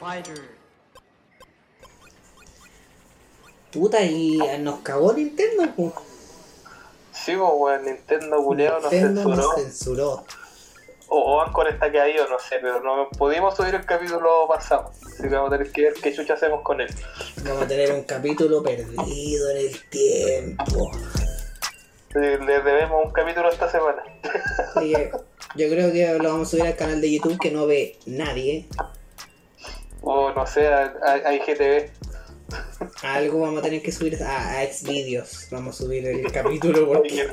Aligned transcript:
fighter. 0.00 0.60
Puta, 3.72 4.02
y 4.02 4.38
nos 4.60 4.80
cagó 4.80 5.12
Nintendo, 5.12 5.62
pues. 5.76 5.92
Sí, 7.12 7.36
pues, 7.36 7.50
weón, 7.54 7.84
Nintendo 7.84 8.42
culeado 8.42 8.80
nos 8.80 8.90
censuró. 8.90 9.36
nos 9.36 9.54
censuró. 9.54 10.24
O, 11.08 11.18
o 11.18 11.40
Anchor 11.42 11.68
está 11.68 11.90
caído, 11.92 12.28
no 12.28 12.38
sé, 12.38 12.56
pero 12.60 12.80
no 12.80 13.08
pudimos 13.10 13.56
subir 13.56 13.74
el 13.74 13.84
capítulo 13.84 14.46
pasado. 14.48 14.90
Así 15.06 15.22
que 15.22 15.28
vamos 15.28 15.52
a 15.52 15.58
tener 15.58 15.72
que 15.72 15.82
ver 15.82 15.94
qué 15.94 16.14
chucha 16.14 16.34
hacemos 16.34 16.62
con 16.62 16.80
él. 16.80 16.88
Vamos 17.44 17.62
a 17.62 17.68
tener 17.68 17.92
un 17.92 18.02
capítulo 18.04 18.62
perdido 18.62 19.50
en 19.50 19.56
el 19.56 19.88
tiempo. 19.88 20.90
Eh, 22.14 22.38
Le 22.44 22.62
debemos 22.62 23.04
un 23.04 23.12
capítulo 23.12 23.50
esta 23.50 23.70
semana. 23.70 24.02
Yo 25.56 25.68
creo 25.68 25.92
que 25.92 26.18
lo 26.18 26.30
vamos 26.30 26.48
a 26.48 26.50
subir 26.52 26.66
al 26.66 26.76
canal 26.76 27.00
de 27.00 27.12
YouTube 27.12 27.38
que 27.40 27.50
no 27.50 27.66
ve 27.66 27.98
nadie. 28.06 28.66
O 30.02 30.30
no 30.32 30.46
sé, 30.46 30.66
a, 30.68 30.92
a- 31.04 31.28
a 31.28 31.34
IGTV. 31.34 31.90
Algo 33.02 33.40
vamos 33.40 33.60
a 33.60 33.62
tener 33.62 33.82
que 33.82 33.92
subir 33.92 34.22
a, 34.22 34.60
a 34.60 34.66
Xvideos. 34.66 35.48
Vamos 35.50 35.80
a 35.80 35.84
subir 35.84 36.06
el 36.06 36.30
capítulo 36.32 36.86
porque, 36.88 37.26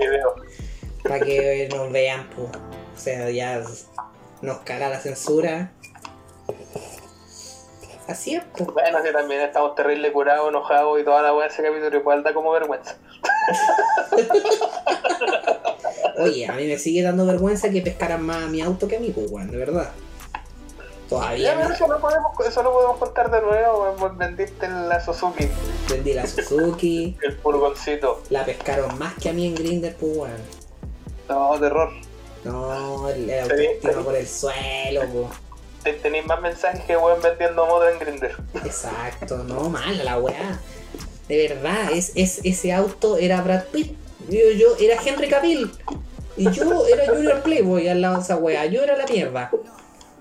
para 1.03 1.19
que 1.25 1.69
nos 1.73 1.91
vean, 1.91 2.27
pues. 2.35 2.49
O 2.49 2.99
sea, 2.99 3.29
ya 3.29 3.61
nos 4.41 4.57
caga 4.59 4.89
la 4.89 4.99
censura. 4.99 5.71
Así 8.07 8.35
es, 8.35 8.43
pues. 8.55 8.69
Bueno, 8.71 8.99
sí, 9.03 9.09
también 9.11 9.41
estamos 9.41 9.75
terrible 9.75 10.11
curados, 10.13 10.49
enojados 10.49 10.99
y 10.99 11.03
toda 11.03 11.21
la 11.21 11.31
de 11.33 11.47
ese 11.47 11.63
capítulo 11.63 11.97
igual 11.97 12.23
da 12.23 12.33
como 12.33 12.51
vergüenza. 12.51 12.95
Oye, 16.19 16.47
a 16.47 16.53
mí 16.53 16.67
me 16.67 16.77
sigue 16.77 17.01
dando 17.03 17.25
vergüenza 17.25 17.69
que 17.69 17.81
pescaran 17.81 18.21
más 18.23 18.43
a 18.43 18.47
mi 18.47 18.61
auto 18.61 18.87
que 18.87 18.97
a 18.97 18.99
mí, 18.99 19.11
pues, 19.11 19.29
de 19.51 19.57
verdad. 19.57 19.91
Todavía 21.09 21.53
Ya, 21.55 21.67
no. 21.67 21.73
eso 21.73 21.87
lo 21.87 21.99
podemos, 22.01 22.31
eso 22.45 22.63
lo 22.63 22.73
podemos 22.73 22.97
contar 22.97 23.31
de 23.31 23.41
nuevo, 23.41 23.95
vendiste 24.17 24.67
la 24.67 24.99
Suzuki, 25.03 25.47
Vendí 25.89 26.13
la 26.13 26.27
Suzuki. 26.27 27.17
el 27.23 27.37
furgoncito. 27.37 28.21
La 28.29 28.43
pescaron 28.45 28.97
más 28.99 29.13
que 29.15 29.29
a 29.29 29.33
mí 29.33 29.47
en 29.47 29.55
Grinder, 29.55 29.95
pues, 29.95 30.17
weón. 30.17 30.41
No, 31.29 31.59
terror. 31.59 31.91
No, 32.43 33.09
el 33.09 33.29
el 33.29 33.41
autoestima 33.41 34.03
por 34.03 34.15
el 34.15 34.27
suelo, 34.27 35.01
pues. 35.11 35.27
Te- 35.83 35.93
Tenéis 35.93 36.25
más 36.25 36.41
mensajes 36.41 36.83
que 36.85 36.97
weón 36.97 37.21
vendiendo 37.21 37.65
moto 37.65 37.87
en 37.87 37.99
Grindr. 37.99 38.35
Exacto, 38.65 39.37
no, 39.45 39.69
mala 39.69 40.03
la 40.03 40.17
weá. 40.19 40.59
De 41.29 41.47
verdad, 41.47 41.91
es, 41.93 42.11
es, 42.15 42.41
ese 42.43 42.73
auto 42.73 43.17
era 43.17 43.41
Brad 43.41 43.65
Pitt. 43.71 43.95
Yo, 44.29 44.39
yo 44.57 44.75
era 44.79 45.01
Henry 45.03 45.29
Cavill. 45.29 45.71
Y 46.35 46.51
yo 46.51 46.85
era 46.87 47.05
Junior 47.07 47.41
Playboy 47.41 47.87
al 47.87 48.01
lado 48.01 48.17
de 48.17 48.21
esa 48.23 48.35
weá. 48.37 48.65
Yo 48.65 48.83
era 48.83 48.95
la 48.97 49.05
mierda. 49.05 49.49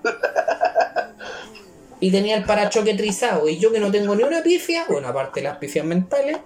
Y 1.99 2.11
tenía 2.11 2.37
el 2.37 2.43
parachoque 2.45 2.93
trizado. 2.93 3.49
Y 3.49 3.57
yo 3.57 3.71
que 3.71 3.79
no 3.79 3.89
tengo 3.91 4.13
ni 4.15 4.21
una 4.23 4.43
pifia, 4.43 4.85
bueno, 4.87 5.07
aparte 5.07 5.39
de 5.41 5.47
las 5.47 5.57
pifias 5.57 5.83
mentales, 5.85 6.37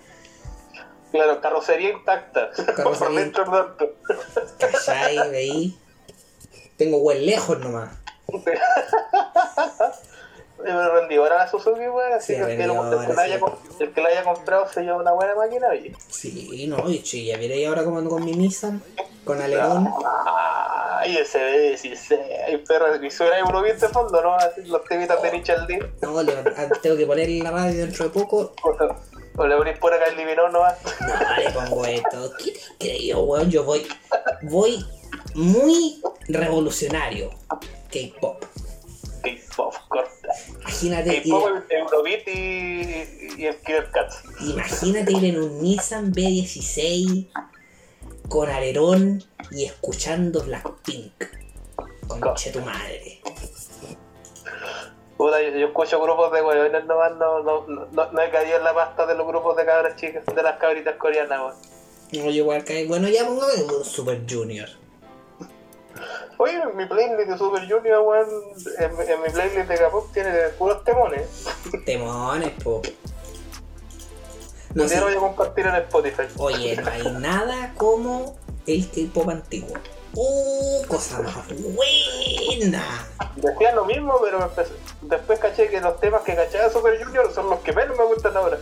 Claro, 1.12 1.42
carrocería 1.42 1.90
intacta. 1.90 2.52
Carrocería. 2.76 2.84
Por 3.08 3.16
dentro 3.16 3.44
tanto. 3.44 3.90
¿cachai? 4.58 5.30
Veí. 5.30 5.78
Tengo 6.78 7.02
buen 7.02 7.26
lejos 7.26 7.60
nomás. 7.60 7.90
Pero 10.64 10.94
rendidora 11.00 11.38
la 11.38 11.50
Suzuki, 11.50 11.82
weón. 11.88 12.14
Así 12.14 12.34
Sí, 12.36 12.40
que 12.40 12.52
el 12.52 12.58
que, 12.58 12.68
lo- 12.68 12.74
el, 12.84 12.90
que 12.90 12.96
rendidora, 12.96 13.14
la 13.16 13.22
haya, 13.24 13.36
sí. 13.36 13.42
com- 13.42 13.56
el 13.80 13.92
que 13.94 14.02
la 14.02 14.10
haya 14.10 14.24
comprado 14.24 14.68
se 14.72 14.82
lleva 14.84 14.98
una 14.98 15.12
buena 15.12 15.36
máquina, 15.36 15.68
oye. 15.70 15.94
Sí, 16.08 16.66
no, 16.68 16.88
y 16.90 17.02
ya 17.26 17.36
viene 17.38 17.66
ahora 17.66 17.84
como 17.84 17.98
ando 17.98 18.10
con 18.12 18.24
mi 18.24 18.32
Nissan, 18.34 18.82
con 19.26 19.42
alerón. 19.42 19.92
Ay, 21.00 21.18
ese 21.18 21.38
ve, 21.40 21.78
sí, 21.78 21.96
sé. 21.96 22.20
Ay, 22.48 22.58
perro, 22.68 23.04
y 23.04 23.10
suena 23.10 23.40
Eurobeat 23.40 23.80
de 23.80 23.88
fondo, 23.90 24.22
¿no? 24.22 24.36
Así, 24.36 24.62
los 24.66 24.84
temitas 24.86 25.22
de 25.22 25.32
Richard 25.32 25.66
D. 25.68 25.80
No, 26.02 26.22
le- 26.22 26.34
ah, 26.34 26.68
tengo 26.82 26.98
que 26.98 27.06
poner 27.06 27.30
la 27.30 27.52
radio 27.52 27.86
dentro 27.86 28.06
de 28.06 28.10
poco. 28.12 28.54
O, 29.38 29.48
le 29.48 29.56
ponís 29.56 29.78
por 29.78 29.94
acá 29.94 30.06
el 30.10 30.18
Livinón, 30.18 30.52
¿no? 30.52 30.60
No, 30.60 31.38
le 31.38 31.50
pongo 31.52 31.86
esto. 31.86 32.34
¿Qué 32.38 32.52
te 32.52 32.60
creí, 32.80 33.14
weón? 33.14 33.50
Yo 33.50 33.64
voy, 33.64 33.88
voy 34.44 34.86
muy 35.36 36.02
revolucionario. 36.28 37.30
K-pop. 37.92 38.44
K-pop, 39.24 39.74
corta. 39.88 40.12
Imagínate 40.62 41.22
K-pop, 41.24 41.50
el 41.70 41.78
Eurobeat 41.78 42.28
y, 42.28 43.36
y 43.38 43.46
el 43.46 43.56
Killer 43.62 43.90
Cats. 43.92 44.24
imagínate 44.42 45.12
ir 45.14 45.26
en 45.26 45.42
un 45.42 45.62
Nissan 45.62 46.12
B16 46.14 47.28
con 48.32 48.50
alerón 48.50 49.22
y 49.52 49.66
escuchando 49.66 50.42
Blackpink. 50.42 51.12
Conche 52.08 52.52
tu 52.52 52.62
madre. 52.62 53.20
Puta, 55.18 55.42
yo, 55.42 55.50
yo 55.50 55.68
escucho 55.68 56.02
grupos 56.02 56.32
de 56.32 56.42
weones 56.42 56.86
nomás, 56.86 57.12
no, 57.18 57.44
no, 57.44 57.68
no, 57.68 58.12
no, 58.12 58.22
he 58.22 58.32
caído 58.32 58.58
en 58.58 58.64
la 58.64 58.74
pasta 58.74 59.06
de 59.06 59.16
los 59.16 59.28
grupos 59.28 59.58
de 59.58 59.66
cabras 59.66 59.98
chicas, 59.98 60.24
de 60.26 60.42
las 60.42 60.58
cabritas 60.60 60.96
coreanas, 60.96 61.40
weón. 61.40 61.56
No, 62.14 62.32
yo 62.32 62.44
igual 62.44 62.64
caí. 62.64 62.88
Bueno, 62.88 63.10
ya 63.10 63.26
pongo 63.26 63.44
Super 63.84 64.22
Junior. 64.28 64.70
Oye, 66.38 66.60
mi 66.74 66.86
playlist 66.86 67.30
de 67.30 67.38
Super 67.38 67.70
Junior, 67.70 68.00
weón, 68.00 68.30
en, 68.80 68.92
en 69.10 69.22
mi 69.22 69.30
playlist 69.30 69.68
de 69.68 69.78
K-pop 69.78 70.12
tiene 70.14 70.32
puros 70.58 70.84
temones. 70.86 71.48
Temones, 71.86 72.52
po. 72.64 72.82
No 74.74 74.88
sé. 74.88 75.00
voy 75.02 75.14
a 75.14 75.18
compartir 75.18 75.66
en 75.68 75.76
Spotify. 75.76 76.24
Oye, 76.38 76.76
no 76.78 76.90
hay 76.92 77.04
nada 77.20 77.74
como 77.78 78.36
el 78.68 78.88
K-pop 78.90 79.30
antiguo. 79.30 79.74
¡Uh! 80.14 80.86
Cosa 80.88 81.20
más 81.22 81.36
buena. 81.48 83.08
Decía 83.38 83.74
lo 83.74 83.86
mismo, 83.86 84.18
pero 84.22 84.40
empecé- 84.44 84.74
después 85.04 85.40
caché 85.40 85.70
que 85.70 85.80
los 85.80 86.00
temas 86.02 86.22
que 86.24 86.36
cachaba 86.36 86.70
Super 86.70 87.02
Junior 87.02 87.32
son 87.34 87.50
los 87.50 87.60
que 87.62 87.72
menos 87.72 87.98
me 87.98 88.04
gustan 88.06 88.36
ahora. 88.36 88.58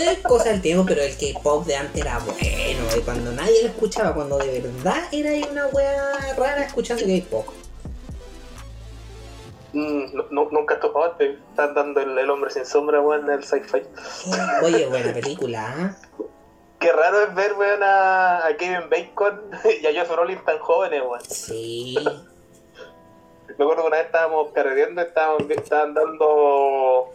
Es 0.00 0.18
cosa 0.20 0.50
del 0.50 0.60
tiempo, 0.60 0.84
pero 0.86 1.02
el 1.02 1.16
K-pop 1.16 1.64
de 1.66 1.76
antes 1.76 2.00
era 2.00 2.18
bueno. 2.18 2.40
Y 2.96 3.00
cuando 3.02 3.30
nadie 3.32 3.62
lo 3.62 3.68
escuchaba, 3.68 4.14
cuando 4.14 4.38
de 4.38 4.60
verdad 4.60 5.04
era 5.12 5.48
una 5.48 5.66
wea 5.68 6.34
rara 6.36 6.64
escuchando 6.64 7.04
K-pop. 7.04 7.46
Mm, 9.72 10.14
no- 10.30 10.48
nunca 10.50 10.74
estuvo 10.74 11.04
antes. 11.04 11.38
Están 11.50 11.74
dando 11.74 12.00
el, 12.00 12.18
el 12.18 12.30
hombre 12.30 12.50
sin 12.50 12.64
sombra, 12.64 13.00
weón, 13.00 13.24
en 13.24 13.30
el 13.38 13.44
sci-fi. 13.44 13.82
Oye, 14.62 14.86
buena 14.86 15.12
película, 15.12 15.74
¿ah? 15.76 15.96
Qué 16.78 16.92
raro 16.92 17.22
es 17.22 17.34
ver, 17.34 17.54
weón, 17.54 17.82
a, 17.82 18.46
a 18.46 18.56
Kevin 18.56 18.88
Bacon 18.88 19.40
y 19.82 19.86
a 19.86 20.00
Josh 20.00 20.10
Brolin 20.12 20.38
tan 20.44 20.58
jóvenes, 20.58 21.02
weón. 21.02 21.20
Sí. 21.22 21.96
Me 23.58 23.64
acuerdo 23.64 23.82
que 23.82 23.88
una 23.88 23.96
vez 23.96 24.06
estábamos 24.06 24.52
carreteando 24.52 25.02
estaban, 25.02 25.50
estaban 25.50 25.92
dando 25.94 27.10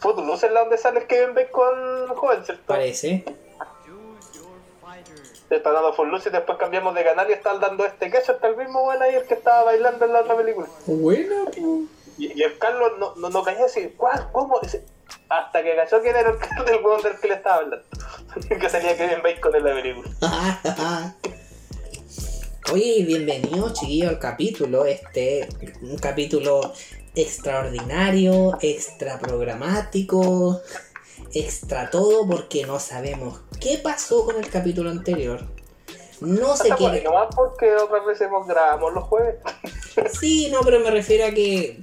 Footloose 0.00 0.48
en 0.48 0.54
la 0.54 0.60
donde 0.60 0.76
sale 0.76 1.06
Kevin 1.06 1.34
Bacon 1.34 2.08
joven, 2.14 2.44
¿cierto? 2.44 2.64
Parece. 2.66 3.24
Fighter. 5.52 5.56
Están 5.56 5.74
dando 5.74 5.92
Footloose 5.92 6.28
y 6.28 6.32
después 6.32 6.58
cambiamos 6.58 6.94
de 6.94 7.04
canal 7.04 7.28
y 7.28 7.32
están 7.32 7.60
dando 7.60 7.84
este 7.84 8.10
que 8.10 8.18
está 8.18 8.46
el 8.46 8.56
mismo 8.56 8.82
weón 8.84 9.02
ahí 9.02 9.14
el 9.14 9.24
que 9.24 9.34
estaba 9.34 9.64
bailando 9.64 10.04
en 10.04 10.12
la 10.12 10.20
otra 10.20 10.36
película. 10.36 10.66
Buena. 10.86 11.44
Y, 11.56 11.88
y 12.18 12.42
el 12.42 12.58
Carlos 12.58 12.92
no, 12.98 13.14
no, 13.16 13.30
no 13.30 13.42
caía 13.42 13.64
así, 13.66 13.94
¿cuál? 13.96 14.28
¿Cómo? 14.32 14.60
Dice, 14.60 14.84
hasta 15.28 15.62
que 15.62 15.76
cachó 15.76 16.00
quién 16.00 16.16
era 16.16 16.30
el 16.30 16.38
Carlos 16.38 16.66
del 16.66 16.84
weón 16.84 17.02
del 17.02 17.18
que 17.18 17.28
le 17.28 17.34
estaba 17.34 17.56
hablando. 17.56 17.86
que 18.48 18.68
salía 18.68 18.96
Kevin 18.96 19.22
Bacon 19.22 19.54
en 19.54 19.64
la 19.64 19.74
película. 19.74 20.08
Oye, 22.72 23.04
bienvenidos 23.04 23.74
chiquillos 23.74 24.08
al 24.08 24.18
capítulo, 24.18 24.86
este, 24.86 25.48
un 25.82 25.98
capítulo 25.98 26.72
extraordinario, 27.14 28.56
extra 28.62 29.18
programático, 29.18 30.62
extra 31.34 31.90
todo 31.90 32.26
porque 32.26 32.66
no 32.66 32.78
sabemos 32.78 33.40
qué 33.60 33.78
pasó 33.78 34.24
con 34.24 34.36
el 34.36 34.48
capítulo 34.48 34.90
anterior. 34.90 35.46
No 36.20 36.54
por 36.54 36.66
ahí 36.66 36.72
quiere... 36.78 37.02
nomás 37.02 37.34
porque 37.34 37.74
otras 37.74 38.06
veces 38.06 38.28
hemos 38.28 38.46
grabamos 38.46 38.92
los 38.94 39.04
jueves. 39.04 39.36
Sí, 40.18 40.48
no, 40.50 40.60
pero 40.62 40.80
me 40.80 40.90
refiero 40.90 41.26
a 41.26 41.32
que 41.32 41.82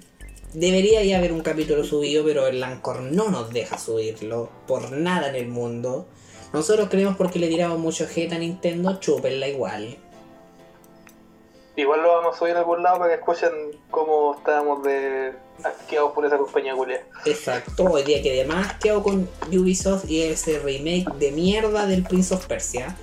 debería 0.54 1.04
ya 1.04 1.20
haber 1.20 1.32
un 1.32 1.42
capítulo 1.42 1.84
subido, 1.84 2.24
pero 2.26 2.48
el 2.48 2.64
Anchor 2.64 3.02
no 3.02 3.30
nos 3.30 3.52
deja 3.52 3.78
subirlo 3.78 4.50
por 4.66 4.92
nada 4.92 5.30
en 5.30 5.36
el 5.36 5.48
mundo. 5.48 6.08
Nosotros 6.52 6.90
creemos 6.90 7.16
porque 7.18 7.38
le 7.38 7.48
tiramos 7.48 7.78
mucho 7.78 8.06
hate 8.06 8.34
a 8.34 8.40
Nintendo, 8.40 9.00
chúpenla 9.00 9.48
igual. 9.48 9.98
Igual 11.80 12.02
lo 12.02 12.10
vamos 12.10 12.36
a 12.36 12.40
subir 12.40 12.56
a 12.58 12.60
algún 12.60 12.84
lado 12.84 12.98
para 12.98 13.12
que 13.12 13.20
escuchen 13.20 13.52
cómo 13.90 14.36
estábamos 14.38 14.84
de 14.84 15.34
asqueados 15.64 16.12
por 16.12 16.26
esa 16.26 16.38
compañía 16.38 16.76
culia. 16.76 17.06
Exacto, 17.24 17.86
hoy 17.86 18.04
día 18.04 18.22
que 18.22 18.32
además 18.32 18.74
¿qué 18.82 18.90
hago 18.90 19.02
con 19.02 19.30
Ubisoft 19.48 20.04
y 20.10 20.24
ese 20.24 20.60
remake 20.60 21.08
de 21.16 21.32
mierda 21.32 21.86
del 21.86 22.04
Prince 22.04 22.34
of 22.34 22.46
Persia? 22.48 22.98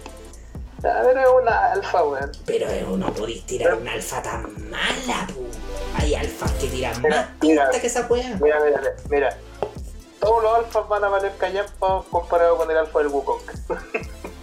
A 0.84 1.02
ver, 1.02 1.16
es 1.16 1.26
una 1.42 1.72
alfa, 1.72 2.04
weón. 2.04 2.30
Pero 2.44 2.96
no 2.98 3.14
podéis 3.14 3.46
tirar 3.46 3.76
una 3.76 3.92
alfa 3.94 4.20
tan 4.20 4.42
mala, 4.68 5.26
pu. 5.32 5.46
Hay 5.96 6.14
alfas 6.14 6.52
que 6.52 6.66
tiran 6.66 7.00
Mira, 7.00 7.16
más 7.16 7.26
pinta 7.40 7.66
mira. 7.68 7.80
que 7.80 7.86
esa 7.86 8.06
wea. 8.06 8.38
Mira, 8.42 8.60
mira, 8.62 8.80
mira. 9.08 9.38
Todos 10.20 10.42
los 10.42 10.54
alfas 10.54 10.86
van 10.86 11.02
a 11.02 11.08
valer 11.08 11.32
callampa 11.38 12.04
comparado 12.10 12.58
con 12.58 12.70
el 12.70 12.76
alfa 12.76 12.98
del 12.98 13.08
Wukong. 13.08 13.40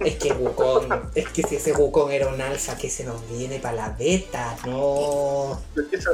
Es 0.00 0.16
que 0.16 0.32
Wukong, 0.32 1.10
es 1.16 1.28
que 1.30 1.42
si 1.42 1.56
ese 1.56 1.72
Wukong 1.72 2.12
era 2.12 2.28
un 2.28 2.40
alfa 2.40 2.76
que 2.76 2.88
se 2.88 3.02
nos 3.02 3.28
viene 3.28 3.58
para 3.58 3.74
la 3.74 3.88
beta, 3.90 4.56
no. 4.64 5.60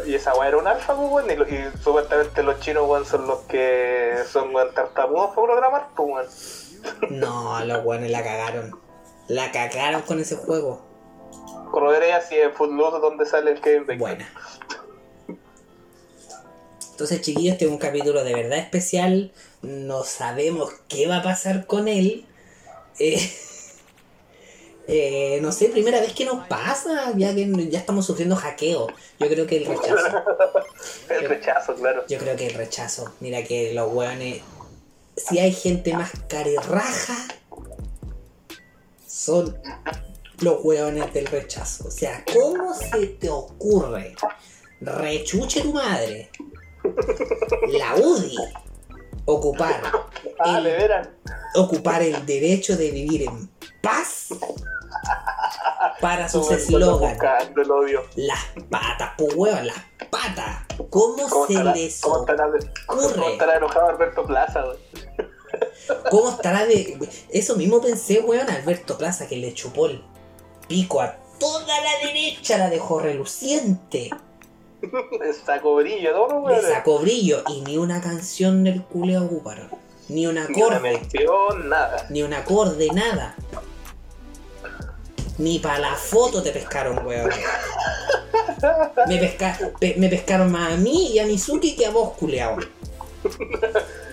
Y 0.06 0.14
esa 0.14 0.34
weá 0.34 0.48
era 0.48 0.56
un 0.56 0.66
alfa, 0.66 0.96
pues, 0.96 1.10
weón. 1.10 1.30
Y, 1.30 1.82
supuestamente 1.82 2.42
los 2.42 2.60
chinos, 2.60 2.88
weón, 2.88 3.04
son 3.04 3.26
los 3.26 3.40
que 3.40 4.14
son 4.30 4.54
weón, 4.54 4.72
tartamudos 4.72 5.34
para 5.34 5.46
programar, 5.46 5.88
pues, 5.94 6.08
weón. 6.08 7.20
No, 7.20 7.62
los 7.64 7.84
buenos 7.84 8.10
la 8.10 8.22
cagaron. 8.22 8.78
La 9.28 9.52
cagaron 9.52 10.02
con 10.02 10.18
ese 10.18 10.36
juego. 10.36 10.82
Corroboré 11.70 12.12
así 12.14 12.36
en 12.36 12.54
Footloose 12.54 13.00
donde 13.00 13.26
sale 13.26 13.50
el 13.50 13.60
Kevin 13.60 13.86
Bacon. 13.86 13.98
Buena. 13.98 14.32
Entonces, 16.92 17.20
chiquillos, 17.20 17.54
este 17.54 17.64
es 17.66 17.70
un 17.70 17.78
capítulo 17.78 18.24
de 18.24 18.32
verdad 18.32 18.58
especial. 18.58 19.32
No 19.62 20.04
sabemos 20.04 20.72
qué 20.88 21.06
va 21.06 21.18
a 21.18 21.22
pasar 21.22 21.66
con 21.66 21.88
él. 21.88 22.26
Eh, 22.98 23.30
eh, 24.86 25.38
no 25.42 25.50
sé, 25.52 25.68
primera 25.68 26.00
vez 26.00 26.12
que 26.12 26.24
nos 26.24 26.46
pasa, 26.46 27.12
ya 27.16 27.34
que 27.34 27.68
ya 27.70 27.78
estamos 27.78 28.04
sufriendo 28.06 28.36
hackeo. 28.36 28.88
Yo 29.18 29.28
creo 29.28 29.46
que 29.46 29.56
el 29.58 29.66
rechazo. 29.66 30.22
El 31.08 31.28
rechazo, 31.28 31.74
claro. 31.74 32.04
Yo 32.08 32.18
creo 32.18 32.36
que 32.36 32.46
el 32.48 32.54
rechazo. 32.54 33.12
Mira 33.20 33.42
que 33.44 33.72
los 33.74 33.92
hueones. 33.92 34.42
Si 35.16 35.38
hay 35.38 35.52
gente 35.52 35.94
más 35.94 36.10
carerraja, 36.28 37.16
son 39.06 39.56
los 40.40 40.64
hueones 40.64 41.12
del 41.14 41.26
rechazo. 41.26 41.88
O 41.88 41.90
sea, 41.90 42.24
¿cómo 42.32 42.74
se 42.74 43.06
te 43.06 43.28
ocurre? 43.30 44.14
Rechuche 44.80 45.60
tu 45.62 45.72
madre. 45.72 46.30
La 47.78 47.96
UDI. 47.96 48.36
Ocupar. 49.26 49.80
Ah, 50.40 50.58
el- 50.58 51.08
ocupar 51.54 52.02
el 52.02 52.26
derecho 52.26 52.76
de 52.76 52.90
vivir 52.90 53.22
en 53.22 53.48
paz 53.84 54.28
para 56.00 56.28
sus 56.28 56.50
eslogan. 56.50 57.10
buscando 57.10 57.62
el 57.62 57.70
odio. 57.70 58.02
Las 58.16 58.40
patas, 58.70 59.10
pues 59.16 59.34
huevón, 59.34 59.66
las 59.66 59.76
patas. 60.10 60.62
¿Cómo, 60.90 61.16
¿Cómo 61.28 61.46
se 61.46 61.52
estará, 61.54 61.74
les 61.74 62.00
cómo 62.00 62.20
estará, 62.20 62.48
cómo 62.86 63.02
ocurre? 63.02 63.32
estará 63.32 63.56
enojado 63.56 63.88
Alberto 63.90 64.26
Plaza, 64.26 64.62
weón? 64.64 64.76
¿Cómo 66.10 66.30
estará 66.30 66.66
de.? 66.66 66.98
Eso 67.30 67.56
mismo 67.56 67.80
pensé, 67.80 68.20
weón, 68.20 68.48
Alberto 68.50 68.98
Plaza, 68.98 69.26
que 69.28 69.36
le 69.36 69.54
chupó 69.54 69.86
el 69.86 70.02
pico 70.68 71.00
a 71.00 71.16
toda 71.38 71.66
la 71.80 72.06
derecha, 72.06 72.58
la 72.58 72.70
dejó 72.70 72.98
reluciente. 73.00 74.10
Le 75.20 75.32
sacó 75.32 75.76
brillo, 75.76 76.12
¿no, 76.28 76.40
Le 76.48 76.56
weón? 76.56 76.62
sacó 76.62 76.98
brillo 76.98 77.42
y 77.48 77.62
ni 77.62 77.78
una 77.78 78.00
canción 78.02 78.64
del 78.64 78.82
culeo 78.82 79.24
ocuparon. 79.24 79.70
Ni 80.08 80.26
un 80.26 80.34
Ni 80.34 80.40
una 80.42 80.76
acorde, 80.76 80.80
mención, 80.80 81.68
nada. 81.70 82.06
ni 82.10 82.22
un 82.22 82.34
acorde, 82.34 82.88
nada. 82.92 83.34
Ni 85.38 85.58
para 85.58 85.78
la 85.78 85.94
foto 85.94 86.42
te 86.42 86.50
pescaron, 86.52 87.04
weón. 87.06 87.30
Me, 89.08 89.18
pesca- 89.18 89.58
pe- 89.80 89.94
me 89.98 90.08
pescaron 90.08 90.50
más 90.52 90.72
a 90.74 90.76
mí 90.76 91.08
y 91.12 91.18
a 91.18 91.26
Mizuki 91.26 91.74
que 91.76 91.86
a 91.86 91.90
vos, 91.90 92.12
culeado. 92.16 92.56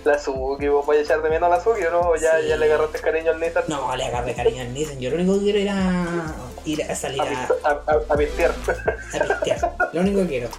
La 0.03 0.17
Suzuki, 0.17 0.67
vos 0.67 0.85
vais 0.87 1.01
a 1.01 1.03
echar 1.03 1.21
de 1.21 1.29
menos 1.29 1.47
a 1.51 1.57
la 1.57 1.63
Suzuki, 1.63 1.83
¿o 1.85 1.91
no? 1.91 2.15
Ya, 2.15 2.39
Sí. 2.41 2.47
ya 2.47 2.57
le 2.57 2.65
agarraste 2.65 2.99
cariño 2.99 3.31
al 3.31 3.39
Nissan. 3.39 3.63
No, 3.67 3.95
le 3.95 4.05
agarré 4.05 4.33
cariño 4.33 4.61
al 4.63 4.73
Nissan. 4.73 4.99
Yo 4.99 5.11
lo 5.11 5.17
único 5.17 5.35
que 5.35 5.39
quiero 5.43 5.59
era 5.59 6.33
ir 6.65 6.83
a 6.83 6.95
salir 6.95 7.21
A, 7.21 7.25
a, 7.25 7.69
a, 7.69 7.71
a, 7.71 8.13
a 8.13 8.17
pistear. 8.17 8.51
a 8.51 9.27
pistear. 9.43 9.75
Lo 9.93 10.01
único 10.01 10.21
que 10.21 10.27
quiero. 10.27 10.49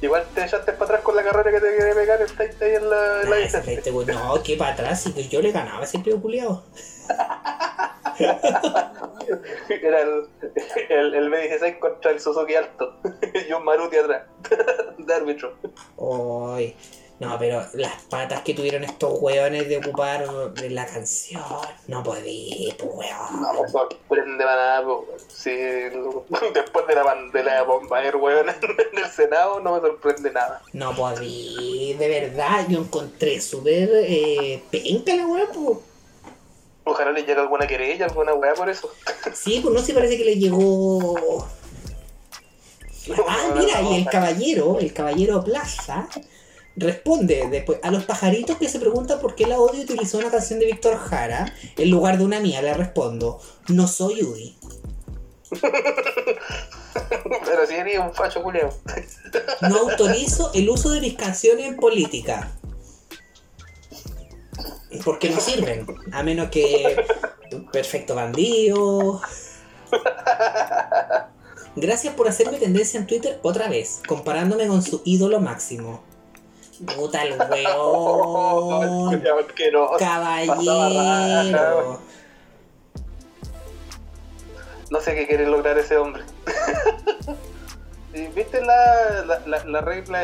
Igual 0.00 0.24
te 0.32 0.44
echaste 0.44 0.72
para 0.74 0.84
atrás 0.84 1.00
con 1.02 1.16
la 1.16 1.24
carrera 1.24 1.50
que 1.50 1.60
te 1.60 1.76
quería 1.76 1.94
pegar 1.94 2.22
el 2.22 2.30
Tate 2.30 2.56
ahí 2.64 2.74
en 2.76 2.88
la, 2.88 3.22
en 3.22 3.30
Nah, 3.30 3.90
güey, 3.90 4.06
no, 4.06 4.42
que 4.44 4.56
para 4.56 4.72
atrás, 4.74 5.06
y 5.06 5.12
que 5.12 5.26
yo 5.26 5.42
le 5.42 5.50
ganaba 5.50 5.84
tío 5.86 6.20
culiado. 6.20 6.62
Era 9.68 10.00
el, 10.02 10.28
el, 10.88 11.14
el 11.14 11.30
B16 11.30 11.78
contra 11.78 12.10
el 12.10 12.20
Suzuki 12.20 12.54
Alto. 12.54 12.94
y 13.48 13.52
un 13.52 13.64
Maruti 13.64 13.96
atrás. 13.96 14.22
de 14.98 15.14
árbitro. 15.14 15.54
Ay, 16.54 16.74
no, 17.20 17.36
pero 17.36 17.62
las 17.74 18.02
patas 18.04 18.42
que 18.42 18.54
tuvieron 18.54 18.84
estos 18.84 19.18
hueones 19.20 19.68
de 19.68 19.78
ocupar 19.78 20.24
la 20.70 20.86
canción, 20.86 21.42
no 21.88 22.02
podí, 22.04 22.72
pues 22.78 22.90
weón. 22.94 23.42
No, 23.42 23.60
me 23.62 23.68
sorprende 23.68 24.44
para 24.44 24.80
nada. 24.80 24.84
Sí, 25.26 25.50
lo- 25.92 26.24
después 26.54 26.86
de 26.86 26.94
la, 26.94 27.02
ban- 27.02 27.32
de 27.32 27.42
la 27.42 27.62
bomba 27.64 28.04
air, 28.04 28.14
weón, 28.16 28.48
en 28.48 28.98
el 29.04 29.10
Senado, 29.10 29.58
no 29.58 29.74
me 29.74 29.80
sorprende 29.80 30.30
nada. 30.30 30.62
No 30.72 30.94
podí, 30.94 31.94
de 31.98 32.08
verdad, 32.08 32.66
yo 32.68 32.78
encontré 32.78 33.40
súper 33.40 33.90
eh, 33.94 34.62
penca 34.70 35.16
la 35.16 35.26
weá, 35.26 35.46
pues. 35.52 35.78
Ojalá 36.90 37.12
le 37.12 37.20
llegue 37.20 37.40
alguna 37.40 37.66
querella, 37.66 38.06
alguna 38.06 38.34
weá 38.34 38.54
por 38.54 38.68
eso. 38.68 38.90
Sí, 39.34 39.60
pues 39.62 39.74
no 39.74 39.80
se 39.80 39.94
parece 39.94 40.16
que 40.16 40.24
le 40.24 40.36
llegó. 40.36 41.46
Ah, 43.26 43.54
mira, 43.56 43.82
y 43.82 43.96
el 43.96 44.06
caballero, 44.06 44.78
el 44.80 44.92
caballero 44.92 45.44
Plaza, 45.44 46.08
responde 46.76 47.48
después 47.50 47.78
a 47.82 47.90
los 47.90 48.04
pajaritos 48.04 48.56
que 48.56 48.68
se 48.68 48.78
preguntan 48.78 49.20
por 49.20 49.34
qué 49.34 49.46
la 49.46 49.58
odio 49.58 49.82
utilizó 49.82 50.18
una 50.18 50.30
canción 50.30 50.58
de 50.58 50.66
Víctor 50.66 50.96
Jara 50.96 51.54
en 51.76 51.90
lugar 51.90 52.18
de 52.18 52.24
una 52.24 52.40
mía. 52.40 52.62
Le 52.62 52.74
respondo, 52.74 53.40
no 53.68 53.86
soy 53.88 54.22
Udi. 54.22 54.56
Pero 57.44 57.66
si 57.66 57.74
eres 57.74 57.98
un 57.98 58.14
facho 58.14 58.42
culeo. 58.42 58.70
No 59.62 59.90
autorizo 59.90 60.50
el 60.54 60.68
uso 60.68 60.90
de 60.90 61.00
mis 61.00 61.14
canciones 61.14 61.66
en 61.66 61.76
política. 61.76 62.57
Porque 65.04 65.30
no 65.30 65.40
sirven. 65.40 65.86
A 66.12 66.22
menos 66.22 66.50
que. 66.50 66.96
Perfecto 67.72 68.14
bandido. 68.14 69.20
Gracias 71.76 72.14
por 72.14 72.28
hacerme 72.28 72.58
tendencia 72.58 72.98
en 72.98 73.06
Twitter 73.06 73.38
otra 73.42 73.68
vez, 73.68 74.02
comparándome 74.06 74.66
con 74.66 74.82
su 74.82 75.02
ídolo 75.04 75.40
máximo. 75.40 76.02
Puta 76.96 77.22
el 77.22 77.38
weón. 77.38 79.20
Caballero. 79.98 82.00
No 84.90 85.00
sé 85.00 85.14
qué 85.14 85.26
quiere 85.26 85.46
lograr 85.46 85.78
ese 85.78 85.96
hombre. 85.96 86.22
¿Y 88.14 88.26
¿Viste 88.28 88.64
la, 88.64 89.24
la, 89.26 89.42
la, 89.46 89.64
la 89.64 89.80
regla, 89.80 90.22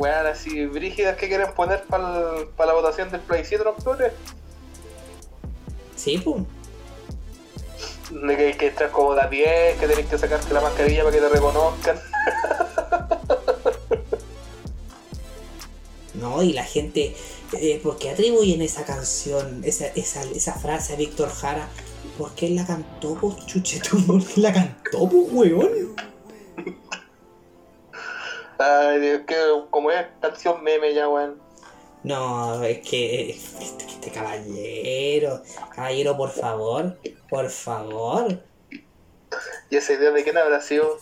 weón, 0.00 0.26
así 0.26 0.64
brígidas 0.66 1.16
que 1.16 1.28
quieren 1.28 1.52
poner 1.52 1.84
para 1.84 2.66
la 2.66 2.72
votación 2.72 3.10
del 3.10 3.20
plebiscito 3.20 3.62
en 3.62 3.68
octubre? 3.68 4.10
Sí, 5.94 6.16
pum. 6.18 6.46
De 8.10 8.36
que, 8.36 8.56
que 8.56 8.68
entras 8.68 8.90
como 8.90 9.14
de 9.14 9.20
a 9.20 9.28
pie, 9.28 9.76
que 9.78 9.86
tenés 9.86 10.06
que 10.06 10.18
sacarte 10.18 10.52
la 10.54 10.62
mascarilla 10.62 11.04
para 11.04 11.14
que 11.14 11.20
te 11.20 11.28
reconozcan. 11.28 12.00
No, 16.14 16.42
y 16.42 16.52
la 16.52 16.64
gente, 16.64 17.16
eh, 17.58 17.80
¿por 17.82 17.96
qué 17.96 18.10
atribuyen 18.10 18.60
esa 18.60 18.84
canción, 18.84 19.62
esa, 19.64 19.86
esa, 19.86 20.22
esa 20.22 20.52
frase 20.52 20.92
a 20.92 20.96
Víctor 20.96 21.30
Jara? 21.30 21.66
¿Por 22.18 22.34
qué 22.34 22.48
él 22.48 22.56
la 22.56 22.66
cantó, 22.66 23.14
pues 23.14 23.36
qué 23.64 24.40
la 24.40 24.52
cantó, 24.52 25.08
pues 25.08 25.32
weón? 25.32 25.96
Ay, 28.62 29.00
Dios, 29.00 29.22
que 29.26 29.36
como 29.70 29.90
es 29.90 30.04
canción 30.20 30.62
meme 30.62 30.92
ya, 30.92 31.08
weón. 31.08 31.40
No, 32.02 32.62
es 32.62 32.86
que 32.86 33.30
este, 33.30 33.86
este 33.86 34.10
caballero, 34.10 35.42
caballero, 35.74 36.14
por 36.14 36.30
favor, 36.30 36.98
por 37.30 37.48
favor. 37.48 38.42
Y 39.70 39.76
ese 39.76 39.94
idea 39.94 40.10
de 40.10 40.22
quién 40.22 40.36
habrá 40.36 40.60
sido. 40.60 40.98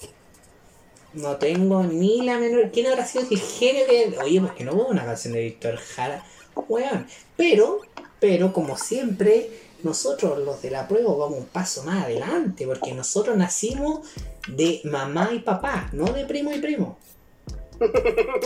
No 1.15 1.37
tengo 1.39 1.83
ni 1.83 2.23
la 2.23 2.39
menor. 2.39 2.71
¿Quién 2.71 2.87
habrá 2.87 3.05
sido 3.05 3.25
el 3.29 3.41
genio 3.41 3.87
que.? 3.87 4.17
Oye, 4.23 4.41
pues 4.41 4.53
que 4.53 4.63
no 4.63 4.75
hubo 4.75 4.87
una 4.87 5.05
canción 5.05 5.33
de 5.33 5.43
Víctor 5.43 5.79
Jara. 5.79 6.25
Weón. 6.69 7.09
Pero, 7.37 7.81
pero 8.21 8.53
como 8.53 8.77
siempre, 8.77 9.51
nosotros 9.83 10.39
los 10.39 10.63
de 10.63 10.71
la 10.71 10.87
prueba 10.87 11.13
vamos 11.13 11.39
un 11.39 11.47
paso 11.47 11.83
más 11.83 12.05
adelante. 12.05 12.69
Porque 12.69 12.93
nosotros 12.93 13.37
nacimos 13.37 14.07
de 14.47 14.81
mamá 14.85 15.31
y 15.33 15.41
papá, 15.41 15.89
no 15.93 16.05
de 16.05 16.25
primo 16.25 16.53
y 16.53 16.61
primo. 16.61 16.99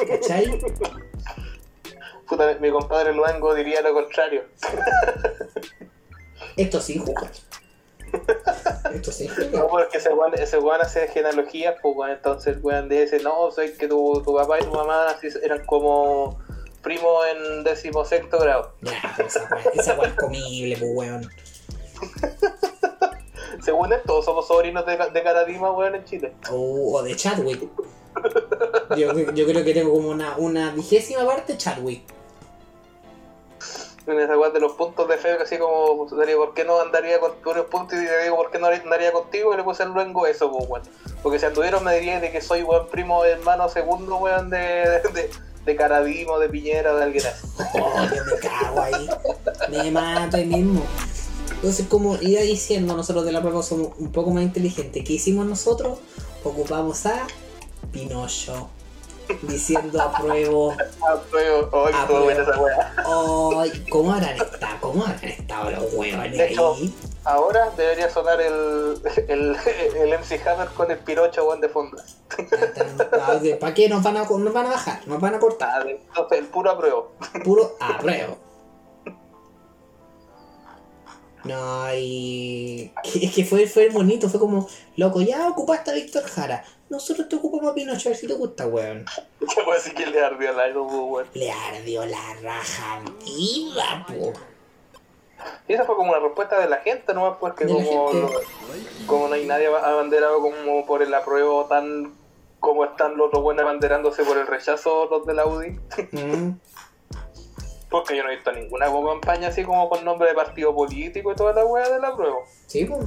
¿Cachai? 0.09 0.59
Puta, 2.29 2.57
mi 2.61 2.71
compadre 2.71 3.13
Luango 3.13 3.55
diría 3.55 3.81
lo 3.83 3.93
contrario. 3.95 4.45
Esto 6.57 6.81
sin 6.81 7.05
jugar. 7.05 7.31
Esto 8.93 9.11
sin 9.13 9.29
No, 9.29 9.35
jugar. 9.35 9.69
porque 9.71 9.99
ese 9.99 10.11
weón, 10.13 10.35
ese 10.35 10.59
weón 10.59 10.81
hace 10.81 11.09
genealogías, 11.09 11.77
pues 11.83 11.97
weón, 11.97 12.11
entonces 12.13 12.59
weón 12.63 12.89
dice, 12.89 13.21
no, 13.21 13.51
sé 13.51 13.75
que 13.75 13.89
tu, 13.89 14.23
tu 14.25 14.35
papá 14.35 14.59
y 14.61 14.65
tu 14.65 14.71
mamá 14.73 15.17
eran 15.43 15.65
como 15.67 16.39
primos 16.83 17.25
en 17.35 17.65
decimosexto 17.65 18.39
grado. 18.39 18.75
Ya, 18.83 19.17
esa 19.75 19.95
weá 19.99 20.09
es 20.09 20.15
comible, 20.15 20.77
pues 20.79 20.91
weón. 20.95 21.29
Según 23.63 23.93
él, 23.93 24.01
todos 24.07 24.25
somos 24.25 24.47
sobrinos 24.49 24.85
de, 24.87 24.97
de 24.97 25.23
Caradima, 25.23 25.71
weón, 25.71 25.95
en 25.95 26.05
Chile. 26.05 26.33
O, 26.51 26.97
o 26.99 27.03
de 27.03 27.15
Chadwick. 27.15 27.63
Yo, 28.97 29.13
yo 29.33 29.47
creo 29.47 29.65
que 29.65 29.75
tengo 29.75 29.93
como 29.93 30.11
una, 30.11 30.37
una 30.37 30.71
vigésima 30.73 31.25
parte 31.25 31.57
Chadwick. 31.57 32.03
En 34.05 34.19
esa 34.19 34.35
de 34.35 34.61
los 34.61 34.73
puntos 34.73 35.09
de 35.09 35.17
fe, 35.17 35.31
así 35.41 35.59
como, 35.59 36.09
¿por 36.09 36.55
qué 36.55 36.65
no 36.65 36.81
andaría 36.81 37.21
con 37.21 37.33
unos 37.45 37.67
puntos? 37.67 37.97
Y 37.99 38.03
le 38.03 38.25
digo, 38.25 38.37
¿por 38.37 38.51
qué 38.51 38.59
no 38.59 38.67
andaría 38.67 39.13
contigo? 39.13 39.55
Y 39.55 39.57
le 39.57 39.63
puse 39.63 39.85
el 39.85 39.91
luengo 39.91 40.27
eso, 40.27 40.51
pues, 40.51 40.69
weón. 40.69 40.83
Porque 41.23 41.39
si 41.39 41.47
anduvieron 41.47 41.85
me 41.85 41.95
dirían 41.95 42.21
de 42.21 42.33
que 42.33 42.41
soy, 42.41 42.65
weón, 42.65 42.89
primo, 42.89 43.25
hermano, 43.25 43.69
segundo, 43.69 44.17
weón, 44.17 44.51
de, 44.51 44.59
de, 45.15 45.31
de 45.65 45.77
Caradimo, 45.77 46.41
de 46.41 46.49
Piñera, 46.49 46.95
de 46.97 47.03
alguien 47.05 47.25
así. 47.27 47.47
Oh, 47.81 48.03
yo 48.15 48.25
me 48.25 48.41
cago 48.41 48.81
ahí. 48.81 49.09
Me 49.71 49.91
mato 49.93 50.37
ahí 50.37 50.47
mismo. 50.47 50.83
Entonces, 51.55 51.87
como 51.87 52.17
iba 52.21 52.41
diciendo, 52.41 52.97
nosotros 52.97 53.25
de 53.25 53.31
la 53.31 53.41
prueba 53.41 53.63
somos 53.63 53.93
un 53.99 54.11
poco 54.11 54.33
más 54.33 54.43
inteligentes. 54.43 55.05
¿Qué 55.05 55.13
hicimos 55.13 55.47
nosotros? 55.47 56.01
Ocupamos 56.43 57.07
a 57.07 57.25
Pinocho. 57.93 58.69
Diciendo 59.43 60.03
apruebo. 60.03 60.75
Apruebo, 61.09 61.87
ay, 61.87 61.95
todo 62.07 62.25
buena 62.25 62.43
esa 62.43 63.81
¿cómo 63.89 64.13
habrán 64.13 64.37
estado? 64.37 64.77
¿Cómo 64.81 65.05
habrán 65.05 65.25
estado 65.25 65.71
los 65.71 65.95
huevones 65.95 66.37
De 66.37 66.49
hecho, 66.49 66.75
ahí? 66.75 66.95
Ahora 67.25 67.71
debería 67.77 68.11
sonar 68.11 68.41
el, 68.41 69.01
el, 69.29 69.57
el 69.97 70.19
MC 70.19 70.47
Hammer 70.47 70.69
con 70.69 70.91
el 70.91 70.99
Pinocho, 70.99 71.45
weón, 71.47 71.61
de 71.61 71.69
fondo. 71.69 71.97
¿Para 73.61 73.75
qué 73.75 73.89
nos 73.89 74.03
van, 74.03 74.17
a, 74.17 74.25
nos 74.25 74.53
van 74.53 74.67
a 74.67 74.71
bajar? 74.71 75.07
Nos 75.07 75.21
van 75.21 75.35
a 75.37 75.39
cortar. 75.39 75.87
Ah, 75.87 75.89
Entonces, 75.89 76.39
el 76.39 76.47
puro 76.47 76.71
apruebo. 76.71 77.13
Puro 77.45 77.77
apruebo. 77.81 78.37
No, 81.45 81.95
y. 81.95 82.93
Es 83.05 83.35
que 83.35 83.45
fue, 83.45 83.67
fue 83.67 83.89
bonito, 83.89 84.29
fue 84.29 84.39
como, 84.41 84.69
loco, 84.97 85.21
ya 85.23 85.49
ocupaste 85.49 85.91
a 85.91 85.95
Víctor 85.95 86.23
Jara. 86.25 86.65
Nosotros 86.89 87.29
te 87.29 87.37
ocupamos 87.37 87.73
a 87.73 87.75
Pinocho, 87.75 88.09
a 88.09 88.11
ver 88.11 88.19
si 88.19 88.27
te 88.27 88.35
gusta, 88.35 88.67
weón. 88.67 89.05
¿Qué 89.41 89.63
puede 89.65 89.79
decir 89.79 89.95
que 89.95 90.07
le 90.07 90.21
ardió 90.21 90.51
el 90.51 90.61
aire, 90.61 90.79
weón? 90.79 91.27
Le 91.35 91.51
ardió 91.51 92.05
la 92.07 92.35
raja 92.43 93.01
viva, 93.25 94.07
po. 94.07 94.33
Y 95.67 95.73
esa 95.73 95.85
fue 95.85 95.97
como 95.97 96.11
una 96.13 96.21
respuesta 96.21 96.61
de 96.61 96.69
la 96.69 96.77
gente, 96.79 97.13
¿no? 97.15 97.39
Porque 97.41 97.65
la 97.65 97.73
como, 97.75 98.13
lo- 98.13 98.31
como 99.07 99.27
no 99.29 99.35
hay 99.35 99.45
nadie 99.45 99.67
abanderado 99.67 100.41
como 100.41 100.87
por 100.87 101.03
el 101.03 101.13
apruebo 101.15 101.65
tan 101.65 102.13
como 102.61 102.85
están 102.85 103.17
los 103.17 103.27
otros 103.27 103.43
buenos 103.43 103.65
abanderándose 103.65 104.23
por 104.23 104.39
el 104.39 104.47
rechazo 104.47 105.09
los 105.11 105.27
de 105.27 105.35
la 105.35 105.45
UDI. 105.47 105.71
Mm, 106.13 106.51
Porque 107.93 108.17
yo 108.17 108.25
no 108.25 108.31
he 108.31 108.37
visto 108.37 108.51
ninguna 108.51 108.87
campaña 108.87 109.49
así 109.49 109.63
como 109.63 109.89
con 109.89 110.05
nombre 110.05 110.31
de 110.31 110.35
partido 110.35 110.75
político 110.75 111.31
y 111.31 111.37
toda 111.37 111.53
la 111.53 111.65
wea 111.65 111.89
del 111.89 112.05
apruebo. 112.05 112.45
Sí, 112.67 112.87
pues. 112.87 113.05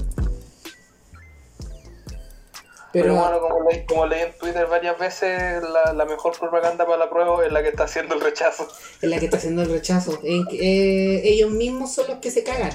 Pero, 2.94 3.08
Pero, 3.08 3.16
bueno, 3.16 3.40
como 3.42 3.70
leí, 3.70 3.86
como 3.86 4.06
leí 4.06 4.22
en 4.22 4.38
Twitter 4.38 4.68
varias 4.68 4.98
veces, 4.98 5.62
la, 5.64 5.92
la 5.92 6.06
mejor 6.06 6.40
propaganda 6.40 6.86
para 6.86 6.98
la 6.98 7.10
prueba 7.10 7.46
es 7.46 7.52
la 7.52 7.62
que 7.62 7.68
está 7.68 7.84
haciendo 7.84 8.16
el 8.16 8.22
rechazo. 8.22 8.70
es 9.02 9.10
la 9.10 9.20
que 9.20 9.26
está 9.26 9.36
haciendo 9.36 9.64
el 9.64 9.70
rechazo. 9.70 10.18
Eh, 10.24 11.22
ellos 11.26 11.52
mismos 11.52 11.94
son 11.94 12.08
los 12.08 12.20
que 12.20 12.32
se 12.32 12.44
cagan. 12.44 12.72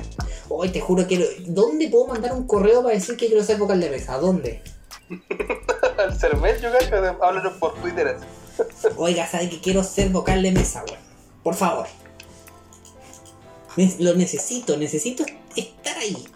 Hoy 0.50 0.68
te 0.68 0.80
juro 0.80 1.06
que. 1.06 1.36
¿Dónde 1.46 1.88
puedo 1.88 2.08
mandar 2.08 2.32
un 2.34 2.46
correo 2.46 2.82
para 2.82 2.94
decir 2.94 3.16
que 3.16 3.28
quiero 3.28 3.42
ser 3.42 3.56
vocal 3.56 3.80
de 3.80 3.88
mesa? 3.88 4.18
¿Dónde? 4.18 4.60
el 5.08 6.14
Cervel, 6.14 6.60
yo 6.60 6.70
creo 6.70 6.90
que 6.90 7.24
háblanos 7.24 7.54
por 7.54 7.74
Twitter. 7.80 8.16
Oiga, 8.98 9.26
sabe 9.26 9.48
que 9.48 9.60
quiero 9.60 9.82
ser 9.82 10.10
vocal 10.10 10.42
de 10.42 10.52
mesa, 10.52 10.84
weón. 10.86 11.09
Por 11.42 11.54
favor. 11.54 11.86
Lo 13.98 14.14
necesito, 14.14 14.76
necesito 14.76 15.24
estar 15.56 15.96
ahí. 15.96 16.28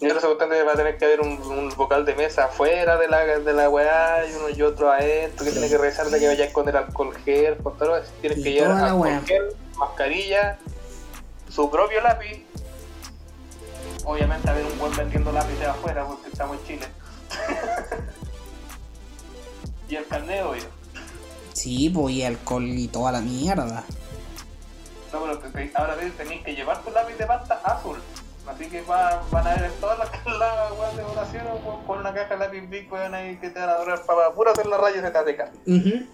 Yo 0.00 0.08
creo 0.16 0.38
que 0.38 0.62
va 0.62 0.72
a 0.72 0.76
tener 0.76 0.96
que 0.96 1.04
haber 1.04 1.20
un, 1.20 1.42
un 1.42 1.70
vocal 1.70 2.04
de 2.04 2.14
mesa 2.14 2.44
afuera 2.44 2.96
de 2.96 3.08
la, 3.08 3.24
de 3.26 3.52
la 3.52 3.68
weá 3.68 4.24
y 4.30 4.34
uno 4.34 4.48
y 4.48 4.62
otro 4.62 4.92
adentro 4.92 5.44
que 5.44 5.50
tiene 5.50 5.68
que 5.68 5.76
rezar 5.76 6.06
de 6.06 6.20
que 6.20 6.28
vaya 6.28 6.52
con 6.52 6.68
el 6.68 6.76
alcohol 6.76 7.12
gel, 7.24 7.56
con 7.56 7.76
todo 7.76 7.96
eso. 7.96 8.12
Tienes 8.20 8.38
Y 8.38 8.42
que 8.44 8.52
llevar 8.52 8.80
alcohol 8.80 9.20
gel, 9.26 9.56
mascarilla, 9.76 10.58
su 11.50 11.68
propio 11.68 12.00
lápiz. 12.00 12.44
Obviamente 14.04 14.48
haber 14.48 14.64
un 14.66 14.78
buen 14.78 14.96
vendiendo 14.96 15.32
lápices 15.32 15.66
afuera 15.66 16.06
porque 16.06 16.28
estamos 16.28 16.58
en 16.58 16.66
Chile. 16.66 16.86
El 19.98 20.06
carnet, 20.06 20.42
obvio. 20.44 20.62
Sí, 21.52 21.90
pues 21.90 22.14
y 22.14 22.22
alcohol 22.22 22.64
y 22.66 22.88
toda 22.88 23.12
la 23.12 23.20
mierda. 23.20 23.84
No, 25.12 25.22
pero 25.22 25.38
te- 25.38 25.72
ahora 25.74 25.96
tenéis 26.16 26.42
que 26.44 26.54
llevar 26.54 26.82
tu 26.84 26.90
lápiz 26.90 27.14
de 27.14 27.26
pasta 27.26 27.54
azul. 27.64 27.98
Así 28.46 28.66
que 28.66 28.80
va- 28.82 29.22
van 29.30 29.46
a 29.46 29.54
ver 29.54 29.64
en 29.64 29.80
todas 29.80 29.98
las 29.98 30.10
las 30.26 30.72
weas 30.78 30.96
de 30.96 31.02
votación 31.02 31.46
con, 31.64 31.84
con 31.84 31.98
una 31.98 32.14
caja 32.14 32.34
de 32.36 32.38
lápiz 32.46 32.68
big 32.68 32.90
weón 32.92 33.14
ahí 33.14 33.36
que 33.36 33.50
te 33.50 33.58
van 33.58 33.70
a 33.70 33.78
durar 33.78 34.04
para 34.06 34.30
puro 34.32 34.50
hacer 34.52 34.66
la 34.66 34.78
raya 34.78 35.02
de 35.02 35.12
cateca. 35.12 35.50
Ujú. 35.66 36.06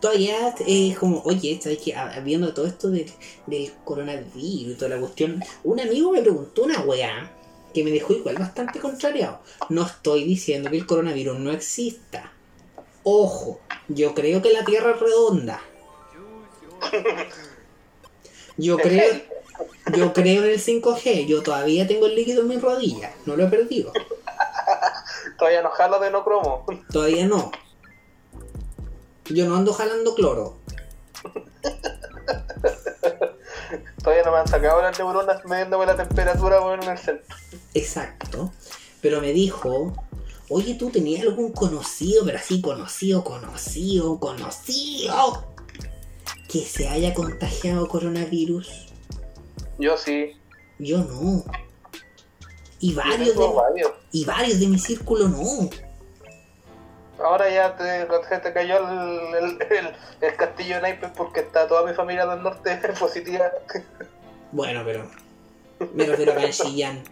Todavía 0.00 0.54
es 0.66 0.98
como, 0.98 1.20
oye, 1.24 1.58
¿sabes 1.62 1.78
qué? 1.84 1.94
Ah, 1.96 2.12
Viendo 2.22 2.52
todo 2.54 2.66
esto 2.66 2.88
del, 2.90 3.10
del 3.46 3.72
coronavirus 3.84 4.72
y 4.72 4.76
toda 4.76 4.90
la 4.94 5.00
cuestión, 5.00 5.42
un 5.64 5.80
amigo 5.80 6.12
me 6.12 6.20
preguntó 6.22 6.62
una 6.64 6.80
weá 6.80 7.30
que 7.74 7.82
me 7.82 7.90
dejó 7.90 8.12
igual 8.12 8.36
bastante 8.36 8.78
contrariado. 8.78 9.40
No 9.70 9.84
estoy 9.84 10.24
diciendo 10.24 10.70
que 10.70 10.76
el 10.76 10.86
coronavirus 10.86 11.38
no 11.38 11.50
exista. 11.50 12.30
Ojo, 13.04 13.60
yo 13.88 14.14
creo 14.14 14.42
que 14.42 14.52
la 14.52 14.64
Tierra 14.64 14.92
es 14.92 15.00
redonda. 15.00 15.60
Yo 18.56 18.76
creo, 18.76 19.14
yo 19.94 20.12
creo 20.12 20.44
en 20.44 20.50
el 20.50 20.60
5G. 20.60 21.26
Yo 21.26 21.42
todavía 21.42 21.86
tengo 21.86 22.06
el 22.06 22.14
líquido 22.14 22.42
en 22.42 22.48
mis 22.48 22.60
rodillas. 22.60 23.12
No 23.26 23.36
lo 23.36 23.44
he 23.44 23.48
perdido. 23.48 23.92
Todavía 25.38 25.62
no 25.62 25.70
jalo 25.70 25.98
de 25.98 26.10
no 26.10 26.24
cromo. 26.24 26.66
Todavía 26.92 27.26
no. 27.26 27.50
Yo 29.26 29.46
no 29.46 29.56
ando 29.56 29.72
jalando 29.72 30.14
cloro. 30.14 30.58
Todavía 34.02 34.24
no 34.24 34.32
me 34.32 34.38
han 34.38 34.48
sacado 34.48 34.82
las 34.82 34.98
neuronas 34.98 35.44
midiéndome 35.44 35.86
la 35.86 35.96
temperatura 35.96 36.58
en 36.74 36.82
el 36.82 36.98
centro. 36.98 37.36
Exacto. 37.72 38.52
Pero 39.00 39.20
me 39.20 39.32
dijo, 39.32 39.94
oye, 40.52 40.74
tú 40.74 40.90
tenías 40.90 41.22
algún 41.22 41.52
conocido, 41.52 42.24
pero 42.24 42.38
así 42.38 42.60
conocido, 42.60 43.24
conocido, 43.24 44.18
conocido, 44.20 45.46
que 46.48 46.60
se 46.60 46.88
haya 46.88 47.14
contagiado 47.14 47.88
coronavirus. 47.88 48.88
Yo 49.78 49.96
sí. 49.96 50.36
Yo 50.78 50.98
no. 50.98 51.44
Y 52.80 52.94
varios 52.94 53.36
de, 53.36 53.48
varios. 53.54 53.92
y 54.10 54.24
varios 54.24 54.60
de 54.60 54.66
mi 54.66 54.78
círculo 54.78 55.28
no. 55.28 55.70
Ahora 57.24 57.48
ya 57.48 57.76
te, 57.76 58.06
se 58.28 58.38
te 58.40 58.52
cayó 58.52 58.78
el, 58.78 59.34
el, 59.34 59.62
el- 59.70 59.96
el 60.20 60.36
castillo 60.36 60.76
de 60.76 60.82
naipes 60.82 61.10
porque 61.16 61.40
está 61.40 61.66
toda 61.66 61.84
mi 61.88 61.94
familia 61.94 62.26
del 62.26 62.42
norte 62.42 62.76
positiva. 62.98 63.46
Bueno, 64.50 64.82
pero 64.84 65.08
me 65.94 66.04
refiero 66.04 66.32
acá 66.32 66.44
en 66.44 66.52
Chillán. 66.52 67.02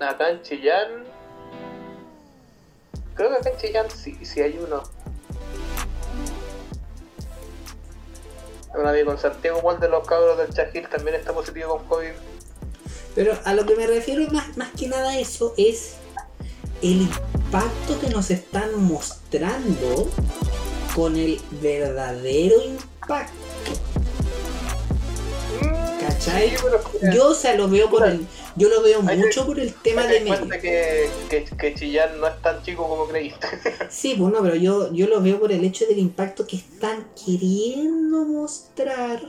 Acá 0.00 0.30
en 0.30 0.42
Chillán. 0.42 0.88
Creo 3.18 3.30
que 3.30 3.36
acá 3.36 3.50
en 3.50 3.56
Chillán 3.56 3.86
sí, 3.90 4.16
sí 4.22 4.40
hay 4.40 4.56
uno. 4.64 4.80
Un 8.78 8.86
amigo 8.86 9.10
en 9.10 9.18
Santiago, 9.18 9.58
igual 9.58 9.80
de 9.80 9.88
los 9.88 10.06
cabros 10.06 10.38
del 10.38 10.54
Chajil, 10.54 10.88
también 10.88 11.16
está 11.16 11.32
positivo 11.32 11.78
con 11.78 11.88
COVID. 11.88 12.12
Pero 13.16 13.36
a 13.44 13.54
lo 13.54 13.66
que 13.66 13.74
me 13.74 13.88
refiero 13.88 14.24
más, 14.32 14.56
más 14.56 14.70
que 14.70 14.86
nada 14.86 15.10
a 15.10 15.18
eso 15.18 15.52
es 15.56 15.94
el 16.80 17.02
impacto 17.02 17.98
que 18.00 18.06
nos 18.06 18.30
están 18.30 18.80
mostrando 18.84 20.08
con 20.94 21.16
el 21.16 21.40
verdadero 21.60 22.62
impacto. 22.62 23.72
¿Cachai? 25.98 26.50
Sí, 26.50 26.56
pero 26.62 27.12
Yo, 27.12 27.30
o 27.30 27.34
sea, 27.34 27.56
lo 27.56 27.68
veo 27.68 27.90
por 27.90 28.06
el, 28.06 28.28
yo 28.58 28.68
lo 28.68 28.82
veo 28.82 29.00
mucho 29.02 29.46
por 29.46 29.58
el 29.58 29.72
tema 29.74 30.06
de 30.06 30.24
cuenta 30.24 30.60
que, 30.60 31.08
que, 31.30 31.44
que 31.44 31.74
Chillán 31.74 32.20
no 32.20 32.26
es 32.26 32.42
tan 32.42 32.62
chico 32.62 32.86
como 32.88 33.06
creíste. 33.06 33.46
Sí, 33.90 34.14
pues 34.18 34.32
no, 34.32 34.42
pero 34.42 34.56
yo, 34.56 34.92
yo 34.92 35.06
lo 35.06 35.20
veo 35.22 35.38
por 35.40 35.52
el 35.52 35.64
hecho 35.64 35.86
del 35.86 35.98
impacto 35.98 36.46
que 36.46 36.56
están 36.56 37.08
queriendo 37.14 38.18
mostrar. 38.24 39.20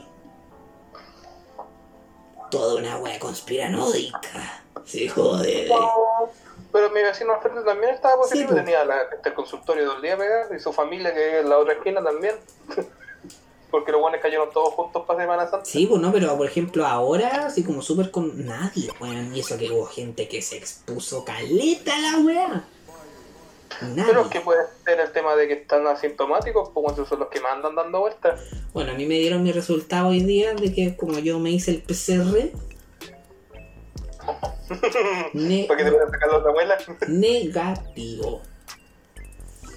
Toda 2.50 2.74
una 2.80 2.98
wea 2.98 3.18
conspiranoica. 3.18 4.62
Se 4.84 5.08
jode. 5.08 5.68
Pero 6.72 6.90
mi 6.90 7.02
vecino 7.02 7.32
al 7.34 7.40
frente 7.40 7.62
también 7.62 7.94
estaba 7.94 8.16
positivo, 8.16 8.48
Sí, 8.48 8.52
pues. 8.54 8.64
tenía 8.64 8.84
la, 8.84 9.02
este 9.14 9.32
consultorio 9.34 9.84
todo 9.84 9.96
el 9.96 10.02
día 10.02 10.16
pegado 10.16 10.54
y 10.54 10.60
su 10.60 10.72
familia 10.72 11.12
que 11.14 11.28
es 11.38 11.42
en 11.44 11.48
la 11.48 11.58
otra 11.58 11.74
esquina 11.74 12.02
también. 12.02 12.36
Porque 13.70 13.92
los 13.92 14.00
buenos 14.00 14.20
cayeron 14.20 14.50
todos 14.50 14.74
juntos 14.74 15.04
para 15.06 15.20
Semana 15.20 15.46
Santa. 15.48 15.64
Sí, 15.64 15.86
pues 15.86 16.00
no, 16.00 16.12
pero 16.12 16.36
por 16.36 16.46
ejemplo 16.46 16.86
ahora, 16.86 17.46
así 17.46 17.62
como 17.64 17.82
súper 17.82 18.10
con 18.10 18.44
nadie, 18.44 18.90
weón. 19.00 19.34
Y 19.34 19.40
eso 19.40 19.56
que 19.56 19.70
hubo 19.70 19.86
gente 19.86 20.26
que 20.28 20.42
se 20.42 20.56
expuso 20.56 21.24
caleta 21.24 21.94
a 21.96 21.98
la 22.00 22.18
wea. 22.18 22.64
Nadie. 23.82 24.04
Pero 24.06 24.22
es 24.22 24.26
que 24.28 24.40
puede 24.40 24.60
ser 24.84 24.98
el 25.00 25.12
tema 25.12 25.36
de 25.36 25.46
que 25.46 25.54
están 25.54 25.86
asintomáticos, 25.86 26.70
pues 26.74 27.08
son 27.08 27.20
los 27.20 27.28
que 27.28 27.40
más 27.40 27.52
andan 27.52 27.76
dando 27.76 28.00
vueltas. 28.00 28.40
Bueno, 28.74 28.90
a 28.90 28.94
mí 28.94 29.06
me 29.06 29.14
dieron 29.14 29.42
mi 29.44 29.52
resultado 29.52 30.08
hoy 30.08 30.20
día 30.24 30.54
de 30.54 30.72
que 30.74 30.96
como 30.96 31.18
yo 31.20 31.38
me 31.38 31.50
hice 31.50 31.70
el 31.70 31.82
PCR, 31.82 32.50
ne- 35.32 35.64
Para 35.68 35.78
que 35.78 35.84
te 35.84 35.92
puedan 35.92 36.10
sacar 36.10 36.28
la 36.30 36.36
otra 36.38 36.50
abuela. 36.50 36.76
negativo. 37.08 38.42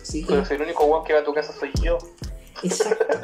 Así 0.02 0.22
que, 0.22 0.28
Pero 0.34 0.46
si 0.46 0.54
el 0.56 0.62
único 0.64 0.84
weón 0.86 1.04
que 1.06 1.14
va 1.14 1.20
a 1.20 1.24
tu 1.24 1.34
casa 1.34 1.54
soy 1.58 1.72
yo. 1.82 1.98
Exacto. 2.64 3.20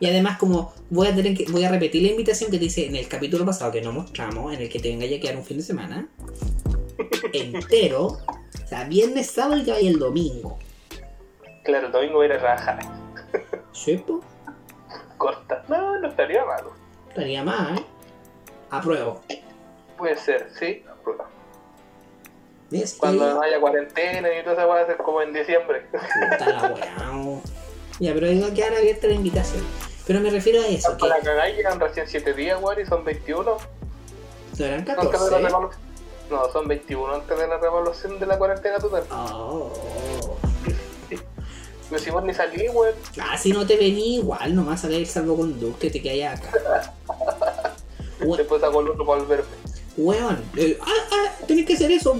Y 0.00 0.06
además 0.08 0.36
como 0.38 0.74
voy 0.90 1.06
a 1.06 1.14
tener 1.14 1.36
que 1.36 1.44
voy 1.50 1.64
a 1.64 1.70
repetir 1.70 2.02
la 2.02 2.08
invitación 2.08 2.50
que 2.50 2.58
te 2.58 2.64
hice 2.64 2.86
en 2.86 2.96
el 2.96 3.06
capítulo 3.06 3.46
pasado 3.46 3.70
que 3.70 3.80
no 3.80 3.92
mostramos, 3.92 4.52
en 4.52 4.62
el 4.62 4.68
que 4.68 4.80
te 4.80 4.88
venga 4.88 5.06
a 5.06 5.20
quedar 5.20 5.36
un 5.36 5.44
fin 5.44 5.58
de 5.58 5.62
semana 5.62 6.08
entero, 7.32 8.06
o 8.06 8.66
sea, 8.66 8.84
viernes, 8.84 9.30
sábado 9.30 9.60
y 9.60 9.64
te 9.64 9.70
vaya 9.70 9.88
el 9.88 9.98
domingo. 9.98 10.58
Claro, 11.64 11.86
el 11.86 11.92
domingo 11.92 12.14
voy 12.14 12.24
a 12.24 12.30
ir 12.30 12.32
a 12.34 12.38
trabajar. 12.38 12.78
¿Sí, 13.72 13.96
po? 13.98 14.20
Corta. 15.18 15.64
No, 15.68 15.98
no 15.98 16.08
estaría 16.08 16.44
malo. 16.44 16.72
Estaría 17.08 17.42
¿eh? 17.42 17.84
Apruebo. 18.70 19.20
Puede 19.96 20.16
ser, 20.16 20.48
sí. 20.58 20.82
¿Ves? 22.72 22.96
Cuando 22.98 23.34
no 23.34 23.42
haya 23.42 23.60
cuarentena 23.60 24.28
y 24.32 24.42
todo 24.42 24.54
eso 24.54 24.66
va 24.66 24.80
a 24.80 24.86
ser 24.86 24.96
como 24.96 25.20
en 25.20 25.34
diciembre. 25.34 25.82
Ya, 28.00 28.14
pero 28.14 28.32
iba 28.32 28.46
a 28.46 28.54
quedar 28.54 28.74
abierta 28.74 29.06
la 29.08 29.12
invitación. 29.12 29.62
Pero 30.06 30.20
me 30.20 30.30
refiero 30.30 30.62
a 30.62 30.66
eso, 30.66 30.96
que 30.96 31.06
Para 31.06 31.20
cagar 31.20 31.52
llegan 31.52 31.78
recién 31.78 32.08
7 32.08 32.32
días, 32.32 32.58
weón, 32.62 32.80
y 32.80 32.86
son 32.86 33.04
21. 33.04 33.44
no 33.44 34.64
eran 34.64 34.78
Antes 34.78 34.96
de 34.96 35.04
la 35.04 35.10
14. 35.10 35.38
revolución. 35.38 35.82
No, 36.30 36.50
son 36.50 36.66
21 36.66 37.14
antes 37.14 37.38
de 37.38 37.46
la 37.46 37.58
revolución 37.58 38.18
de 38.18 38.26
la 38.26 38.38
cuarentena 38.38 38.78
total. 38.78 39.04
Oh. 39.12 39.70
No 41.90 41.98
hicimos 41.98 42.24
ni 42.24 42.32
salir, 42.32 42.70
weón. 42.72 42.94
Ah, 43.20 43.36
si 43.36 43.52
no 43.52 43.66
te 43.66 43.76
vení 43.76 44.16
igual, 44.16 44.54
nomás 44.56 44.82
a 44.86 44.88
ver 44.88 45.00
el 45.00 45.06
salvoconducto 45.06 45.86
y 45.86 45.90
te 45.90 46.00
quedas 46.00 46.40
acá. 46.40 46.94
Después 48.38 48.62
sacó 48.62 48.80
el 48.80 48.88
otro 48.88 49.04
para 49.04 49.20
volverme. 49.20 49.61
Weón, 49.96 50.42
eh, 50.56 50.78
ah, 50.80 50.86
ah, 51.12 51.30
tenés 51.46 51.66
que 51.66 51.74
hacer 51.74 51.90
eso, 51.92 52.16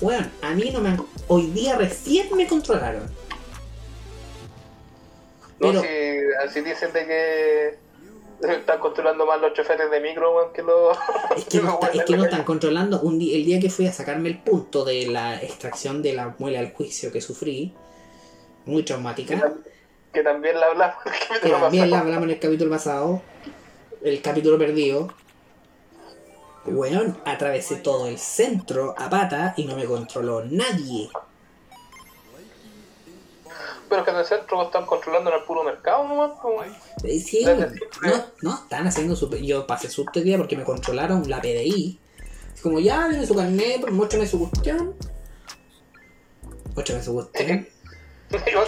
weón. 0.00 0.30
A 0.42 0.54
mí 0.54 0.70
no 0.70 0.80
me 0.80 0.90
han. 0.90 1.04
Hoy 1.26 1.46
día 1.48 1.76
recién 1.76 2.34
me 2.36 2.46
controlaron. 2.46 3.04
No, 5.60 5.68
Pero- 5.72 5.80
si 5.82 5.88
así 6.48 6.60
dicen 6.60 6.92
de 6.92 7.06
que 7.06 7.78
están 8.54 8.78
controlando 8.78 9.26
más 9.26 9.40
los 9.40 9.52
choferes 9.52 9.90
de 9.90 10.00
micro, 10.00 10.32
weón, 10.36 10.52
que 10.52 10.62
los. 10.62 10.96
Es 11.36 11.44
que, 11.46 11.58
no, 11.62 11.74
está- 11.74 11.88
es 11.88 12.04
que 12.04 12.16
no 12.16 12.24
están 12.24 12.44
controlando. 12.44 13.00
Un 13.00 13.18
día, 13.18 13.36
el 13.36 13.44
día 13.44 13.58
que 13.58 13.68
fui 13.70 13.86
a 13.88 13.92
sacarme 13.92 14.28
el 14.28 14.38
punto 14.38 14.84
de 14.84 15.06
la 15.08 15.42
extracción 15.42 16.02
de 16.02 16.12
la 16.12 16.36
muela 16.38 16.60
al 16.60 16.72
juicio 16.72 17.10
que 17.10 17.20
sufrí, 17.20 17.74
muy 18.64 18.84
traumática. 18.84 19.54
Que 20.12 20.22
también 20.22 20.58
la 20.60 20.66
hablamos. 20.66 20.96
que 21.42 21.50
también 21.50 21.90
la 21.90 21.98
hablamos 22.00 22.24
en 22.24 22.30
el 22.30 22.38
capítulo 22.38 22.70
pasado, 22.70 23.20
el 24.04 24.22
capítulo 24.22 24.56
perdido. 24.56 25.12
Weón, 26.74 27.18
atravesé 27.24 27.76
todo 27.76 28.06
el 28.08 28.18
centro 28.18 28.94
a 28.98 29.08
pata 29.10 29.54
y 29.56 29.64
no 29.64 29.76
me 29.76 29.84
controló 29.84 30.44
nadie. 30.44 31.08
Pero 33.88 34.04
que 34.04 34.10
en 34.10 34.16
el 34.18 34.26
centro 34.26 34.62
están 34.64 34.84
controlando 34.84 35.30
en 35.30 35.36
el 35.38 35.44
puro 35.44 35.64
mercado. 35.64 36.04
Eh, 37.04 37.18
Sí, 37.20 37.44
Desde 37.44 37.68
siempre. 37.70 37.80
no, 38.02 38.24
no, 38.42 38.54
están 38.62 38.86
haciendo 38.86 39.16
su... 39.16 39.30
Yo 39.38 39.66
pasé 39.66 39.88
susto 39.88 40.18
el 40.18 40.26
día 40.26 40.36
porque 40.36 40.56
me 40.56 40.64
controlaron 40.64 41.28
la 41.28 41.40
PDI. 41.40 41.98
Es 42.54 42.60
como, 42.60 42.80
ya, 42.80 43.08
dime 43.08 43.24
su 43.26 43.34
carnet, 43.34 43.88
muéstrame 43.90 44.26
su 44.26 44.38
cuestión. 44.50 44.94
Muéstrame 46.74 47.02
su 47.02 47.14
cuestión. 47.14 47.66
Digo, 48.44 48.60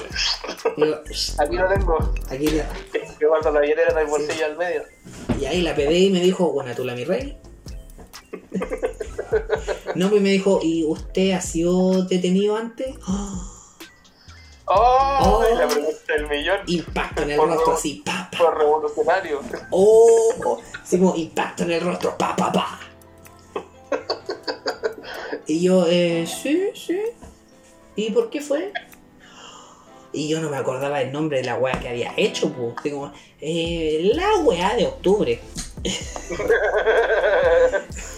yo, 0.79 1.03
Aquí 1.39 1.57
lo 1.57 1.69
tengo. 1.69 1.99
aquí 2.31 2.47
le- 2.49 2.65
Que 3.19 3.27
guardo 3.27 3.53
la 3.53 3.61
billetera 3.61 3.93
en 3.93 3.99
el 3.99 4.07
bolsillo 4.07 4.47
al 4.47 4.57
medio. 4.57 4.83
Y 5.39 5.45
ahí 5.45 5.61
la 5.61 5.75
PDI 5.75 6.09
me 6.11 6.21
dijo, 6.21 6.51
buena 6.51 6.75
tula 6.75 6.95
mi 6.95 7.05
rey. 7.05 7.39
No, 9.95 10.11
pues 10.11 10.23
me 10.23 10.31
dijo, 10.31 10.61
¿y 10.63 10.85
usted 10.85 11.33
ha 11.33 11.41
sido 11.41 12.05
detenido 12.05 12.57
antes? 12.57 12.95
¡Ah! 13.07 13.47
¡Oh! 14.67 15.19
Oh. 15.23 15.45
La 15.55 15.67
pregunta 15.67 16.13
del 16.17 16.29
millón. 16.29 16.59
Impacto 16.67 17.23
en 17.23 17.33
el 17.33 17.37
Por 17.37 17.49
rostro 17.49 17.73
así, 17.75 18.03
pa, 18.05 18.31
revolucionario. 18.57 19.41
¡Oh! 19.71 20.61
Así 20.83 20.99
como 20.99 21.17
impacto 21.17 21.65
en 21.65 21.73
el 21.73 21.81
rostro, 21.81 22.17
pa, 22.17 22.37
pa, 22.37 22.53
pa. 22.53 22.81
Y 25.47 25.63
yo, 25.63 25.87
eh, 25.89 26.27
sí, 26.27 26.71
sí. 26.75 27.01
¿Y 27.97 28.11
por 28.13 28.31
qué 28.31 28.41
fue? 28.41 28.73
Y 30.13 30.29
yo 30.29 30.41
no 30.41 30.49
me 30.49 30.57
acordaba 30.57 31.03
el 31.03 31.13
nombre 31.13 31.39
de 31.39 31.45
la 31.45 31.57
weá 31.57 31.79
que 31.81 31.89
había 31.89 32.15
hecho, 32.17 32.53
pues. 32.53 32.93
Como, 32.93 33.13
eh, 33.41 34.13
la 34.15 34.37
weá 34.45 34.77
de 34.77 34.87
octubre. 34.87 35.41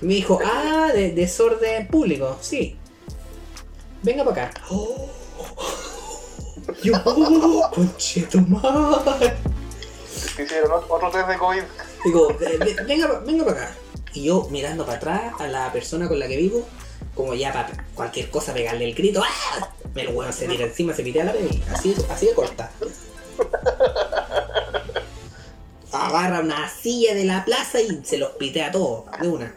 Me 0.00 0.14
dijo, 0.14 0.38
ah, 0.44 0.90
de 0.94 1.10
desorden 1.12 1.86
público, 1.88 2.36
sí. 2.40 2.76
Venga 4.02 4.24
para 4.24 4.46
acá. 4.46 4.60
Oh. 4.70 5.08
Yo, 6.82 6.94
oh, 7.04 7.70
conchetumar. 7.74 9.36
Hicieron 10.38 10.82
otro 10.88 11.10
test 11.10 11.28
de 11.28 11.36
COVID. 11.36 11.62
Digo, 12.04 12.28
"Ve- 12.38 12.56
ve- 12.58 12.76
venga, 12.86 13.20
venga 13.26 13.44
para 13.44 13.62
acá. 13.64 13.74
Y 14.14 14.24
yo 14.24 14.48
mirando 14.50 14.86
para 14.86 14.96
atrás 14.98 15.32
a 15.38 15.46
la 15.48 15.70
persona 15.72 16.08
con 16.08 16.18
la 16.18 16.26
que 16.28 16.36
vivo, 16.38 16.66
como 17.14 17.34
ya 17.34 17.52
para 17.52 17.70
cualquier 17.94 18.30
cosa 18.30 18.54
pegarle 18.54 18.86
el 18.86 18.94
grito, 18.94 19.22
¡ah! 19.22 19.68
El 19.94 20.08
weón 20.08 20.32
se 20.32 20.46
tira 20.48 20.64
encima, 20.64 20.94
se 20.94 21.02
pitea 21.02 21.24
la 21.24 21.32
bebé. 21.32 21.60
Así, 21.72 21.94
así 22.08 22.26
de 22.26 22.32
corta. 22.34 22.70
Agarra 25.92 26.40
una 26.40 26.68
silla 26.70 27.14
de 27.14 27.24
la 27.24 27.44
plaza 27.44 27.80
y 27.80 28.00
se 28.04 28.16
los 28.16 28.30
pitea 28.30 28.68
a 28.68 28.70
todos, 28.72 29.04
de 29.20 29.28
una. 29.28 29.54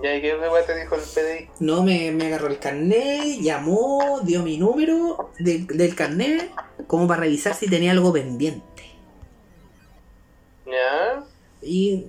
Y 0.00 0.06
ahí 0.06 0.20
que 0.22 0.36
weá 0.36 0.64
te 0.64 0.78
dijo 0.78 0.94
el 0.94 1.00
PDI. 1.00 1.50
No 1.60 1.82
me, 1.82 2.12
me 2.12 2.26
agarró 2.26 2.46
el 2.48 2.58
carnet, 2.58 3.40
llamó, 3.40 4.20
dio 4.22 4.42
mi 4.42 4.56
número 4.56 5.32
del, 5.38 5.66
del 5.66 5.94
carnet, 5.96 6.50
como 6.86 7.08
para 7.08 7.20
revisar 7.22 7.54
si 7.54 7.68
tenía 7.68 7.90
algo 7.90 8.12
pendiente. 8.12 8.62
Ya. 10.66 11.24
Y 11.62 12.06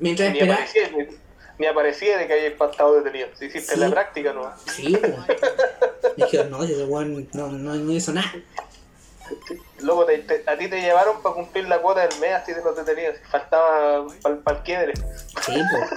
mientras 0.00 0.32
Ni 0.32 0.38
esperaba. 0.40 0.60
aparecía, 0.62 0.90
ni, 0.90 1.06
ni 1.58 1.66
aparecía 1.66 2.18
de 2.18 2.26
que 2.26 2.32
hayas 2.34 2.52
estado 2.52 2.96
detenido. 2.96 3.28
Si 3.38 3.46
hiciste 3.46 3.74
Sí. 3.74 3.80
la 3.80 3.90
práctica, 3.90 4.32
¿no? 4.34 4.50
Sí, 4.66 4.96
pues. 5.00 5.14
Dije, 6.16 6.44
no, 6.44 6.62
ese 6.62 6.84
weón 6.84 7.28
no, 7.32 7.48
no, 7.52 7.74
no 7.74 7.92
hizo 7.92 8.12
nada. 8.12 8.32
Luego 9.80 10.04
te- 10.06 10.42
a 10.46 10.56
ti 10.58 10.68
te 10.68 10.80
llevaron 10.80 11.22
para 11.22 11.34
cumplir 11.34 11.68
la 11.68 11.80
cuota 11.80 12.06
del 12.06 12.18
mes 12.20 12.32
así 12.34 12.52
de 12.52 12.62
los 12.62 12.76
detenidos. 12.76 13.16
Faltaba 13.30 14.06
para 14.44 14.56
el 14.58 14.62
quiebre. 14.64 14.94
Sí, 15.46 15.52
pues. 15.70 15.90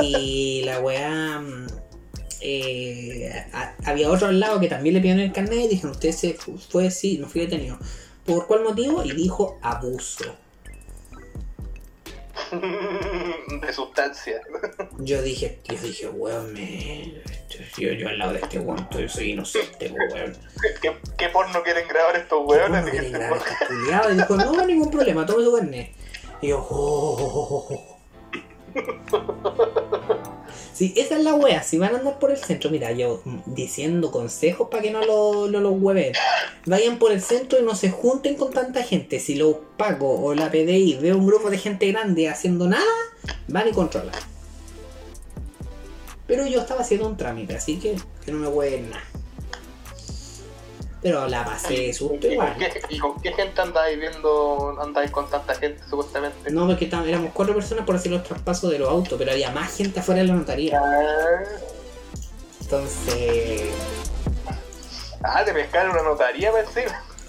Y 0.00 0.62
la 0.64 0.80
weá. 0.80 1.38
mm, 1.40 1.66
eh, 2.42 3.46
había 3.84 4.10
otro 4.10 4.28
al 4.28 4.40
lado 4.40 4.58
que 4.60 4.68
también 4.68 4.94
le 4.94 5.00
pidieron 5.00 5.22
el 5.22 5.32
carnet 5.32 5.58
y 5.64 5.68
dijeron, 5.68 5.90
usted 5.92 6.12
se 6.12 6.34
fu- 6.34 6.56
fue, 6.58 6.90
sí, 6.90 7.18
no 7.18 7.28
fui 7.28 7.42
detenido. 7.42 7.78
¿Por 8.24 8.46
cuál 8.46 8.62
motivo? 8.64 9.04
Y 9.04 9.12
dijo 9.12 9.58
abuso. 9.62 10.24
de 13.60 13.72
sustancia. 13.72 14.40
Yo 14.98 15.22
dije, 15.22 15.60
yo 15.64 15.74
dije, 15.80 16.08
weón, 16.08 16.52
me. 16.52 17.14
Yo, 17.78 17.92
yo 17.92 18.08
al 18.08 18.18
lado 18.18 18.32
de 18.34 18.40
este 18.40 18.58
weón 18.58 18.78
estoy- 18.80 19.08
soy 19.08 19.30
inocente, 19.32 19.92
weón. 20.12 20.36
¿Qué, 20.82 20.96
qué 21.18 21.28
porno 21.28 21.62
quieren 21.62 21.86
grabar 21.88 22.16
estos 22.16 22.38
¿Cómo 22.38 22.50
weones? 22.50 22.84
me 22.84 22.90
quieren 22.90 23.12
grabar 23.12 23.40
culiada? 23.68 24.12
Y 24.12 24.16
dijo, 24.16 24.36
no, 24.36 24.66
ningún 24.66 24.90
problema, 24.90 25.26
tome 25.26 25.44
su 25.44 25.54
carnet. 25.54 25.92
Y 26.42 26.48
yo, 26.48 26.58
oh, 26.58 27.16
oh, 27.20 27.68
oh, 27.70 27.74
oh. 27.74 28.00
Sí, 30.80 30.94
esa 30.96 31.18
es 31.18 31.24
la 31.24 31.34
wea. 31.34 31.62
Si 31.62 31.76
van 31.76 31.94
a 31.94 31.98
andar 31.98 32.18
por 32.18 32.30
el 32.30 32.38
centro, 32.38 32.70
mira, 32.70 32.90
yo 32.90 33.20
diciendo 33.44 34.10
consejos 34.10 34.68
para 34.70 34.82
que 34.82 34.90
no 34.90 35.04
lo, 35.04 35.46
no 35.46 35.60
los 35.60 35.74
hueven. 35.78 36.14
Vayan 36.64 36.98
por 36.98 37.12
el 37.12 37.20
centro 37.20 37.60
y 37.60 37.62
no 37.62 37.74
se 37.74 37.90
junten 37.90 38.36
con 38.36 38.50
tanta 38.50 38.82
gente. 38.82 39.20
Si 39.20 39.34
lo 39.34 39.60
pago 39.76 40.24
o 40.24 40.34
la 40.34 40.50
PDI 40.50 40.96
ve 41.02 41.12
un 41.12 41.26
grupo 41.26 41.50
de 41.50 41.58
gente 41.58 41.92
grande 41.92 42.30
haciendo 42.30 42.66
nada, 42.66 42.82
van 43.48 43.68
y 43.68 43.72
controlan. 43.72 44.14
Pero 46.26 46.46
yo 46.46 46.62
estaba 46.62 46.80
haciendo 46.80 47.08
un 47.08 47.18
trámite, 47.18 47.56
así 47.56 47.78
que 47.78 47.96
que 48.24 48.32
no 48.32 48.38
me 48.38 48.48
hueven 48.48 48.88
nada. 48.88 49.19
Pero 51.02 51.26
la 51.28 51.44
pasé 51.46 51.92
susto 51.94 52.14
¿Y 52.16 52.20
con, 52.20 52.32
igual. 52.32 52.56
qué, 52.58 52.82
¿Y 52.90 52.98
con 52.98 53.20
qué 53.22 53.32
gente 53.32 53.58
andáis 53.60 53.98
viendo? 53.98 54.76
¿Andáis 54.82 55.10
con 55.10 55.28
tanta 55.30 55.54
gente 55.54 55.82
supuestamente? 55.88 56.50
No, 56.50 56.66
porque 56.66 56.90
tam- 56.90 57.06
éramos 57.08 57.32
cuatro 57.32 57.54
personas 57.54 57.86
por 57.86 57.94
hacer 57.96 58.12
los 58.12 58.22
traspasos 58.22 58.70
de 58.70 58.78
los 58.78 58.88
autos, 58.88 59.18
pero 59.18 59.32
había 59.32 59.50
más 59.50 59.74
gente 59.74 60.00
afuera 60.00 60.20
de 60.20 60.26
la 60.28 60.34
notaría. 60.34 60.78
Ah, 60.78 61.42
Entonces, 62.60 63.70
Ah, 65.22 65.42
te 65.44 65.52
pescaron 65.52 65.92
una 65.92 66.02
notaría, 66.02 66.52
pensé. 66.52 66.86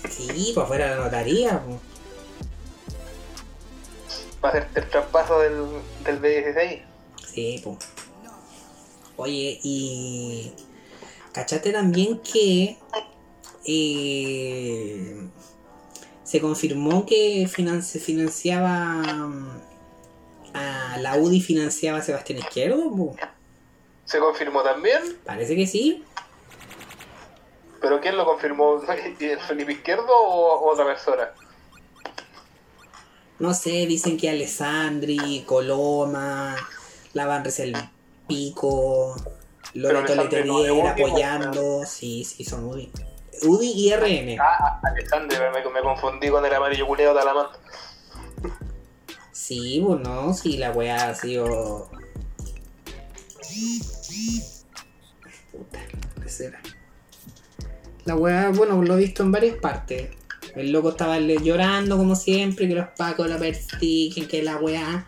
sí, 0.10 0.52
pues 0.54 0.64
afuera 0.66 0.90
de 0.92 0.96
la 0.98 1.04
notaría. 1.06 1.62
pues. 1.66 1.78
Para 4.42 4.60
hacerte 4.60 4.80
el 4.82 4.90
traspaso 4.90 5.40
del, 5.40 5.66
del 6.04 6.22
B16. 6.22 6.82
Sí, 7.34 7.62
pues. 7.64 7.78
Oye, 9.18 9.60
y. 9.64 10.54
¿Cachaste 11.32 11.72
también 11.72 12.20
que. 12.20 12.78
Eh, 13.66 15.28
se 16.24 16.40
confirmó 16.42 17.06
que 17.06 17.48
finan- 17.48 17.82
se 17.82 18.00
financiaba. 18.00 18.78
mm, 19.04 19.62
A 20.54 20.98
la 20.98 21.16
UDI 21.16 21.40
financiaba 21.42 22.00
a 22.00 22.02
Sebastián 22.02 22.40
Izquierdo? 22.40 22.90
po? 22.96 23.16
¿Se 24.04 24.20
confirmó 24.20 24.62
también? 24.64 25.00
Parece 25.26 25.56
que 25.56 25.66
sí. 25.66 26.04
¿Pero 27.80 28.02
quién 28.02 28.18
lo 28.18 28.26
confirmó? 28.26 28.82
¿El 29.20 29.40
Felipe 29.40 29.72
Izquierdo 29.72 30.08
o 30.14 30.72
otra 30.72 30.86
persona? 30.86 31.30
No 33.40 33.54
sé, 33.54 33.86
dicen 33.88 34.18
que 34.18 34.30
Alessandri, 34.30 35.44
Coloma, 35.48 36.56
la 37.14 37.26
Van 37.26 37.44
el 37.58 37.76
Pico, 38.28 39.16
Loreto 39.74 40.16
no 40.46 40.56
Udi, 40.58 40.82
apoyando. 40.82 41.86
Sí, 41.86 42.24
sí, 42.24 42.44
son 42.44 42.66
UDI. 42.66 42.92
UDI 43.44 43.72
y 43.72 43.96
RN. 43.96 44.38
Ah, 44.40 44.80
Alexandre, 44.84 45.38
me, 45.40 45.70
me 45.70 45.82
confundí 45.82 46.30
con 46.30 46.46
el 46.46 46.54
amarillo 46.54 46.88
culeado 46.88 47.16
de 47.16 47.22
Alamant. 47.22 47.52
Sí, 49.32 49.80
bueno, 49.80 50.34
sí, 50.34 50.58
la 50.58 50.72
weá 50.72 51.10
ha 51.10 51.16
sido. 51.16 51.90
Puta, 55.52 55.80
¿qué 56.22 56.30
será? 56.30 56.62
La 58.06 58.16
weá, 58.16 58.50
bueno, 58.50 58.82
lo 58.82 58.96
he 58.96 58.98
visto 58.98 59.24
en 59.24 59.32
varias 59.32 59.58
partes. 59.58 60.10
El 60.56 60.72
loco 60.72 60.90
estaba 60.90 61.18
llorando 61.20 61.98
como 61.98 62.16
siempre, 62.16 62.68
que 62.68 62.76
los 62.76 62.88
pacos 62.98 63.28
la 63.28 63.38
persiguen, 63.38 64.28
que 64.28 64.44
la 64.44 64.58
weá. 64.58 65.06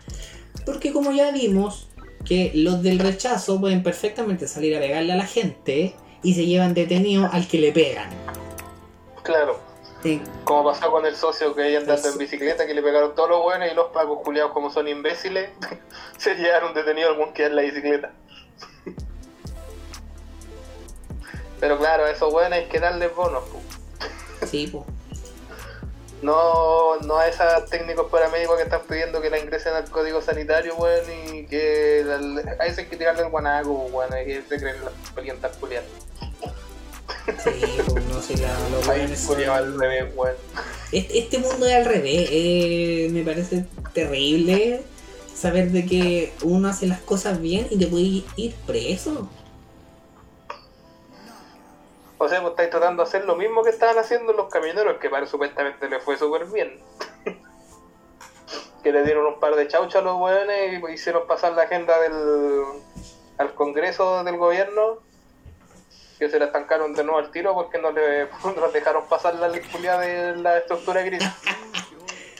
Porque 0.64 0.92
como 0.92 1.12
ya 1.12 1.30
vimos, 1.30 1.88
que 2.24 2.52
los 2.54 2.82
del 2.82 2.98
rechazo 2.98 3.60
pueden 3.60 3.82
perfectamente 3.82 4.48
salir 4.48 4.76
a 4.76 4.80
pegarle 4.80 5.12
a 5.12 5.16
la 5.16 5.26
gente 5.26 5.94
y 6.24 6.34
se 6.34 6.46
llevan 6.46 6.74
detenido 6.74 7.28
al 7.32 7.46
que 7.46 7.58
le 7.58 7.70
pegan. 7.72 8.10
Claro. 9.22 9.60
En- 10.02 10.22
Como 10.44 10.64
pasó 10.64 10.90
con 10.90 11.06
el 11.06 11.14
socio 11.16 11.54
que 11.54 11.62
ahí 11.62 11.76
andando 11.76 12.08
en 12.10 12.18
bicicleta, 12.18 12.66
que 12.66 12.74
le 12.74 12.82
pegaron 12.82 13.14
todos 13.14 13.28
los 13.30 13.42
buenos 13.42 13.70
y 13.70 13.74
los 13.74 13.86
pacos 13.92 14.18
culiados 14.24 14.52
como 14.52 14.70
son 14.70 14.88
imbéciles, 14.88 15.50
se 16.18 16.34
llevaron 16.34 16.74
detenido 16.74 17.08
algún 17.10 17.32
que 17.32 17.46
en 17.46 17.56
la 17.56 17.62
bicicleta. 17.62 18.10
Pero 21.60 21.78
claro, 21.78 22.04
a 22.04 22.10
esos 22.10 22.30
buenos 22.32 22.52
hay 22.58 22.66
que 22.66 22.80
darles 22.80 23.14
bonos. 23.14 23.44
pu. 23.44 23.58
Sí, 24.46 24.66
pues. 24.66 24.84
No, 26.24 26.96
no 27.00 27.18
a 27.18 27.28
esos 27.28 27.66
técnicos 27.68 28.10
paramédicos 28.10 28.56
que 28.56 28.62
están 28.62 28.80
pidiendo 28.88 29.20
que 29.20 29.28
la 29.28 29.38
ingresen 29.38 29.74
al 29.74 29.84
código 29.90 30.22
sanitario, 30.22 30.74
weón, 30.76 31.04
y 31.34 31.44
que 31.44 32.02
la- 32.04 32.54
a 32.58 32.66
ese 32.66 32.82
hay 32.82 32.86
que 32.86 32.96
tirarle 32.96 33.22
el 33.24 33.28
guanaco, 33.28 33.72
weón, 33.92 34.10
y 34.22 34.24
que 34.24 34.42
se 34.48 34.56
creen 34.58 34.76
las 34.84 34.94
parientas 35.14 35.56
culiadas. 35.58 35.88
Sí, 37.42 37.50
pues 37.86 38.04
no 38.06 38.22
sé, 38.22 38.36
la, 38.38 38.56
los 38.70 38.86
weones 38.88 39.28
al 39.48 39.78
revés, 39.78 40.04
weón. 40.16 40.34
Este, 40.92 41.18
este 41.18 41.38
mundo 41.38 41.66
es 41.66 41.74
al 41.74 41.84
revés. 41.84 42.28
eh, 42.30 43.08
me 43.10 43.22
parece 43.22 43.64
terrible 43.92 44.82
saber 45.34 45.70
de 45.72 45.84
que 45.84 46.32
uno 46.42 46.68
hace 46.68 46.86
las 46.86 47.00
cosas 47.00 47.40
bien 47.40 47.66
y 47.70 47.76
te 47.78 47.86
puede 47.86 48.22
ir 48.36 48.54
preso. 48.66 49.28
O 52.18 52.28
sea, 52.28 52.40
pues 52.40 52.52
estáis 52.52 52.70
tratando 52.70 53.02
de 53.02 53.08
hacer 53.08 53.24
lo 53.24 53.36
mismo 53.36 53.62
que 53.62 53.70
estaban 53.70 53.98
haciendo 53.98 54.32
los 54.32 54.48
camioneros, 54.48 54.98
que 54.98 55.10
para 55.10 55.26
supuestamente 55.26 55.88
les 55.88 56.02
fue 56.02 56.16
súper 56.16 56.46
bien. 56.46 56.78
que 58.82 58.92
le 58.92 59.02
dieron 59.02 59.26
un 59.26 59.40
par 59.40 59.56
de 59.56 59.66
chauchas 59.66 59.96
a 59.96 60.04
los 60.04 60.20
weones 60.20 60.80
y 60.82 60.92
hicieron 60.92 61.26
pasar 61.26 61.52
la 61.54 61.62
agenda 61.62 61.98
del 62.00 62.62
al 63.38 63.52
Congreso 63.54 64.22
del 64.22 64.36
gobierno, 64.36 64.98
que 66.18 66.28
se 66.28 66.38
la 66.38 66.44
estancaron 66.46 66.94
de 66.94 67.02
nuevo 67.02 67.18
al 67.18 67.30
tiro 67.32 67.52
porque 67.54 67.78
no 67.78 67.90
le 67.90 68.24
no 68.56 68.68
dejaron 68.72 69.06
pasar 69.08 69.34
la 69.36 69.48
lectura 69.48 69.98
de 69.98 70.36
la 70.36 70.58
estructura 70.58 71.02
gris. 71.02 71.22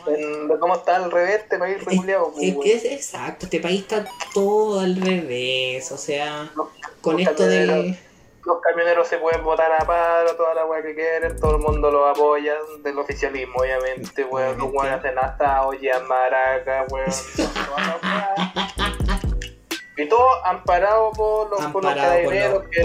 En- 0.07 0.49
de 0.49 0.59
cómo 0.59 0.75
está 0.75 0.97
al 0.97 1.11
revés 1.11 1.41
este 1.45 1.59
país 1.59 1.79
Es, 1.79 1.85
reculeado, 1.87 2.31
pues, 2.33 2.45
es 2.45 2.51
weón. 2.51 2.63
que 2.63 2.75
es 2.75 2.85
exacto, 2.85 3.47
este 3.47 3.59
país 3.61 3.81
está 3.81 4.05
todo 4.35 4.81
al 4.81 5.01
revés. 5.01 5.91
O 5.93 5.97
sea, 5.97 6.53
con 7.01 7.19
esto 7.21 7.47
del. 7.47 7.99
Los 8.47 8.61
camioneros 8.61 9.09
se 9.09 9.19
pueden 9.19 9.43
votar 9.43 9.73
a 9.73 9.85
paro, 9.87 10.37
toda 10.37 10.55
la 10.55 10.67
weá 10.67 10.83
que 10.83 10.95
quieren, 10.95 11.41
todo 11.41 11.57
el 11.57 11.63
mundo 11.63 11.91
lo 11.91 12.07
apoya, 12.07 12.55
del 12.83 12.99
oficialismo, 12.99 13.55
obviamente, 13.57 14.23
weón. 14.25 14.59
Los 14.59 14.71
weones 14.71 14.99
hacen 14.99 15.19
hasta 15.19 15.67
ollas, 15.67 16.03
maracas, 16.03 16.93
weón. 16.93 17.09
y 19.97 20.09
todo 20.09 20.45
amparado 20.45 21.13
por 21.13 21.51
los, 21.51 21.61
por 21.73 21.85
los 21.85 21.95
carabineros 21.95 22.65
que 22.71 22.83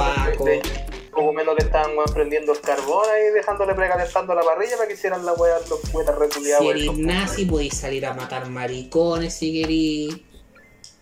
poco 1.12 1.34
menos 1.34 1.56
le 1.58 1.66
estaban 1.66 1.98
weón, 1.98 2.14
prendiendo 2.14 2.54
el 2.54 2.62
carbón 2.62 3.06
ahí, 3.10 3.34
dejándole 3.34 3.76
precalentando 3.76 4.34
la 4.34 4.44
parrilla 4.44 4.78
para 4.78 4.88
que 4.88 4.94
hicieran 4.94 5.26
la 5.26 5.34
weá 5.34 5.60
los 5.70 5.82
cuetas 5.92 6.18
reculeados. 6.18 6.64
Si 6.64 6.70
eres 6.70 6.98
nazi, 6.98 7.44
podéis 7.46 7.78
salir 7.78 8.06
a 8.06 8.14
matar 8.14 8.48
maricones 8.48 9.34
si 9.34 9.62
querís. 9.62 10.29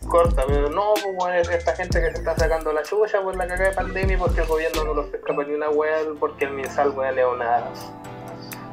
Corta, 0.08 0.44
pero 0.48 0.70
no, 0.70 0.94
pues 0.94 1.16
bueno, 1.16 1.36
es 1.36 1.50
esta 1.50 1.76
gente 1.76 2.02
que 2.02 2.12
se 2.12 2.18
está 2.18 2.36
sacando 2.36 2.72
la 2.72 2.84
chucha 2.84 3.22
por 3.22 3.36
la 3.36 3.48
cagada 3.48 3.70
de 3.70 3.76
pandemia 3.76 4.18
porque 4.18 4.42
el 4.42 4.48
gobierno 4.48 4.84
no 4.84 4.94
los 4.94 5.14
escapa 5.14 5.44
ni 5.44 5.54
una 5.54 5.70
weá, 5.70 6.00
porque 6.20 6.46
el 6.46 6.52
MinSal, 6.52 6.90
weón, 6.92 7.20
es 7.20 7.26
una, 7.26 7.64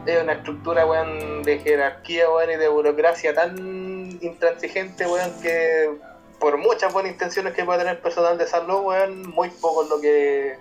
es 0.07 0.23
una 0.23 0.33
estructura, 0.35 0.87
weón, 0.87 1.43
de 1.43 1.59
jerarquía, 1.59 2.31
weón, 2.31 2.51
y 2.51 2.57
de 2.57 2.69
burocracia 2.69 3.35
tan 3.35 4.19
intransigente, 4.21 5.07
weón, 5.07 5.33
que 5.43 5.91
por 6.39 6.57
muchas 6.59 6.93
buenas 6.93 7.13
intenciones 7.13 7.55
que 7.55 7.65
pueda 7.65 7.79
tener 7.79 8.01
personal 8.01 8.39
de 8.39 8.47
salud, 8.47 8.81
weón, 8.83 9.29
muy 9.31 9.51
poco 9.51 9.85
es 9.85 9.91
lo 9.91 10.01
que 10.01 10.57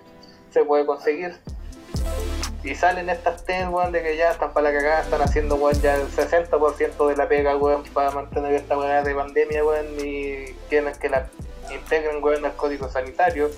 se 0.50 0.64
puede 0.64 0.86
conseguir. 0.86 1.36
Y 2.64 2.74
salen 2.74 3.10
estas 3.10 3.44
ten, 3.44 3.68
weón, 3.68 3.92
de 3.92 4.02
que 4.02 4.16
ya 4.16 4.30
están 4.30 4.52
para 4.54 4.70
la 4.72 4.78
cagada, 4.78 5.02
están 5.02 5.20
haciendo, 5.20 5.56
weón, 5.56 5.78
ya 5.82 5.96
el 5.96 6.08
60% 6.10 7.08
de 7.08 7.16
la 7.16 7.28
pega, 7.28 7.56
weón, 7.56 7.82
para 7.92 8.10
mantener 8.10 8.54
esta 8.54 8.78
weá 8.78 9.02
de 9.02 9.14
pandemia, 9.14 9.62
weón, 9.64 9.86
y 10.02 10.46
quieren 10.70 10.92
que 10.98 11.10
la 11.10 11.26
integren, 11.70 12.24
weón, 12.24 12.44
al 12.44 12.56
código 12.56 12.88
sanitario. 12.90 13.50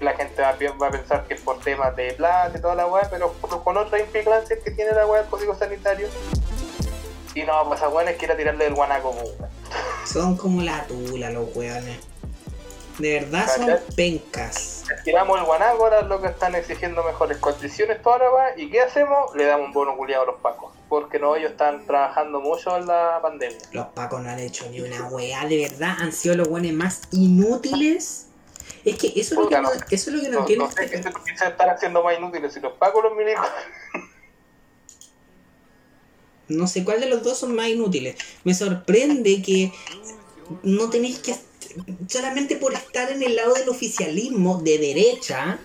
La 0.00 0.12
gente 0.14 0.40
va, 0.40 0.54
va 0.80 0.86
a 0.86 0.90
pensar 0.90 1.24
que 1.26 1.34
es 1.34 1.40
por 1.42 1.58
temas 1.60 1.94
de 1.96 2.12
plata 2.14 2.56
y 2.56 2.60
toda 2.60 2.74
la 2.74 2.86
weá, 2.86 3.08
pero 3.10 3.32
con- 3.40 3.76
otras 3.76 4.00
implicancias 4.00 4.58
que 4.62 4.70
tiene 4.70 4.92
la 4.92 5.06
weá 5.06 5.22
del 5.22 5.30
código 5.30 5.54
sanitario. 5.54 6.08
Y 7.34 7.42
no, 7.44 7.66
pues 7.68 7.80
a 7.82 7.88
weón 7.88 8.08
es 8.08 8.16
que 8.16 8.26
ir 8.26 8.32
a 8.32 8.36
tirarle 8.36 8.66
el 8.66 8.74
guanaco, 8.74 9.10
weón. 9.10 9.50
Son 10.04 10.36
como 10.36 10.62
la 10.62 10.84
tula 10.86 11.30
los 11.30 11.54
weones. 11.54 11.98
De 13.00 13.20
verdad 13.20 13.46
son 13.56 13.66
¿Cachai? 13.66 13.94
pencas. 13.96 14.84
Tiramos 15.04 15.38
el 15.38 15.44
guanaco, 15.46 15.84
ahora 15.84 16.00
es 16.00 16.06
lo 16.06 16.20
que 16.20 16.28
están 16.28 16.54
exigiendo 16.54 17.02
mejores 17.02 17.38
condiciones, 17.38 18.02
toda 18.02 18.18
la 18.18 18.30
weá. 18.30 18.58
¿Y 18.58 18.70
qué 18.70 18.80
hacemos? 18.82 19.34
Le 19.34 19.44
damos 19.46 19.68
un 19.68 19.72
bono 19.72 19.96
culiado 19.96 20.24
a 20.24 20.26
los 20.26 20.40
pacos. 20.40 20.72
Porque 20.88 21.18
no, 21.18 21.34
ellos 21.36 21.52
están 21.52 21.86
trabajando 21.86 22.40
mucho 22.40 22.76
en 22.76 22.86
la 22.86 23.18
pandemia. 23.22 23.58
Los 23.72 23.86
pacos 23.86 24.20
no 24.22 24.28
han 24.28 24.38
hecho 24.40 24.68
ni 24.70 24.80
una 24.80 25.06
weá, 25.08 25.46
de 25.46 25.68
verdad 25.68 25.96
han 26.00 26.12
sido 26.12 26.34
los 26.36 26.48
weones 26.48 26.72
más 26.74 27.02
inútiles. 27.12 28.26
Es 28.84 28.96
que 28.98 29.08
eso 29.08 29.34
es 29.34 29.40
lo 29.40 29.48
que 29.48 29.56
no, 29.56 29.62
no. 29.62 29.70
eso 29.72 29.90
es 29.90 30.06
lo 30.08 30.20
que 30.22 30.28
no, 30.28 30.34
No, 30.34 30.40
entiendo. 30.40 30.64
no 30.66 30.72
sé 30.72 30.88
se, 30.88 31.02
se 31.02 31.46
están 31.46 31.70
haciendo 31.70 32.02
más 32.02 32.18
inútiles, 32.18 32.52
si 32.52 32.60
los 32.60 32.72
pacos 32.74 33.04
los 33.04 33.14
milicos. 33.14 33.46
No 36.48 36.66
sé 36.66 36.84
cuál 36.84 37.00
de 37.00 37.06
los 37.06 37.22
dos 37.22 37.38
son 37.38 37.54
más 37.54 37.68
inútiles. 37.68 38.16
Me 38.42 38.54
sorprende 38.54 39.40
que 39.42 39.72
no 40.62 40.90
tenéis 40.90 41.20
que. 41.20 41.36
Solamente 42.08 42.56
por 42.56 42.74
estar 42.74 43.10
en 43.10 43.22
el 43.22 43.36
lado 43.36 43.54
del 43.54 43.68
oficialismo 43.68 44.60
de 44.62 44.78
derecha. 44.78 45.58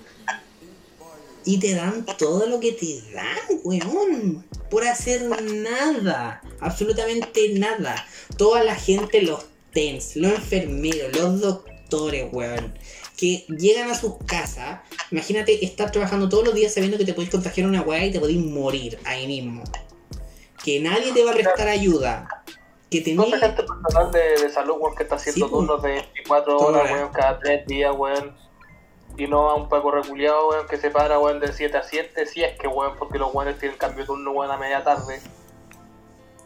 Y 1.48 1.60
te 1.60 1.76
dan 1.76 2.06
todo 2.18 2.48
lo 2.48 2.60
que 2.60 2.72
te 2.72 3.02
dan, 3.14 3.62
weón. 3.64 4.46
Por 4.70 4.88
hacer 4.88 5.24
nada. 5.44 6.42
Absolutamente 6.60 7.50
nada. 7.50 8.08
Toda 8.38 8.64
la 8.64 8.76
gente, 8.76 9.22
los 9.22 9.46
TENS, 9.72 10.16
los 10.16 10.34
enfermeros, 10.34 11.16
los 11.16 11.42
doctores, 11.42 12.28
weón. 12.32 12.74
Que 13.16 13.46
llegan 13.48 13.92
a 13.92 14.00
sus 14.00 14.16
casas. 14.26 14.80
Imagínate 15.12 15.64
estar 15.64 15.92
trabajando 15.92 16.30
todos 16.30 16.46
los 16.46 16.56
días 16.56 16.74
sabiendo 16.74 16.98
que 16.98 17.06
te 17.06 17.14
podéis 17.14 17.32
contagiar 17.32 17.68
una 17.68 17.82
weá 17.82 18.06
y 18.06 18.12
te 18.12 18.20
podéis 18.20 18.44
morir 18.44 18.98
ahí 19.06 19.28
mismo 19.28 19.64
que 20.66 20.80
nadie 20.80 21.14
te 21.14 21.24
va 21.24 21.30
a 21.30 21.36
prestar 21.36 21.68
ayuda, 21.68 22.44
que 22.90 23.14
No 23.14 23.24
tenéis 23.24 23.42
gente 23.44 23.64
personal 23.64 24.12
de, 24.12 24.20
de 24.44 24.50
salud, 24.50 24.76
weón, 24.80 24.96
que 24.96 25.04
está 25.04 25.16
haciendo 25.16 25.46
Sí, 25.48 25.52
turnos 25.52 25.82
de 25.82 25.90
24 25.92 26.58
Toda 26.58 26.68
horas, 26.82 26.92
weón, 26.92 27.10
cada 27.12 27.40
3 27.40 27.66
días, 27.68 27.94
weón. 27.98 28.36
Y 29.18 29.28
no 29.28 29.50
a 29.50 29.56
un 29.56 29.70
paco 29.70 29.92
reculeado, 29.92 30.50
weón, 30.50 30.68
que 30.68 30.78
se 30.78 30.90
para, 30.92 31.20
weón, 31.20 31.40
del 31.40 31.54
7 31.54 31.78
a 31.78 31.84
7, 31.84 32.26
si 32.26 32.44
es 32.44 32.58
que, 32.60 32.68
weón, 32.68 32.96
porque 32.98 33.18
los 33.18 33.34
weones 33.34 33.58
tienen 33.60 33.78
cambio 33.78 34.02
de 34.04 34.08
turno, 34.08 34.32
weón, 34.32 34.52
a 34.52 34.58
media 34.58 34.84
tarde. 34.84 35.20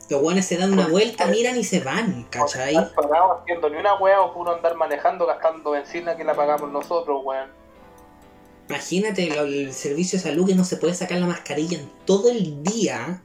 los 0.10 0.22
guanes 0.22 0.48
se 0.48 0.58
dan 0.58 0.74
una 0.74 0.88
vuelta, 0.88 1.28
miran 1.28 1.56
y 1.58 1.64
se 1.64 1.82
van, 1.82 2.24
¿cachai? 2.32 2.76
estar 2.76 2.94
parados 2.96 3.42
haciendo 3.42 3.70
ni 3.70 3.78
una 3.78 3.94
weá 3.96 4.22
o 4.22 4.34
puro 4.34 4.56
andar 4.56 4.76
manejando, 4.76 5.26
gastando 5.28 5.70
benzina 5.72 6.16
que 6.18 6.24
la 6.24 6.34
pagamos 6.34 6.72
nosotros, 6.72 7.22
weón. 7.24 7.50
Imagínate 8.70 9.28
lo- 9.36 9.44
el 9.44 9.74
servicio 9.74 10.18
de 10.20 10.24
salud 10.24 10.48
que 10.48 10.56
no 10.56 10.64
se 10.64 10.78
puede 10.78 10.94
sacar 10.94 11.18
la 11.20 11.26
mascarilla 11.28 11.80
en 11.80 11.90
todo 12.06 12.30
el 12.30 12.64
día. 12.64 13.22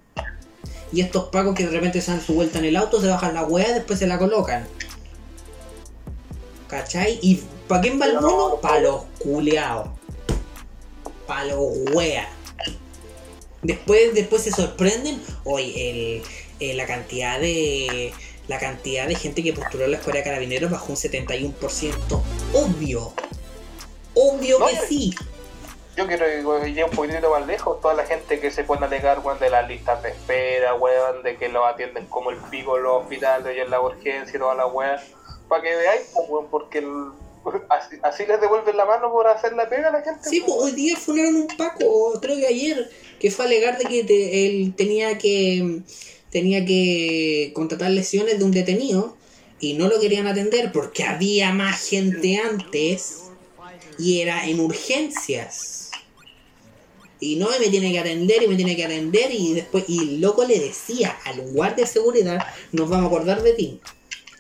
Y 0.94 1.00
estos 1.00 1.24
pacos 1.24 1.57
que 1.57 1.66
de 1.66 1.72
repente 1.72 2.00
se 2.00 2.12
dan 2.12 2.20
su 2.20 2.35
vuelta 2.35 2.61
en 2.61 2.66
el 2.66 2.76
auto, 2.76 3.00
se 3.00 3.09
bajan 3.09 3.35
la 3.35 3.42
weá 3.42 3.68
y 3.70 3.74
después 3.74 3.98
se 3.98 4.07
la 4.07 4.16
colocan. 4.16 4.64
¿Cachai? 6.68 7.18
¿Y 7.20 7.42
para 7.66 7.80
quién 7.80 8.00
va 8.00 8.07
el 8.07 8.14
bono? 8.14 8.61
Para 8.61 8.78
los 8.78 9.02
culeados. 9.18 9.88
Para 11.26 11.46
los 11.46 11.72
weas. 11.92 12.28
Después, 13.62 14.14
después 14.14 14.42
se 14.42 14.52
sorprenden. 14.52 15.20
Hoy 15.42 15.72
el, 15.76 16.22
eh, 16.61 16.74
la 16.74 16.87
cantidad 16.87 17.40
de. 17.40 18.12
La 18.46 18.61
cantidad 18.61 19.09
de 19.09 19.16
gente 19.16 19.42
que 19.42 19.52
postuló 19.52 19.87
a 19.87 19.88
la 19.88 19.96
escuela 19.96 20.18
de 20.18 20.24
carabineros 20.24 20.70
bajó 20.70 20.92
un 20.92 20.98
71%. 20.98 22.22
Obvio. 22.52 23.12
Obvio 24.14 24.59
que 24.66 24.87
sí. 24.87 25.14
Yo 25.96 26.07
quiero 26.07 26.26
ir 26.66 26.85
un 26.85 26.90
poquitito 26.90 27.30
más 27.30 27.46
lejos, 27.46 27.80
toda 27.80 27.94
la 27.94 28.04
gente 28.04 28.40
que 28.40 28.50
se 28.50 28.64
pone 28.64 28.83
a 28.85 28.88
alegar, 28.88 29.20
weón, 29.20 29.38
de 29.38 29.50
las 29.50 29.68
listas 29.68 30.02
de 30.02 30.11
espera, 30.11 30.74
weón, 30.74 31.22
de 31.22 31.37
que 31.37 31.48
los 31.48 31.64
atienden 31.66 32.07
como 32.07 32.30
el 32.30 32.37
pico 32.50 32.76
en 32.76 32.83
los 32.85 33.02
hospitales 33.02 33.57
y 33.57 33.61
en 33.61 33.70
la 33.70 33.80
urgencia 33.80 34.37
y 34.37 34.38
toda 34.38 34.54
la 34.54 34.66
weá, 34.66 35.02
para 35.48 35.62
que 35.62 35.74
veáis, 35.76 36.02
pues, 36.14 36.28
weón, 36.28 36.46
porque 36.50 36.78
el- 36.78 37.12
así, 37.68 37.96
así 38.02 38.24
les 38.26 38.40
devuelven 38.40 38.76
la 38.76 38.87
mano 38.87 39.12
por 39.12 39.26
hacer 39.28 39.52
la 39.52 39.68
pega 39.68 39.88
a 39.88 39.92
la 39.92 40.02
gente. 40.02 40.28
Sí, 40.28 40.40
pues, 40.40 40.57
hoy 40.59 40.72
día 40.72 40.96
funaron 40.96 41.37
un 41.37 41.46
Paco, 41.57 42.18
creo 42.20 42.37
que 42.37 42.46
ayer, 42.46 42.90
que 43.20 43.30
fue 43.30 43.44
a 43.44 43.48
alegar 43.48 43.76
de 43.78 43.85
que 43.85 44.04
te- 44.04 44.46
él 44.46 44.74
tenía 44.76 45.18
que 45.18 45.80
tenía 46.30 46.64
que 46.64 47.52
contratar 47.54 47.90
lesiones 47.92 48.40
de 48.40 48.44
un 48.44 48.50
detenido 48.50 49.16
y 49.61 49.74
no 49.74 49.87
lo 49.87 50.00
querían 50.00 50.26
atender 50.26 50.72
porque 50.72 51.04
había 51.04 51.52
más 51.52 51.88
gente 51.88 52.38
antes 52.38 53.30
y 53.98 54.20
era 54.20 54.44
en 54.48 54.59
urgencias. 54.59 55.84
Y 57.20 57.37
no 57.37 57.48
me 57.48 57.68
tiene 57.68 57.92
que 57.92 58.00
atender 58.00 58.42
y 58.42 58.48
me 58.48 58.57
tiene 58.57 58.77
que 58.77 58.85
atender 58.85 59.33
y 59.33 59.55
después 59.55 59.85
y 59.88 60.00
el 60.00 60.20
loco 60.20 60.44
le 60.44 60.59
decía 60.59 61.16
al 61.24 61.40
guardia 61.53 61.85
de 61.85 61.90
seguridad, 61.90 62.38
nos 62.72 62.88
vamos 62.88 63.05
a 63.05 63.09
acordar 63.09 63.42
de 63.42 63.53
ti. 63.53 63.81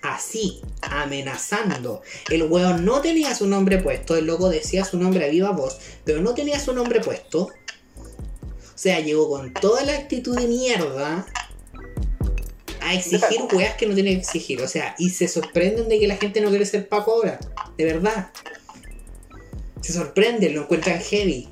Así, 0.02 0.60
amenazando. 0.82 2.02
El 2.28 2.42
weón 2.42 2.84
no 2.84 3.00
tenía 3.00 3.34
su 3.34 3.46
nombre 3.46 3.78
puesto, 3.78 4.16
el 4.16 4.26
loco 4.26 4.50
decía 4.50 4.84
su 4.84 4.98
nombre 4.98 5.24
a 5.24 5.28
viva 5.28 5.52
voz, 5.52 5.78
pero 6.04 6.20
no 6.20 6.34
tenía 6.34 6.60
su 6.60 6.74
nombre 6.74 7.00
puesto. 7.00 7.44
O 7.44 8.76
sea, 8.76 9.00
llegó 9.00 9.30
con 9.30 9.54
toda 9.54 9.82
la 9.84 9.94
actitud 9.94 10.36
de 10.36 10.46
mierda 10.46 11.26
a 12.84 12.94
exigir 12.94 13.40
weas 13.52 13.76
que 13.76 13.86
no 13.86 13.94
tiene 13.94 14.10
que 14.10 14.18
exigir. 14.18 14.60
O 14.60 14.68
sea, 14.68 14.94
y 14.98 15.10
se 15.10 15.26
sorprenden 15.26 15.88
de 15.88 15.98
que 15.98 16.06
la 16.06 16.16
gente 16.16 16.40
no 16.40 16.50
quiere 16.50 16.66
ser 16.66 16.88
Paco 16.88 17.12
ahora. 17.12 17.40
De 17.78 17.84
verdad. 17.84 18.30
Se 19.80 19.92
sorprenden, 19.92 20.54
lo 20.54 20.62
encuentran 20.62 21.00
heavy. 21.00 21.48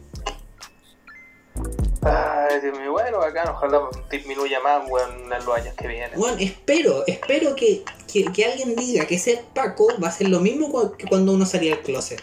Ay, 2.04 2.60
Dios 2.60 2.76
mío, 2.78 2.90
bueno, 2.92 3.18
bacán, 3.18 3.48
ojalá 3.48 3.80
disminuya 4.10 4.58
más, 4.60 4.82
weón, 4.90 5.32
en 5.32 5.44
los 5.44 5.56
años 5.56 5.74
que 5.76 5.86
vienen. 5.86 6.18
Bueno, 6.18 6.36
espero, 6.40 7.04
espero 7.06 7.54
que, 7.54 7.84
que, 8.12 8.24
que 8.32 8.44
alguien 8.44 8.74
diga 8.74 9.06
que 9.06 9.18
ser 9.18 9.44
Paco 9.54 9.86
va 10.02 10.08
a 10.08 10.12
ser 10.12 10.28
lo 10.28 10.40
mismo 10.40 10.96
que 10.96 11.06
cuando 11.06 11.32
uno 11.32 11.46
salía 11.46 11.76
del 11.76 11.84
closet. 11.84 12.20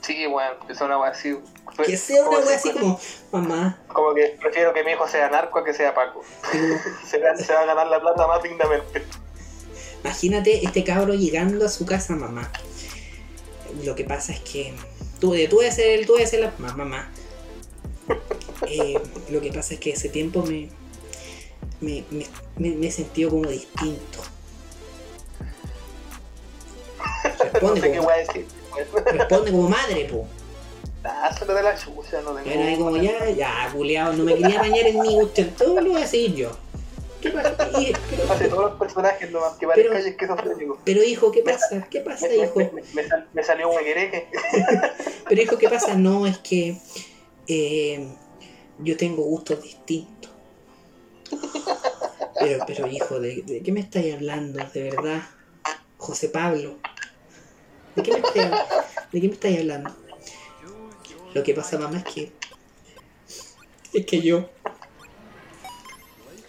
Sí, 0.00 0.26
weón, 0.26 0.54
que 0.66 0.74
sea 0.74 0.86
una 0.86 0.98
wea 0.98 1.10
así. 1.10 1.38
Que 1.84 1.96
sea 1.96 2.24
una 2.28 2.42
si- 2.46 2.52
así 2.54 2.70
como, 2.72 2.98
mamá. 3.32 3.78
Como 3.88 4.14
que 4.14 4.36
prefiero 4.40 4.72
que 4.72 4.84
mi 4.84 4.92
hijo 4.92 5.06
sea 5.08 5.28
narco 5.30 5.58
a 5.58 5.64
que 5.64 5.74
sea 5.74 5.94
Paco. 5.94 6.22
Se 7.08 7.18
va, 7.18 7.36
se 7.36 7.52
va 7.52 7.60
a 7.60 7.64
ganar 7.66 7.86
la 7.86 8.00
plata 8.00 8.26
más 8.26 8.42
dignamente. 8.42 9.02
Imagínate 10.02 10.64
este 10.64 10.84
cabro 10.84 11.14
llegando 11.14 11.64
a 11.64 11.68
su 11.68 11.84
casa, 11.86 12.14
mamá. 12.14 12.50
Lo 13.82 13.94
que 13.94 14.04
pasa 14.04 14.32
es 14.32 14.40
que 14.40 14.74
tú, 15.20 15.34
tú 15.48 15.62
a 15.62 15.70
ser 15.70 15.98
el, 15.98 16.06
tú 16.06 16.16
a 16.16 16.26
ser 16.26 16.40
la 16.40 16.52
mamá, 16.58 16.76
mamá. 16.76 17.12
Eh, 18.68 18.98
lo 19.30 19.40
que 19.40 19.52
pasa 19.52 19.74
es 19.74 19.80
que 19.80 19.90
ese 19.90 20.08
tiempo 20.08 20.42
me, 20.42 20.68
me, 21.80 22.04
me, 22.10 22.26
me- 22.56 22.76
me 22.76 22.86
he 22.86 22.90
sentido 22.90 23.30
como 23.30 23.48
distinto. 23.48 24.18
No 27.24 27.30
Responde, 27.52 27.80
sé 27.80 27.92
qué 27.92 27.98
como, 27.98 28.10
a 28.10 28.16
decir. 28.16 28.46
weón. 28.74 29.18
responde 29.18 29.50
como 29.50 29.68
madre, 29.68 30.04
po. 30.10 30.26
Dáselo 31.02 31.54
de 31.54 31.62
la 31.62 31.76
chucha, 31.76 32.20
no 32.22 32.34
tengo. 32.34 32.44
Bueno, 32.44 32.62
ahí 32.64 32.76
como 32.78 32.96
ya, 32.96 33.30
ya, 33.30 33.70
culeado, 33.72 34.12
no 34.14 34.24
me 34.24 34.34
quería 34.36 34.58
bañar 34.58 34.86
en 34.86 35.00
mi 35.00 35.22
usted, 35.22 35.50
todo 35.56 35.80
lo 35.80 35.92
voy 35.92 36.02
a 36.02 36.06
seguir 36.06 36.34
yo. 36.34 36.50
¿Qué 37.20 37.30
pasa? 37.30 37.54
Pero, 37.56 38.32
Hace 38.32 38.48
todos 38.48 38.70
los 38.70 38.78
personajes 38.78 39.30
nomás 39.30 39.54
que 39.54 39.66
parezcan 39.66 39.94
Pero- 39.96 40.08
esquizofrénicos. 40.08 40.78
pero 40.84 41.02
hijo, 41.02 41.30
¿qué 41.32 41.42
pasa? 41.42 41.86
¿Qué 41.90 42.00
pasa, 42.00 42.28
hijo? 42.34 42.52
me, 42.56 42.70
me, 42.72 42.82
me 42.94 43.08
sal- 43.08 43.28
me 43.32 43.42
salió 43.42 43.70
un 43.70 43.80
equereque. 43.80 44.28
Pero 45.28 45.40
hijo, 45.42 45.56
¿qué 45.58 45.68
pasa? 45.70 45.94
No, 45.94 46.26
es 46.26 46.36
que 46.38 46.76
eh, 47.46 48.16
yo 48.78 48.96
tengo 48.96 49.22
gustos 49.24 49.62
distintos. 49.62 50.30
Pero, 52.40 52.64
pero 52.66 52.86
hijo, 52.88 53.20
¿de, 53.20 53.42
de 53.46 53.62
qué 53.62 53.70
me 53.70 53.78
estáis 53.80 54.12
hablando? 54.14 54.58
De 54.74 54.82
verdad, 54.90 55.22
José 55.96 56.28
Pablo. 56.28 56.80
¿De 57.94 58.02
qué 58.02 58.10
me 58.12 58.18
estáis, 58.18 58.50
de 59.12 59.20
qué 59.20 59.28
me 59.28 59.34
estáis 59.34 59.58
hablando? 59.60 59.96
Lo 61.32 61.42
que 61.44 61.54
pasa, 61.54 61.78
mamá, 61.78 61.98
es 61.98 62.04
que 62.12 62.36
es 63.92 64.04
que 64.06 64.20
yo 64.20 64.50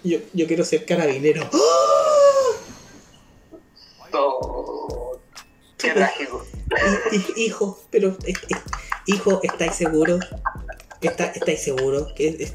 yo, 0.04 0.20
yo 0.34 0.48
quiero 0.48 0.64
ser 0.66 0.86
carabinero. 0.86 1.48
Oh, 4.14 5.22
qué 5.78 5.92
trágico. 5.92 6.44
Hi- 7.12 7.18
hi- 7.18 7.34
hijo, 7.46 7.80
pero 7.92 8.18
eh, 8.26 8.34
eh, 8.50 8.56
hijo, 9.06 9.40
¿estáis 9.44 9.76
seguro? 9.76 10.20
¿Está, 11.08 11.26
¿Estáis 11.26 11.62
seguro? 11.64 12.14
Que 12.16 12.52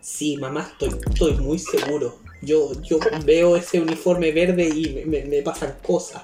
sí, 0.00 0.36
mamá, 0.36 0.68
estoy, 0.72 0.98
estoy 1.08 1.34
muy 1.34 1.58
seguro. 1.58 2.18
Yo, 2.40 2.72
yo 2.82 2.98
veo 3.24 3.56
ese 3.56 3.80
uniforme 3.80 4.32
verde 4.32 4.64
y 4.68 4.90
me, 4.90 5.04
me- 5.06 5.24
me 5.24 5.42
pasan 5.42 5.76
cosas. 5.86 6.22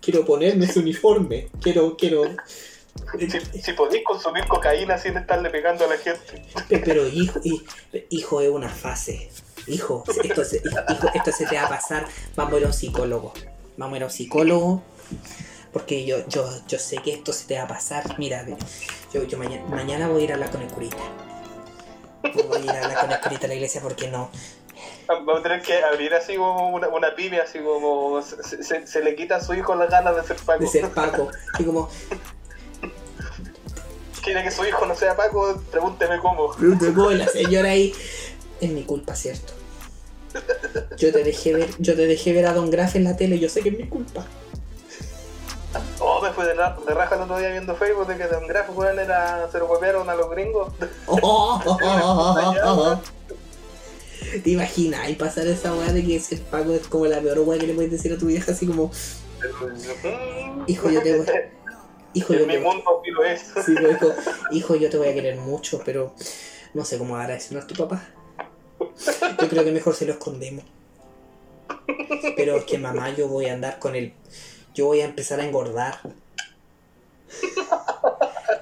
Quiero 0.00 0.24
ponerme 0.24 0.64
ese 0.66 0.78
uniforme. 0.78 1.48
Quiero, 1.60 1.96
quiero. 1.96 2.22
Si, 3.18 3.60
si 3.60 3.72
podéis 3.72 4.04
consumir 4.04 4.46
cocaína 4.46 4.98
sin 4.98 5.16
estarle 5.16 5.50
pegando 5.50 5.84
a 5.84 5.88
la 5.88 5.96
gente. 5.98 6.42
Pe- 6.68 6.78
Pero 6.78 7.06
hijo, 7.08 7.40
hi- 7.42 7.62
hijo 8.10 8.40
es 8.40 8.50
una 8.50 8.68
fase. 8.68 9.30
Hijo, 9.66 10.04
esto 10.24 10.44
se, 10.44 10.56
hijo, 10.88 11.08
esto 11.14 11.32
se 11.32 11.46
te 11.46 11.56
va 11.56 11.64
a 11.64 11.68
pasar. 11.68 12.06
Vamos 12.34 12.54
a 12.54 12.58
ir 12.58 12.64
a 12.64 12.66
un 12.68 12.72
psicólogo. 12.72 13.32
Vamos 13.76 13.94
a 13.94 13.96
ir 13.98 14.02
a 14.04 14.06
un 14.06 14.12
psicólogo. 14.12 14.82
Porque 15.72 16.04
yo, 16.04 16.26
yo, 16.28 16.48
yo 16.66 16.78
sé 16.78 16.96
que 16.98 17.12
esto 17.12 17.32
se 17.32 17.46
te 17.46 17.56
va 17.56 17.62
a 17.64 17.68
pasar. 17.68 18.18
Mira, 18.18 18.44
yo, 19.14 19.22
yo 19.24 19.38
mañana, 19.38 19.64
mañana 19.68 20.08
voy 20.08 20.22
a 20.22 20.24
ir 20.24 20.30
a 20.32 20.34
hablar 20.34 20.50
con 20.50 20.62
el 20.62 20.68
curita. 20.68 20.96
Voy 22.48 22.58
a 22.58 22.64
ir 22.64 22.70
a 22.70 22.82
hablar 22.84 23.00
con 23.00 23.12
el 23.12 23.20
curita 23.20 23.44
a 23.46 23.48
la 23.48 23.54
iglesia 23.54 23.80
porque 23.80 24.08
no. 24.08 24.30
Vamos 25.06 25.40
a 25.40 25.42
tener 25.42 25.62
que 25.62 25.82
abrir 25.82 26.14
así 26.14 26.36
como 26.36 26.70
una, 26.70 26.88
una 26.88 27.14
pyme, 27.14 27.38
así 27.40 27.58
como 27.58 28.20
se, 28.22 28.62
se- 28.62 28.86
se 28.86 29.02
le 29.04 29.14
quita 29.14 29.36
a 29.36 29.40
su 29.44 29.54
hijo 29.54 29.74
las 29.74 29.90
ganas 29.90 30.16
de 30.16 30.22
ser 30.24 30.36
Paco. 30.38 30.60
De 30.60 30.66
ser 30.68 30.88
Paco. 30.90 31.30
Y 31.58 31.64
como, 31.64 31.88
Quiere 34.22 34.42
que 34.42 34.50
su 34.50 34.64
hijo 34.64 34.84
no 34.86 34.94
sea 34.94 35.16
Paco, 35.16 35.62
pregúnteme 35.70 36.18
cómo. 36.18 36.54
Llegó 36.56 37.10
la 37.12 37.26
señora 37.26 37.70
ahí. 37.70 37.92
Es 38.60 38.70
mi 38.70 38.82
culpa, 38.84 39.14
¿cierto? 39.14 39.54
Yo 40.98 41.10
te 41.12 41.24
dejé 41.24 41.54
ver, 41.54 41.70
yo 41.78 41.96
te 41.96 42.06
dejé 42.06 42.32
ver 42.32 42.46
a 42.46 42.52
Don 42.52 42.70
Graf 42.70 42.94
en 42.96 43.04
la 43.04 43.16
tele, 43.16 43.38
yo 43.38 43.48
sé 43.48 43.62
que 43.62 43.70
es 43.70 43.78
mi 43.78 43.88
culpa. 43.88 44.26
Oh, 46.00 46.20
me 46.20 46.30
fue 46.32 46.46
de, 46.46 46.54
ra- 46.54 46.76
de 46.86 46.94
raja 46.94 47.14
el 47.14 47.20
otro 47.22 47.38
día 47.38 47.50
viendo 47.50 47.76
Facebook 47.76 48.06
de 48.08 48.16
que 48.16 48.26
Don 48.26 48.46
Graf 48.46 48.70
weón, 48.76 48.98
era 48.98 49.48
ser 49.52 49.62
huevearon 49.62 50.08
a 50.10 50.14
los 50.14 50.30
gringos. 50.30 50.72
¿Te 54.44 54.50
imaginas? 54.50 55.08
Y 55.08 55.14
pasar 55.14 55.46
esa 55.46 55.74
weá 55.74 55.92
de 55.92 56.04
que 56.04 56.18
ser 56.20 56.40
Paco 56.42 56.72
es 56.72 56.86
como 56.88 57.06
la 57.06 57.20
peor 57.20 57.40
weá 57.40 57.58
que 57.58 57.66
le 57.66 57.74
puedes 57.74 57.90
decir 57.90 58.12
a 58.12 58.18
tu 58.18 58.26
vieja, 58.26 58.52
así 58.52 58.66
como, 58.66 58.90
Hijo, 60.66 60.90
yo 60.90 61.02
te 61.02 61.16
voy- 61.18 61.26
hijo, 62.14 62.34
yo 62.34 62.46
mi 62.46 62.54
te, 62.54 62.60
mundo 62.60 63.00
sí 63.04 63.10
lo 63.10 63.24
es. 63.24 63.40
sí, 63.64 63.72
me 63.72 63.88
dijo, 63.88 64.12
hijo, 64.50 64.74
yo 64.76 64.90
te 64.90 64.98
voy 64.98 65.08
a 65.08 65.14
querer 65.14 65.36
mucho, 65.36 65.80
pero 65.84 66.14
no 66.74 66.84
sé 66.84 66.98
cómo 66.98 67.16
agradecer 67.16 67.56
a 67.58 67.66
tu 67.66 67.74
papá. 67.74 68.02
Yo 69.40 69.48
creo 69.48 69.64
que 69.64 69.72
mejor 69.72 69.94
se 69.94 70.06
lo 70.06 70.12
escondemos. 70.12 70.64
Pero 72.36 72.56
es 72.56 72.64
que 72.64 72.78
mamá, 72.78 73.10
yo 73.10 73.28
voy 73.28 73.46
a 73.46 73.52
andar 73.54 73.78
con 73.78 73.94
él. 73.96 74.12
Yo 74.74 74.86
voy 74.86 75.00
a 75.00 75.04
empezar 75.04 75.40
a 75.40 75.44
engordar. 75.44 75.98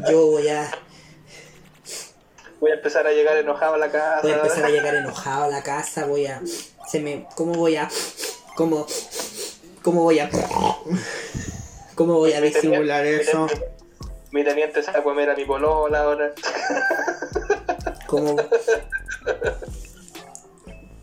Yo 0.09 0.27
voy 0.27 0.49
a, 0.49 0.71
Voy 2.61 2.73
a 2.73 2.75
empezar 2.75 3.07
a 3.07 3.12
llegar 3.12 3.37
enojado 3.37 3.75
a 3.75 3.79
la 3.79 3.90
casa. 3.90 4.23
voy 4.23 4.33
a 4.33 4.37
empezar 4.37 4.64
a 4.64 4.68
llegar 4.68 4.94
enojado 4.97 5.44
a 5.44 5.49
la 5.49 5.62
casa. 5.62 6.07
Voy 6.07 6.27
a, 6.27 6.42
se 6.88 6.99
me, 7.01 7.27
¿cómo 7.37 7.55
voy 7.55 7.77
a, 7.77 7.88
cómo, 8.57 8.87
cómo 9.83 10.03
voy 10.03 10.18
a, 10.18 10.29
cómo 11.94 12.14
voy 12.14 12.33
a 12.33 12.40
disimular 12.40 13.05
mi 13.05 13.11
eso? 13.11 13.47
Mi 14.33 14.42
teniente 14.44 14.83
se 14.83 14.90
va 14.90 14.99
a 14.99 15.03
comer 15.03 15.31
a 15.31 15.37
mi 15.37 15.44
polola 15.44 16.01
ahora. 16.01 16.33
Como. 18.07 18.37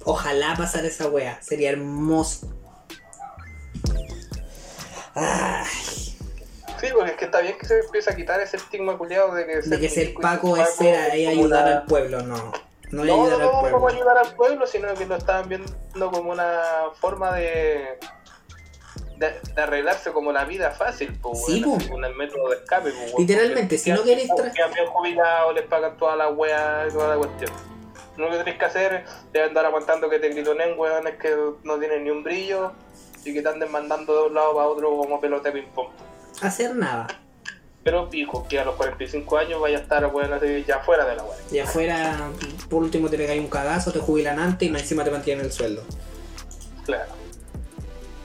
Ojalá 0.04 0.56
pasara 0.58 0.88
esa 0.88 1.08
wea. 1.08 1.42
Sería 1.42 1.72
hermoso. 1.72 2.55
Ay, 5.16 5.66
Sí, 6.80 6.88
porque 6.94 7.12
es 7.12 7.18
que 7.18 7.26
está 7.26 7.40
bien 7.40 7.58
que 7.58 7.66
se 7.66 7.80
empiece 7.80 8.12
a 8.12 8.16
quitar 8.16 8.40
ese 8.42 8.58
estigma 8.58 8.98
culiado 8.98 9.34
de 9.34 9.46
que 9.48 9.62
de 9.62 9.80
que 9.80 9.90
ser 9.90 10.14
Paco 10.22 10.58
es 10.58 10.70
ser 10.76 10.96
ahí 11.12 11.26
como 11.26 11.40
ayudar 11.40 11.64
una- 11.64 11.78
al 11.78 11.86
pueblo, 11.86 12.22
no. 12.22 12.36
No 12.92 13.04
No, 13.06 13.24
ayudar 13.24 13.40
no, 13.40 13.60
al 13.66 13.72
como 13.72 13.88
ayudar 13.88 14.18
al 14.18 14.36
pueblo, 14.36 14.68
sino 14.68 14.94
que 14.94 15.06
lo 15.06 15.16
estaban 15.16 15.48
viendo 15.50 16.12
como 16.12 16.32
una 16.32 16.62
forma 17.00 17.34
de, 17.34 17.98
de, 19.18 19.34
de 19.56 19.62
arreglarse 19.62 20.12
como 20.12 20.32
la 20.32 20.44
vida 20.46 20.72
fácil, 20.72 21.18
pues, 21.22 21.46
Sí, 21.46 21.64
bueno, 21.64 21.90
con 21.90 22.06
el 22.06 22.14
método 22.16 22.50
de 22.50 22.58
escape. 22.58 22.92
Pues, 22.92 23.14
Literalmente, 23.18 23.78
si 23.78 23.92
no 23.92 24.04
querés 24.04 24.28
bien 24.28 24.88
jubilados, 24.88 25.56
les 25.56 25.64
pagan 25.64 25.98
toda 25.98 26.16
la 26.16 26.28
wea 26.30 26.86
y 26.90 26.92
toda 26.94 27.16
la 27.16 27.18
cuestión. 27.18 27.52
Lo 28.18 28.30
que 28.30 28.38
tenés 28.38 28.60
que 28.60 28.66
hacer 28.66 29.04
es 29.34 29.42
andar 29.42 29.66
aguantando 29.66 30.10
que 30.10 30.20
te 30.20 30.30
gritonen 30.30 30.78
weones 30.78 31.16
que 31.16 31.36
no 31.64 31.80
tienen 31.80 32.04
ni 32.04 32.12
un 32.12 32.24
brillo 32.24 32.72
y 33.26 33.34
que 33.34 33.42
te 33.42 33.50
anden 33.50 33.72
mandando 33.72 34.16
de 34.16 34.28
un 34.30 34.34
lado 34.34 34.54
para 34.56 34.68
otro 34.68 34.96
como 34.98 35.20
pelota 35.20 35.50
de 35.50 35.62
ping-pong. 35.62 35.88
Hacer 36.42 36.76
nada. 36.76 37.08
Pero 37.84 38.10
pico, 38.10 38.48
que 38.48 38.60
a 38.60 38.66
los 38.66 38.76
45 38.76 39.38
años 39.38 39.62
vaya 39.62 39.78
a 39.78 39.82
estar 39.82 40.04
así 40.04 40.64
ya 40.68 40.80
fuera 40.80 41.06
de 41.06 41.16
la 41.16 41.24
weá. 41.24 41.38
Y 41.52 41.60
afuera, 41.60 42.32
por 42.70 42.82
último, 42.82 43.10
te 43.10 43.18
pegáis 43.18 43.40
un 43.40 43.48
cagazo, 43.48 43.92
te 43.92 44.00
jubilan 44.00 44.40
antes 44.40 44.68
y 44.68 44.72
más 44.72 44.82
encima 44.82 45.04
te 45.04 45.12
mantienen 45.12 45.46
el 45.46 45.52
sueldo. 45.52 45.84
Claro. 46.84 47.12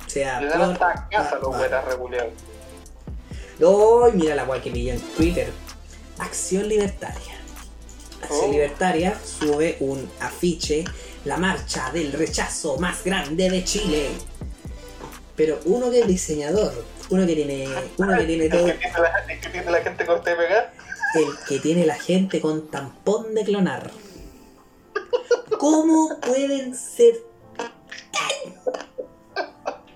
O 0.07 0.09
sea, 0.09 0.41
Le 0.41 0.49
dan 0.49 0.63
hasta 0.63 1.09
casa 1.11 1.39
los 1.43 1.55
Ah, 1.55 1.59
weones 1.59 1.85
reguleados. 1.85 2.33
¡Ay, 3.61 4.13
mira 4.15 4.35
la 4.35 4.45
guay 4.45 4.61
que 4.61 4.71
vi 4.71 4.91
en 4.91 5.01
Twitter! 5.15 5.53
Acción 6.19 6.67
Libertaria. 6.69 7.35
Acción 8.23 8.49
Oh. 8.49 8.53
Libertaria 8.53 9.19
sube 9.23 9.77
un 9.81 10.11
afiche, 10.21 10.85
la 11.25 11.37
marcha 11.37 11.91
del 11.93 12.13
rechazo 12.13 12.79
más 12.79 13.05
grande 13.05 13.51
de 13.51 13.63
Chile. 13.65 14.09
Pero 15.41 15.59
uno 15.65 15.91
que 15.91 16.01
es 16.01 16.07
diseñador, 16.07 16.85
uno 17.09 17.27
que 17.27 17.35
tiene, 17.35 17.67
uno 17.97 18.15
que 18.15 18.25
tiene 18.25 18.51
todo, 18.51 18.67
El 18.67 18.79
que 18.79 18.79
tiene 18.79 19.01
la, 19.01 19.25
el 19.27 19.41
que 19.41 19.49
tiene 19.49 19.71
la 19.71 19.81
gente 19.81 20.05
corta 20.05 20.31
de 20.31 20.37
pegar. 20.37 20.75
el 21.15 21.27
que 21.49 21.59
tiene 21.61 21.87
la 21.87 21.95
gente 21.95 22.41
con 22.43 22.69
tampón 22.69 23.35
de 23.35 23.45
clonar. 23.45 23.91
¿Cómo 25.59 26.21
pueden 26.21 26.75
ser 26.77 27.23
tan, 27.57 28.77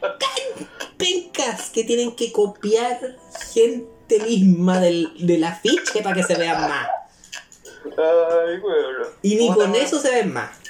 tan 0.01 0.69
pencas 0.97 1.69
que 1.69 1.85
tienen 1.85 2.17
que 2.17 2.33
copiar 2.33 3.19
gente 3.53 4.21
misma 4.21 4.81
del, 4.81 5.13
del 5.27 5.45
afiche 5.45 6.01
para 6.03 6.17
que 6.17 6.23
se 6.23 6.37
vean 6.37 6.59
más? 6.59 6.89
Ay, 7.85 8.59
weón. 8.61 9.09
Y 9.21 9.37
ni 9.37 9.53
con 9.53 9.75
eso 9.75 10.01
se 10.01 10.09
ven 10.09 10.33
más. 10.33 10.64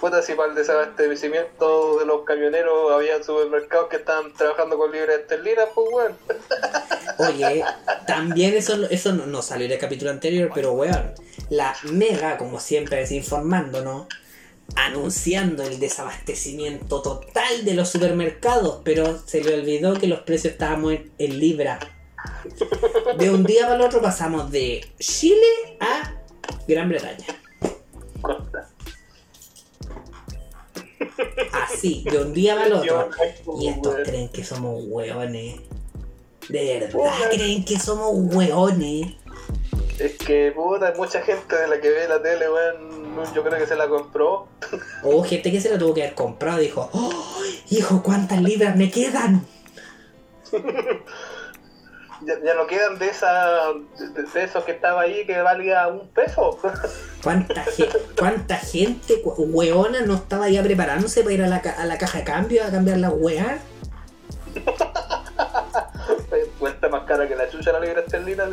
Puta, 0.00 0.20
si 0.20 0.34
para 0.34 0.50
el 0.50 0.54
desabastecimiento 0.54 1.98
de 1.98 2.06
los 2.06 2.22
camioneros 2.24 2.92
había 2.92 3.22
supermercados 3.22 3.88
que 3.88 3.96
estaban 3.96 4.32
trabajando 4.34 4.76
con 4.76 4.92
libras 4.92 5.20
esterlinas, 5.20 5.68
pues 5.74 5.88
weón. 5.90 6.16
Oye, 7.18 7.64
también 8.06 8.54
eso, 8.54 8.86
eso 8.90 9.12
no, 9.12 9.26
no 9.26 9.40
salió 9.40 9.66
en 9.66 9.72
el 9.72 9.78
capítulo 9.78 10.10
anterior, 10.10 10.50
pero 10.54 10.72
weón, 10.72 11.14
la 11.48 11.74
mega, 11.84 12.36
como 12.36 12.60
siempre, 12.60 12.98
desinformándonos, 12.98 14.06
anunciando 14.74 15.62
el 15.62 15.80
desabastecimiento 15.80 17.00
total 17.00 17.64
de 17.64 17.74
los 17.74 17.88
supermercados, 17.88 18.82
pero 18.84 19.18
se 19.26 19.42
le 19.42 19.54
olvidó 19.54 19.94
que 19.94 20.08
los 20.08 20.20
precios 20.20 20.52
estábamos 20.52 20.92
en, 20.92 21.12
en 21.18 21.38
libra. 21.38 21.78
De 23.18 23.30
un 23.30 23.44
día 23.44 23.62
para 23.62 23.76
el 23.76 23.80
otro 23.80 24.02
pasamos 24.02 24.50
de 24.50 24.84
Chile 24.98 25.78
a 25.80 26.12
Gran 26.68 26.88
Bretaña. 26.88 27.26
Corta. 28.20 28.75
Así, 31.52 32.04
de 32.10 32.18
un 32.18 32.32
día 32.32 32.64
el 32.64 32.72
otro. 32.72 33.10
Y 33.60 33.68
estos 33.68 33.94
creen 34.04 34.28
que 34.28 34.44
somos 34.44 34.84
hueones. 34.86 35.60
De 36.48 36.78
verdad 36.78 37.30
creen 37.30 37.64
que 37.64 37.78
somos 37.78 38.12
hueones. 38.14 39.14
Es 39.98 40.12
que, 40.18 40.52
puta, 40.54 40.92
mucha 40.96 41.22
gente 41.22 41.56
de 41.56 41.68
la 41.68 41.80
que 41.80 41.88
ve 41.88 42.06
la 42.06 42.20
tele, 42.20 42.50
weón, 42.50 43.34
yo 43.34 43.42
creo 43.42 43.58
que 43.58 43.66
se 43.66 43.76
la 43.76 43.88
compró. 43.88 44.46
Hubo 45.02 45.24
gente 45.24 45.50
que 45.50 45.60
se 45.60 45.70
lo 45.70 45.78
tuvo 45.78 45.94
que 45.94 46.02
haber 46.02 46.14
comprado 46.14 46.58
dijo, 46.58 46.90
¡Oh, 46.92 47.40
hijo, 47.70 48.02
cuántas 48.02 48.42
libras 48.42 48.76
me 48.76 48.90
quedan! 48.90 49.46
Ya, 52.26 52.34
ya 52.44 52.54
no 52.54 52.66
quedan 52.66 52.98
de 52.98 53.08
esa 53.08 53.72
de, 53.98 54.22
de 54.24 54.44
esos 54.44 54.64
que 54.64 54.72
estaba 54.72 55.02
ahí 55.02 55.24
que 55.26 55.40
valía 55.42 55.86
un 55.86 56.08
peso. 56.08 56.58
¿Cuánta, 57.22 57.62
ge- 57.64 57.88
cuánta 58.18 58.56
gente 58.56 59.22
hueona 59.24 60.00
no 60.02 60.14
estaba 60.16 60.48
ya 60.48 60.62
preparándose 60.62 61.22
para 61.22 61.34
ir 61.34 61.42
a 61.44 61.48
la, 61.48 61.62
ca- 61.62 61.76
a 61.78 61.84
la 61.86 61.98
caja 61.98 62.18
de 62.18 62.24
cambio 62.24 62.64
a 62.64 62.70
cambiar 62.70 62.98
la 62.98 63.10
hueá? 63.10 63.58
Cuesta 66.58 66.88
más 66.88 67.04
cara 67.04 67.28
que 67.28 67.36
la 67.36 67.48
chucha 67.50 67.70
la 67.72 67.80
libra 67.80 68.00
esterlina. 68.00 68.44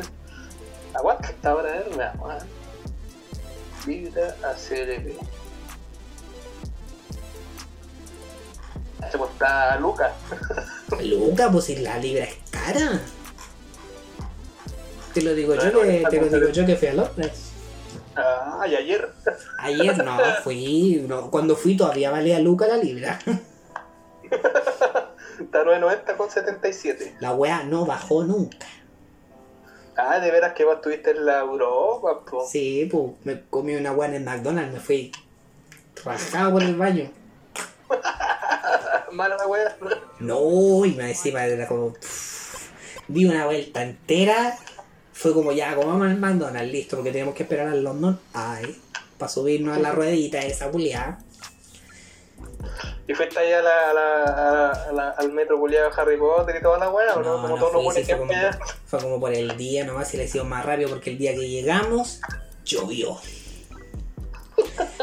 Aguanta 0.94 1.30
esta 1.30 1.56
hora, 1.56 1.78
eh, 1.78 1.86
me 1.98 2.04
aguanta. 2.04 2.46
Libra 3.88 4.36
ACLB. 4.44 5.14
Se 9.12 9.18
cuesta 9.18 9.78
Lucas. 9.80 10.12
Luca, 11.02 11.50
pues 11.52 11.66
si 11.66 11.76
la 11.78 11.98
libra 11.98 12.26
es 12.26 12.36
cara. 12.52 13.00
Te 15.13 15.21
lo 15.21 15.36
digo 15.36 15.56
yo 15.56 15.82
que, 15.82 16.06
te 16.10 16.21
lo 16.21 16.28
digo 16.28 16.49
yo 16.49 16.65
que 16.65 16.76
fui 16.76 16.88
a 16.88 16.93
Londres. 16.93 17.52
Ah, 18.15 18.65
y 18.69 18.76
ayer. 18.76 19.10
Ayer 19.60 20.04
no, 20.04 20.17
fui, 20.43 21.06
no, 21.08 21.32
cuando 21.32 21.56
fui 21.56 21.76
todavía 21.76 22.12
valía 22.12 22.39
Luca 22.39 22.67
la 22.67 22.78
libra. 22.78 23.19
Está 25.39 25.63
9.90 25.63 26.15
con 26.15 26.30
77. 26.30 27.17
La 27.19 27.34
hueá 27.34 27.63
no 27.63 27.86
bajó 27.86 28.23
nunca. 28.23 28.67
Ah, 29.95 30.19
de 30.19 30.32
veras 30.32 30.54
que 30.54 30.63
vos 30.63 30.76
estuviste 30.76 31.12
en 31.12 31.26
la 31.26 31.39
Europa, 31.39 32.26
po. 32.26 32.47
Sí, 32.47 32.88
pues 32.91 33.12
me 33.23 33.43
comí 33.49 33.76
una 33.76 33.91
hueá 33.91 34.10
en 34.10 34.15
el 34.15 34.23
McDonald's, 34.23 34.73
me 34.73 34.80
fui 34.80 35.12
rajado 36.04 36.54
por 36.54 36.63
el 36.63 36.76
baño. 36.76 37.12
Mala 39.12 39.38
la 39.38 39.47
wea. 39.47 39.78
No, 40.19 40.86
y 40.86 40.93
me 40.95 41.10
encima 41.10 41.45
era 41.45 41.67
como. 41.67 41.93
pff, 41.93 42.69
di 43.08 43.26
una 43.26 43.45
vuelta 43.45 43.84
entera. 43.84 44.58
Fue 45.24 45.34
como 45.34 45.54
ya, 45.54 45.74
comamos 45.74 46.12
el 46.12 46.18
McDonald's, 46.18 46.70
listo, 46.70 46.98
porque 46.98 47.12
teníamos 47.12 47.34
que 47.34 47.44
esperar 47.44 47.70
al 47.70 47.82
London. 47.82 48.20
Ay, 48.34 48.76
para 49.18 49.32
subirnos 49.32 49.78
a 49.78 49.80
la 49.80 49.92
ruedita 49.94 50.40
esa 50.40 50.70
culiada. 50.70 51.18
¿Y 53.08 53.14
fuiste 53.14 53.40
allá 53.40 53.60
a 53.60 53.62
la, 53.62 53.90
a 53.90 53.94
la, 53.94 54.24
a 54.26 54.52
la- 54.52 54.72
a 54.72 54.92
la- 54.92 55.10
al 55.12 55.32
metro 55.32 55.58
culiado 55.58 55.90
Harry 55.96 56.18
Potter 56.18 56.58
y 56.60 56.62
toda 56.62 56.78
la 56.78 56.90
wea? 56.90 57.14
¿o 57.16 57.22
no? 57.22 57.24
No, 57.24 57.42
Como 57.42 57.48
no 57.48 57.56
todos 57.56 57.74
los 57.74 57.84
buenos 57.86 58.06
fue, 58.06 58.18
como, 58.18 58.32
allá. 58.34 58.60
fue 58.86 59.00
como 59.00 59.20
por 59.22 59.34
el 59.34 59.56
día 59.56 59.86
nomás 59.86 60.14
y 60.14 60.18
le 60.18 60.26
hicimos 60.26 60.48
más 60.48 60.66
rápido 60.66 60.90
porque 60.90 61.12
el 61.12 61.18
día 61.18 61.34
que 61.34 61.48
llegamos 61.48 62.20
llovió. 62.66 63.18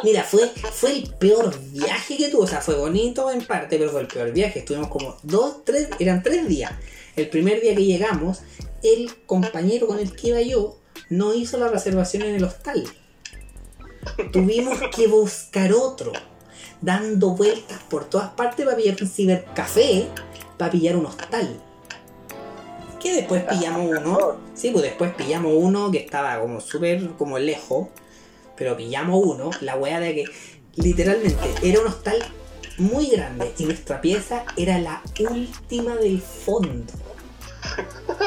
Mira, 0.05 0.23
fue, 0.25 0.49
fue 0.49 0.93
el 0.93 1.15
peor 1.15 1.59
viaje 1.73 2.19
que 2.19 2.29
tuve. 2.29 2.45
O 2.45 2.47
sea, 2.47 2.61
fue 2.61 2.75
bonito 2.75 3.31
en 3.31 3.43
parte, 3.47 3.79
pero 3.79 3.91
fue 3.91 4.03
el 4.03 4.07
peor 4.07 4.33
viaje. 4.33 4.59
Estuvimos 4.61 4.89
como 4.89 5.17
dos, 5.23 5.65
tres, 5.65 5.89
eran 5.99 6.23
tres 6.23 6.47
días. 6.47 6.73
El 7.17 7.29
primer 7.31 7.61
día 7.63 7.75
que 7.75 7.85
llegamos, 7.85 8.43
el 8.83 9.15
compañero 9.27 9.87
con 9.87 9.99
el 9.99 10.15
que 10.15 10.29
iba 10.29 10.41
yo 10.41 10.79
no 11.09 11.35
hizo 11.35 11.59
la 11.59 11.69
reservación 11.69 12.23
en 12.23 12.37
el 12.37 12.45
hostal. 12.45 12.85
Tuvimos 14.33 14.79
que 14.95 15.07
buscar 15.07 15.73
otro, 15.73 16.13
dando 16.81 17.31
vueltas 17.31 17.81
por 17.89 18.05
todas 18.05 18.31
partes 18.31 18.65
para 18.65 18.77
pillar 18.77 18.97
un 19.01 19.09
cibercafé, 19.09 20.07
para 20.57 20.71
pillar 20.71 20.97
un 20.97 21.07
hostal. 21.07 21.61
Que 22.99 23.15
después 23.15 23.45
pillamos 23.45 23.99
uno. 23.99 24.37
Sí, 24.55 24.71
pues 24.71 24.85
después 24.85 25.15
pillamos 25.15 25.53
uno 25.57 25.91
que 25.91 25.99
estaba 25.99 26.39
como 26.41 26.61
súper 26.61 27.11
como 27.19 27.39
lejos. 27.39 27.89
Pero 28.57 28.77
pillamos 28.77 29.21
uno, 29.25 29.51
la 29.63 29.77
wea 29.77 30.01
de 30.01 30.15
que 30.15 30.25
literalmente 30.77 31.49
era 31.63 31.81
un 31.81 31.87
hostal 31.87 32.23
muy 32.77 33.09
grande 33.09 33.53
y 33.59 33.65
nuestra 33.65 34.01
pieza 34.01 34.45
era 34.57 34.79
la 34.79 35.03
última 35.31 35.97
del 35.97 36.21
fondo. 36.21 36.93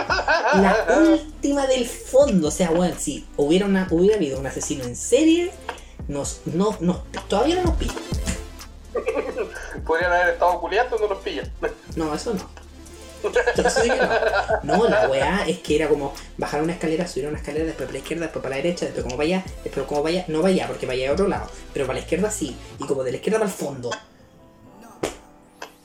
La 0.08 0.86
última 1.00 1.68
del 1.68 1.86
fondo. 1.86 2.48
O 2.48 2.52
sea, 2.52 2.72
weón, 2.72 2.98
si 2.98 3.26
hubiera, 3.38 3.66
una, 3.66 3.88
hubiera 3.92 4.16
habido 4.16 4.40
un 4.40 4.48
asesino 4.48 4.84
en 4.84 4.96
serie, 4.96 5.52
nos, 6.08 6.42
no, 6.46 6.78
nos, 6.80 7.04
todavía 7.28 7.56
no 7.56 7.64
nos 7.64 7.78
pilla. 7.78 7.94
Podrían 9.86 10.12
haber 10.12 10.34
estado 10.34 10.60
culiando 10.60 10.98
no 10.98 11.08
los 11.08 11.20
pillan. 11.20 11.52
No, 11.96 12.14
eso 12.14 12.34
no. 12.34 12.64
No. 13.24 14.78
No, 14.78 14.90
la 14.90 15.08
weá 15.08 15.46
es 15.48 15.60
que 15.60 15.76
era 15.78 15.88
como 15.88 16.14
bajar 16.38 16.62
una 16.62 16.74
escalera, 16.74 17.08
subir 17.08 17.28
una 17.28 17.38
escalera, 17.38 17.66
después 17.66 17.88
para 17.88 17.94
la 17.94 18.00
izquierda, 18.00 18.24
después 18.24 18.44
para 18.44 18.56
la 18.58 18.62
derecha, 18.62 18.86
después 18.86 19.06
como 19.06 19.22
allá, 19.22 19.44
después 19.64 19.86
como 19.86 20.06
allá, 20.06 20.26
no 20.28 20.42
vaya 20.42 20.68
porque 20.68 20.86
vaya 20.86 21.10
a 21.10 21.14
otro 21.14 21.28
lado, 21.28 21.50
pero 21.72 21.86
para 21.86 22.00
la 22.00 22.04
izquierda 22.04 22.30
sí, 22.30 22.56
y 22.80 22.86
como 22.86 23.04
de 23.04 23.12
la 23.12 23.18
izquierda 23.18 23.40
para 23.40 23.50
el 23.50 23.56
fondo. 23.56 23.92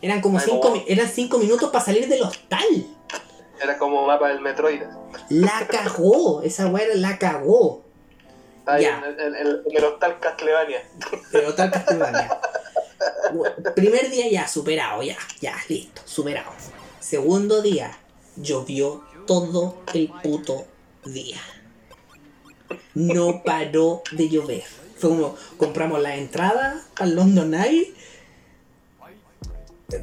Eran 0.00 0.20
como 0.20 0.38
Ay, 0.38 0.44
cinco, 0.46 0.85
eran 0.87 1.09
cinco 1.09 1.38
minutos 1.38 1.70
para 1.70 1.85
salir 1.85 2.09
del 2.09 2.22
hostal. 2.22 2.87
Era 3.62 3.79
como 3.79 4.07
mapa 4.07 4.29
del 4.29 4.40
Metroid. 4.40 4.83
La 5.31 5.66
cagó, 5.68 6.42
esa 6.42 6.66
weá 6.68 6.87
la 6.94 7.18
cagó. 7.18 7.83
Ahí 8.66 8.82
Ya. 8.85 8.99
en, 8.99 9.05
el- 9.05 9.20
en 9.20 9.35
el, 9.47 9.62
en 9.66 9.76
el 9.76 9.85
hostal 9.85 10.18
Castlevania. 10.20 10.82
Castlevania. 11.70 12.39
Primer 13.74 14.11
día 14.11 14.28
ya, 14.30 14.49
superado, 14.49 15.03
ya, 15.03 15.16
ya, 15.41 15.55
listo, 15.68 16.03
superado. 16.05 16.51
Segundo 17.01 17.62
día, 17.62 17.97
llovió 18.37 19.05
todo 19.26 19.76
el 19.95 20.09
puto 20.22 20.66
día. 21.05 21.41
No 22.95 23.43
paró 23.45 24.03
de 24.12 24.28
llover. 24.28 24.64
Fue 24.97 25.11
como, 25.11 25.37
compramos 25.57 26.01
la 26.03 26.16
entrada 26.16 26.82
al 26.97 27.14
London 27.14 27.55
Eye. 27.55 27.95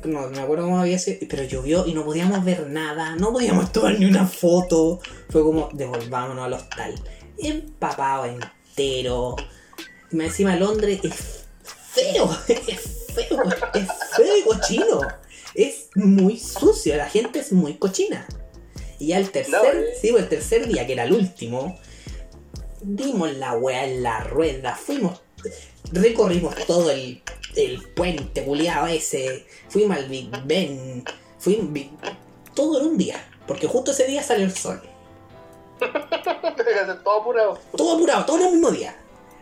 No, 0.05 0.27
me 0.29 0.39
acuerdo 0.39 0.63
cómo 0.63 0.79
había 0.79 0.97
sido, 0.97 1.19
pero 1.29 1.43
llovió 1.43 1.85
y 1.85 1.93
no 1.93 2.03
podíamos 2.03 2.43
ver 2.43 2.67
nada, 2.67 3.15
no 3.17 3.31
podíamos 3.31 3.71
tomar 3.71 3.99
ni 3.99 4.05
una 4.05 4.25
foto. 4.25 4.99
Fue 5.29 5.43
como, 5.43 5.69
devolvámonos 5.73 6.43
al 6.43 6.53
hostal. 6.53 6.95
Empapado 7.37 8.25
entero. 8.25 9.35
Y 10.11 10.19
encima 10.19 10.55
Londres 10.55 11.01
es 11.03 11.45
feo, 11.67 12.35
es 12.47 13.05
feo, 13.13 13.43
es 13.75 13.87
feo 14.15 14.37
y 14.37 14.41
cochino. 14.41 15.01
Es 15.53 15.89
muy 15.93 16.39
sucio, 16.39 16.97
la 16.97 17.07
gente 17.07 17.37
es 17.37 17.51
muy 17.51 17.75
cochina. 17.75 18.25
Y 18.97 19.07
ya 19.07 19.19
el 19.19 19.29
tercer, 19.29 19.53
No, 19.53 19.63
eh. 19.65 19.93
sí, 20.01 20.09
pues, 20.09 20.23
el 20.23 20.29
tercer 20.29 20.67
día, 20.67 20.87
que 20.87 20.93
era 20.93 21.03
el 21.03 21.13
último, 21.13 21.77
dimos 22.81 23.31
la 23.35 23.53
weá 23.53 23.85
en 23.85 24.01
la 24.01 24.21
rueda, 24.21 24.75
fuimos, 24.75 25.21
recorrimos 25.91 26.55
todo 26.65 26.89
el, 26.89 27.21
el 27.55 27.81
puente 27.89 28.43
culiado 28.43 28.87
ese, 28.87 29.45
fuimos 29.69 29.97
al 29.97 30.07
Big 30.09 30.29
Ben, 30.45 31.03
fuimos, 31.39 31.71
vi- 31.73 31.91
todo 32.53 32.79
en 32.81 32.87
un 32.87 32.97
día, 32.97 33.23
porque 33.47 33.67
justo 33.67 33.91
ese 33.91 34.05
día 34.07 34.21
salió 34.23 34.45
el 34.45 34.55
sol. 34.55 34.81
todo 37.03 37.21
apurado. 37.21 37.59
Todo 37.75 37.95
apurado, 37.95 38.25
todo 38.25 38.37
en 38.39 38.45
el 38.45 38.51
mismo 38.53 38.71
día. 38.71 38.95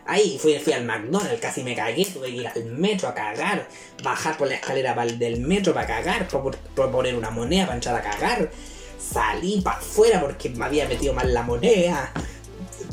Ahí 0.06 0.38
fui, 0.38 0.58
fui 0.58 0.72
al 0.74 0.84
McDonald's, 0.84 1.40
casi 1.40 1.62
me 1.62 1.74
cagué, 1.74 2.04
tuve 2.04 2.26
que 2.28 2.36
ir 2.36 2.46
al 2.46 2.64
metro 2.66 3.08
a 3.08 3.14
cagar, 3.14 3.66
bajar 4.02 4.36
por 4.36 4.48
la 4.48 4.56
escalera 4.56 4.94
del 5.06 5.40
metro 5.40 5.72
para 5.72 5.86
cagar, 5.86 6.28
proponer 6.74 7.14
una 7.16 7.30
moneda 7.30 7.64
para 7.64 7.76
entrar 7.76 7.96
a 7.96 8.02
cagar, 8.02 8.50
salí 8.98 9.62
para 9.62 9.78
afuera 9.78 10.20
porque 10.20 10.50
me 10.50 10.64
había 10.66 10.86
metido 10.86 11.14
mal 11.14 11.32
la 11.32 11.42
moneda, 11.42 12.12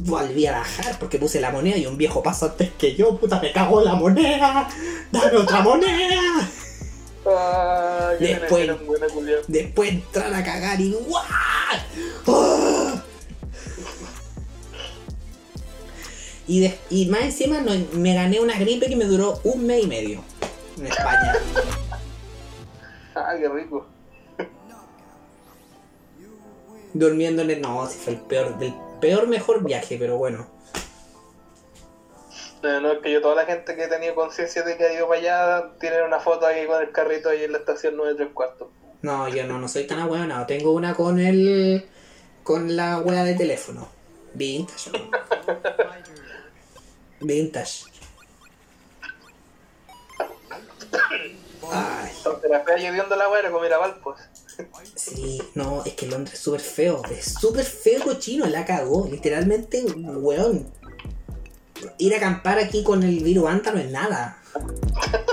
volví 0.02 0.46
a 0.48 0.54
bajar 0.54 0.98
porque 1.00 1.18
puse 1.20 1.40
la 1.42 1.52
moneda 1.52 1.78
y 1.78 1.86
un 1.86 1.98
viejo 1.98 2.22
pasó 2.24 2.46
antes 2.48 2.72
que 2.72 2.96
yo, 2.96 3.18
puta 3.18 3.40
me 3.42 3.52
cago 3.52 3.80
en 3.82 3.86
la 3.86 3.96
moneda, 3.96 4.70
dame 5.12 5.38
otra 5.38 5.62
moneda. 5.62 6.50
Qué 8.18 8.26
Después- 8.26 8.86
buena. 8.86 9.08
Después 9.48 9.90
entrar 9.92 10.34
a 10.34 10.44
cagar 10.44 10.82
y 10.82 10.92
¡guau! 10.94 11.24
¡Ah! 12.28 13.04
Y, 16.48 16.60
de- 16.62 16.78
y 16.90 17.06
más 17.06 17.22
encima 17.22 17.62
no- 17.62 17.72
me 17.94 18.14
gané 18.14 18.40
una 18.40 18.58
gripe 18.58 18.88
que 18.88 18.96
me 18.96 19.06
duró 19.06 19.40
un 19.44 19.66
mes 19.66 19.84
y 19.84 19.88
medio 19.88 20.22
en 20.78 20.88
España. 20.88 21.36
Ah, 23.16 23.34
qué 23.40 23.48
rico. 23.48 23.86
Durmiendo 26.94 27.42
en 27.44 27.52
el... 27.52 27.62
No, 27.62 27.88
si 27.88 27.98
fue 27.98 28.14
el 28.14 28.20
peor, 28.22 28.58
del 28.58 28.74
peor 29.02 29.28
mejor 29.28 29.64
viaje, 29.64 29.97
pero 29.99 30.18
bueno. 30.18 30.47
No, 32.64 32.80
no, 32.80 32.91
es 32.91 32.99
que 32.99 33.12
yo, 33.12 33.22
toda 33.22 33.36
la 33.36 33.45
gente 33.45 33.76
que 33.76 33.86
ha 33.86 33.89
tenido 33.89 34.14
conciencia 34.14 34.62
de 34.64 34.78
que 34.78 34.86
ha 34.86 34.93
ido 34.93 35.08
para 35.08 35.20
allá, 35.20 35.72
tienen 35.80 36.04
una 36.04 36.20
foto 36.20 36.45
ahí 36.45 36.68
con 36.68 36.82
el 36.82 36.91
carrito 36.91 37.30
ahí 37.30 37.43
en 37.43 37.52
la 37.52 37.58
estación 37.58 37.97
9 37.97 38.14
3 38.16 38.30
cuartos. 38.34 38.68
No, 39.02 39.28
yo 39.28 39.47
no, 39.47 39.58
no 39.58 39.68
soy 39.68 39.88
tan 39.88 39.99
ahueonado. 39.99 40.45
Tengo 40.45 40.72
una 40.72 40.93
con 40.93 41.20
el... 41.20 41.89
con 42.43 42.76
la 42.76 42.99
wea 42.99 43.24
de 43.24 43.34
teléfono. 43.34 43.89
Vintage. 44.34 44.91
Vintage. 47.20 47.86
Ay. 51.72 52.12
Entonces 52.18 52.49
la 52.49 52.62
fea 52.62 52.78
lloviendo 52.78 53.16
la 53.16 53.30
weá, 53.30 53.49
como 53.49 53.62
Mirabal, 53.62 53.99
pues. 54.03 54.18
Sí, 54.95 55.41
no, 55.55 55.84
es 55.86 55.93
que 55.93 56.07
Londres 56.07 56.36
es 56.36 56.39
súper 56.39 56.62
feo. 56.62 57.01
Es 57.09 57.34
súper 57.34 57.66
feo 57.66 58.03
cochino, 58.03 58.45
la 58.47 58.66
cagó. 58.66 59.07
Literalmente, 59.09 59.84
weón. 59.84 60.72
Ir 61.97 62.14
a 62.14 62.18
acampar 62.18 62.59
aquí 62.59 62.84
con 62.84 63.03
el 63.03 63.24
virus 63.24 63.49
anta 63.49 63.72
no 63.72 63.80
es 63.80 63.89
nada. 63.89 64.38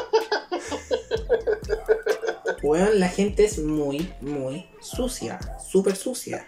Weón, 2.62 2.98
la 2.98 3.08
gente 3.08 3.44
es 3.44 3.58
muy, 3.58 4.12
muy 4.20 4.66
sucia. 4.80 5.38
Súper 5.64 5.96
sucia. 5.96 6.46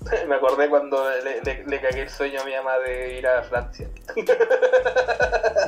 Me 0.28 0.34
acordé 0.34 0.68
cuando 0.68 1.08
le, 1.22 1.42
le, 1.42 1.64
le 1.66 1.80
cagué 1.80 2.02
el 2.02 2.10
sueño 2.10 2.40
a 2.40 2.44
mi 2.44 2.52
mamá 2.54 2.78
de 2.78 3.18
ir 3.18 3.26
a 3.26 3.42
Francia. 3.42 3.88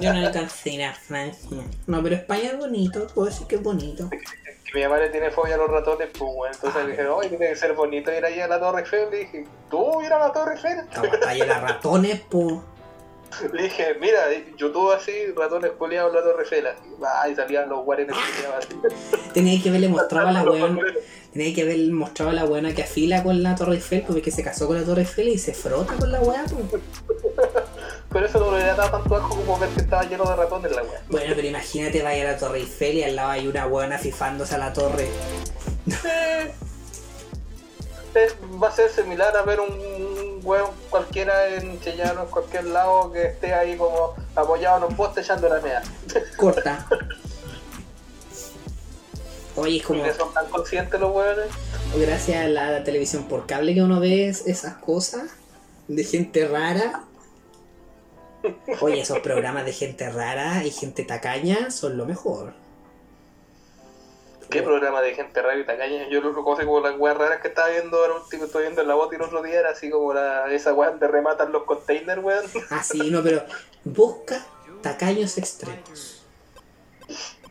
Yo 0.01 0.13
no 0.13 0.19
alcancé 0.27 0.71
a 0.71 0.73
ir 0.73 0.85
a 0.85 0.95
Francia. 0.95 1.63
No, 1.87 2.03
pero 2.03 2.15
España 2.17 2.51
es 2.51 2.59
bonito, 2.59 3.07
puedo 3.15 3.29
decir 3.29 3.47
que 3.47 3.57
es 3.57 3.63
bonito. 3.63 4.09
Que 4.11 4.79
mi 4.79 4.83
mamá 4.85 4.99
le 4.99 5.11
tiene 5.11 5.31
fobia 5.31 5.57
a 5.57 5.59
los 5.59 5.71
ratones, 5.71 6.09
pues 6.19 6.33
bueno. 6.35 6.55
Entonces 6.55 6.85
le 6.85 6.91
dije, 6.93 7.07
oye, 7.07 7.29
tiene 7.29 7.49
que 7.49 7.57
ser 7.57 7.75
bonito 7.75 8.13
ir 8.13 8.25
ahí 8.25 8.41
a 8.41 8.49
la 8.49 8.59
Torre 8.59 8.81
Eiffel. 8.81 9.11
Le 9.11 9.19
dije, 9.19 9.47
¿tú 9.71 10.01
ir 10.03 10.13
a 10.13 10.19
la 10.19 10.33
Torre 10.33 10.55
Eiffel? 10.55 10.79
Ir 11.37 11.51
a 11.51 11.61
ratones, 11.61 12.21
po. 12.21 12.65
Le 13.53 13.63
dije, 13.65 13.95
mira, 14.01 14.25
YouTube 14.57 14.93
así, 14.93 15.13
ratones 15.37 15.73
culiados 15.73 16.11
en 16.11 16.17
la 16.17 16.25
Torre 16.25 16.43
Eiffel. 16.43 16.67
Así, 16.67 16.85
va, 17.03 17.29
y 17.29 17.35
salían 17.35 17.69
los 17.69 17.85
guarenes 17.85 18.17
culiados 18.17 18.65
así. 18.65 19.31
Tenía 19.35 19.63
que 19.63 19.69
haberle 19.69 19.89
mostrado 19.89 20.29
a 20.29 20.33
la 20.33 20.43
weón. 20.43 20.81
Tenía 21.33 21.55
que 21.55 21.63
haber 21.63 21.79
mostrado 21.91 22.31
a 22.31 22.35
la 22.35 22.45
buena 22.45 22.75
que 22.75 22.83
afila 22.83 23.23
con 23.23 23.43
la 23.43 23.55
Torre 23.55 23.77
Eiffel, 23.77 24.05
porque 24.07 24.31
se 24.31 24.43
casó 24.45 24.67
con 24.67 24.79
la 24.79 24.85
Torre 24.85 25.01
Eiffel 25.03 25.29
y 25.29 25.39
se 25.39 25.55
frota 25.55 25.95
con 25.95 26.13
la 26.13 26.21
weá. 26.21 26.45
Pero 28.11 28.27
eso 28.27 28.39
no 28.41 28.57
le 28.57 28.63
dado 28.65 28.91
tanto 28.91 29.17
asco 29.17 29.29
como 29.31 29.59
ver 29.59 29.71
que 29.71 29.81
estaba 29.81 30.05
lleno 30.05 30.25
de 30.25 30.37
ratones 30.37 30.73
la 30.73 30.83
weá. 30.83 31.01
Bueno, 31.09 31.33
pero 31.35 31.49
imagínate 31.49 32.03
vaya 32.03 32.29
a 32.29 32.33
la 32.33 32.39
Torre 32.39 32.59
Eiffel 32.59 32.97
y 32.99 33.05
al 33.05 33.17
lado 33.17 33.31
hay 33.31 33.47
una 33.49 33.65
buena 33.65 33.97
fifándose 33.97 34.55
a 34.55 34.59
la 34.59 34.75
torre. 34.75 35.09
Eh, 36.05 36.53
es- 38.15 38.35
va 38.63 38.69
a 38.69 38.73
ser 38.73 38.91
similar 38.91 39.35
a 39.35 39.43
ver 39.43 39.61
un 39.61 40.41
weón 40.43 40.71
cualquiera 40.91 41.49
en 41.55 41.81
Chillano, 41.81 42.25
en 42.25 42.29
cualquier 42.29 42.65
lado 42.65 43.11
que 43.13 43.29
esté 43.29 43.55
ahí 43.55 43.77
como 43.77 44.15
apoyado 44.37 44.77
en 44.79 44.85
un 44.91 44.97
poste 44.97 45.23
echando 45.23 45.49
la 45.49 45.61
mea. 45.61 45.83
Corta. 46.37 46.87
Oye, 49.57 49.77
es 49.79 49.83
como 49.85 50.13
son 50.13 50.33
tan 50.33 50.49
conscientes 50.49 50.99
los 51.01 51.15
weones. 51.15 51.47
gracias 51.97 52.45
a 52.45 52.49
la 52.49 52.85
televisión 52.85 53.25
por 53.29 53.47
cable 53.47 53.75
que 53.75 53.83
uno 53.83 54.01
ve 54.01 54.29
es- 54.29 54.47
esas 54.47 54.75
cosas 54.77 55.31
de 55.89 56.05
gente 56.05 56.49
rara. 56.49 57.05
Oye, 58.81 59.01
esos 59.01 59.19
programas 59.21 59.65
de 59.67 59.73
gente 59.73 60.09
rara 60.11 60.65
y 60.65 60.71
gente 60.71 61.05
tacaña 61.05 61.71
son 61.71 61.97
lo 61.97 62.07
mejor. 62.07 62.55
¿Qué 64.51 64.63
programa 64.63 65.01
de 65.01 65.15
gente 65.15 65.41
rara 65.41 65.57
y 65.59 65.65
tacaña? 65.65 66.09
Yo 66.11 66.21
lo 66.21 66.33
conozco 66.45 66.67
como 66.67 66.81
las 66.81 66.99
weas 66.99 67.17
raras 67.17 67.41
que 67.41 67.49
estaba 67.49 67.69
viendo 67.69 67.97
ahora 67.99 68.15
último, 68.23 68.45
estoy 68.45 68.63
viendo 68.63 68.83
en 68.83 68.89
la 68.89 68.95
bota 68.95 69.15
y 69.15 69.17
el 69.17 69.23
otro 69.23 69.43
día 69.43 69.61
era 69.61 69.71
así 69.71 69.89
como 69.91 70.13
la, 70.13 70.53
esa 70.53 70.75
wea 70.75 70.91
donde 70.91 71.09
rematan 71.09 71.53
los 71.53 71.65
containers, 71.65 72.23
weón. 72.23 72.45
Ah, 72.71 72.83
sí, 72.83 73.11
no, 73.11 73.23
pero 73.23 73.45
busca 73.85 74.45
tacaños 74.83 75.39
extremos. 75.39 76.23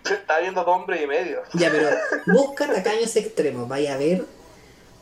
Estaba 0.03 0.39
viendo 0.39 0.63
dos 0.63 0.75
hombres 0.75 1.01
y 1.01 1.07
medio. 1.07 1.41
Ya, 1.53 1.71
pero 1.71 1.89
busca 2.27 2.67
tacaños 2.67 3.15
extremos. 3.15 3.67
Vaya 3.67 3.95
a 3.95 3.97
ver 3.97 4.25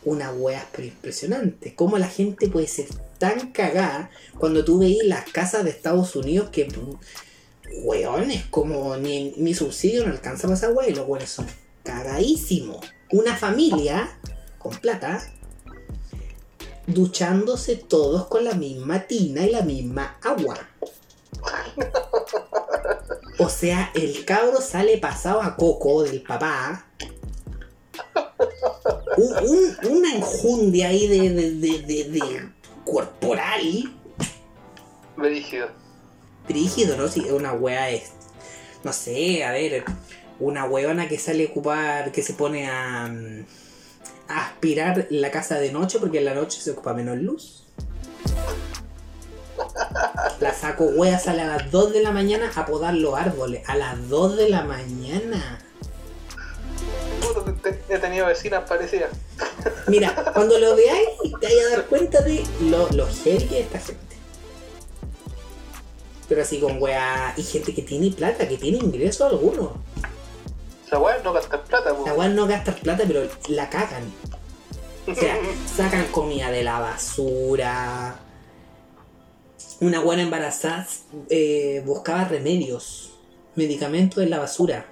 una 0.04 0.32
wea 0.32 0.66
pero 0.72 0.88
impresionante. 0.88 1.74
Cómo 1.74 1.98
la 1.98 2.08
gente 2.08 2.48
puede 2.48 2.66
ser 2.66 2.86
tan 3.18 3.52
cagada 3.52 4.10
cuando 4.38 4.64
tú 4.64 4.78
veis 4.78 5.02
las 5.04 5.30
casas 5.30 5.64
de 5.64 5.70
Estados 5.70 6.16
Unidos 6.16 6.50
que, 6.50 6.68
weones, 7.82 8.44
como 8.46 8.96
ni, 8.96 9.32
ni 9.36 9.54
subsidio 9.54 10.04
no 10.06 10.12
alcanza 10.12 10.42
para 10.42 10.54
esa 10.54 10.70
wea 10.70 10.88
y 10.88 10.94
los 10.94 11.06
weones 11.06 11.30
son 11.30 11.46
cagadísimos. 11.82 12.78
Una 13.12 13.36
familia 13.36 14.18
con 14.58 14.76
plata 14.76 15.20
duchándose 16.86 17.76
todos 17.76 18.26
con 18.26 18.44
la 18.44 18.54
misma 18.54 19.00
tina 19.00 19.46
y 19.46 19.50
la 19.50 19.62
misma 19.62 20.18
agua. 20.22 20.69
O 23.38 23.48
sea, 23.48 23.90
el 23.94 24.24
cabro 24.24 24.60
sale 24.60 24.98
pasado 24.98 25.40
a 25.40 25.56
coco 25.56 26.02
del 26.02 26.22
papá. 26.22 26.86
Un- 29.16 29.36
un- 29.48 29.76
una 29.96 30.14
enjundia 30.14 30.88
ahí 30.88 31.06
de, 31.06 31.30
de, 31.30 32.04
de, 32.04 32.48
corporal. 32.84 33.60
Brígido. 35.16 35.68
Brígido, 36.48 36.96
¿no? 36.96 37.08
Si 37.08 37.20
una 37.30 37.52
wea 37.52 37.90
es. 37.90 38.12
No 38.84 38.92
sé, 38.92 39.44
a 39.44 39.52
ver. 39.52 39.84
Una 40.38 40.64
weona 40.64 41.08
que 41.08 41.18
sale 41.18 41.46
a 41.46 41.50
ocupar. 41.50 42.12
que 42.12 42.22
se 42.22 42.32
pone 42.34 42.68
a. 42.70 43.08
mm, 43.08 43.44
a 44.28 44.46
aspirar 44.46 45.06
la 45.10 45.30
casa 45.30 45.58
de 45.58 45.72
noche 45.72 45.98
porque 45.98 46.18
en 46.18 46.24
la 46.26 46.34
noche 46.34 46.60
se 46.60 46.70
ocupa 46.70 46.94
menos 46.94 47.18
luz. 47.18 47.64
La 50.40 50.54
saco 50.54 50.84
wea, 50.84 51.18
sale 51.18 51.42
a 51.42 51.46
las 51.46 51.70
2 51.70 51.92
de 51.92 52.02
la 52.02 52.10
mañana 52.10 52.50
a 52.54 52.66
podar 52.66 52.94
los 52.94 53.14
árboles. 53.14 53.62
A 53.68 53.76
las 53.76 54.08
2 54.08 54.36
de 54.36 54.48
la 54.48 54.64
mañana. 54.64 55.58
He 57.88 57.98
tenido 57.98 58.26
vecinas 58.26 58.68
parecidas. 58.68 59.10
Mira, 59.86 60.14
cuando 60.34 60.58
lo 60.58 60.74
veáis, 60.74 61.08
te 61.40 61.46
vais 61.46 61.66
a 61.66 61.76
dar 61.76 61.86
cuenta 61.86 62.20
de 62.22 62.42
lo, 62.62 62.88
lo 62.90 63.06
heavy 63.06 63.46
que 63.46 63.60
es 63.60 63.66
esta 63.66 63.78
gente. 63.78 64.16
Pero 66.28 66.42
así 66.42 66.60
con 66.60 66.80
wea. 66.80 67.34
Y 67.36 67.42
gente 67.42 67.74
que 67.74 67.82
tiene 67.82 68.10
plata, 68.10 68.48
que 68.48 68.56
tiene 68.56 68.78
ingreso 68.78 69.26
alguno. 69.26 69.82
Wea 70.92 71.20
no 71.22 71.32
gastar 71.32 71.62
plata, 71.64 71.94
pues. 71.94 72.16
La 72.16 72.28
no 72.28 72.46
gastan 72.46 72.74
plata, 72.76 73.04
pero 73.06 73.28
la 73.48 73.68
cagan. 73.68 74.12
O 75.06 75.14
sea, 75.14 75.36
sacan 75.76 76.06
comida 76.06 76.50
de 76.50 76.64
la 76.64 76.80
basura. 76.80 78.18
Una 79.80 80.00
buena 80.00 80.22
embarazada 80.22 80.86
eh, 81.30 81.82
buscaba 81.86 82.24
remedios, 82.24 83.14
medicamentos 83.54 84.22
en 84.22 84.30
la 84.30 84.38
basura. 84.38 84.86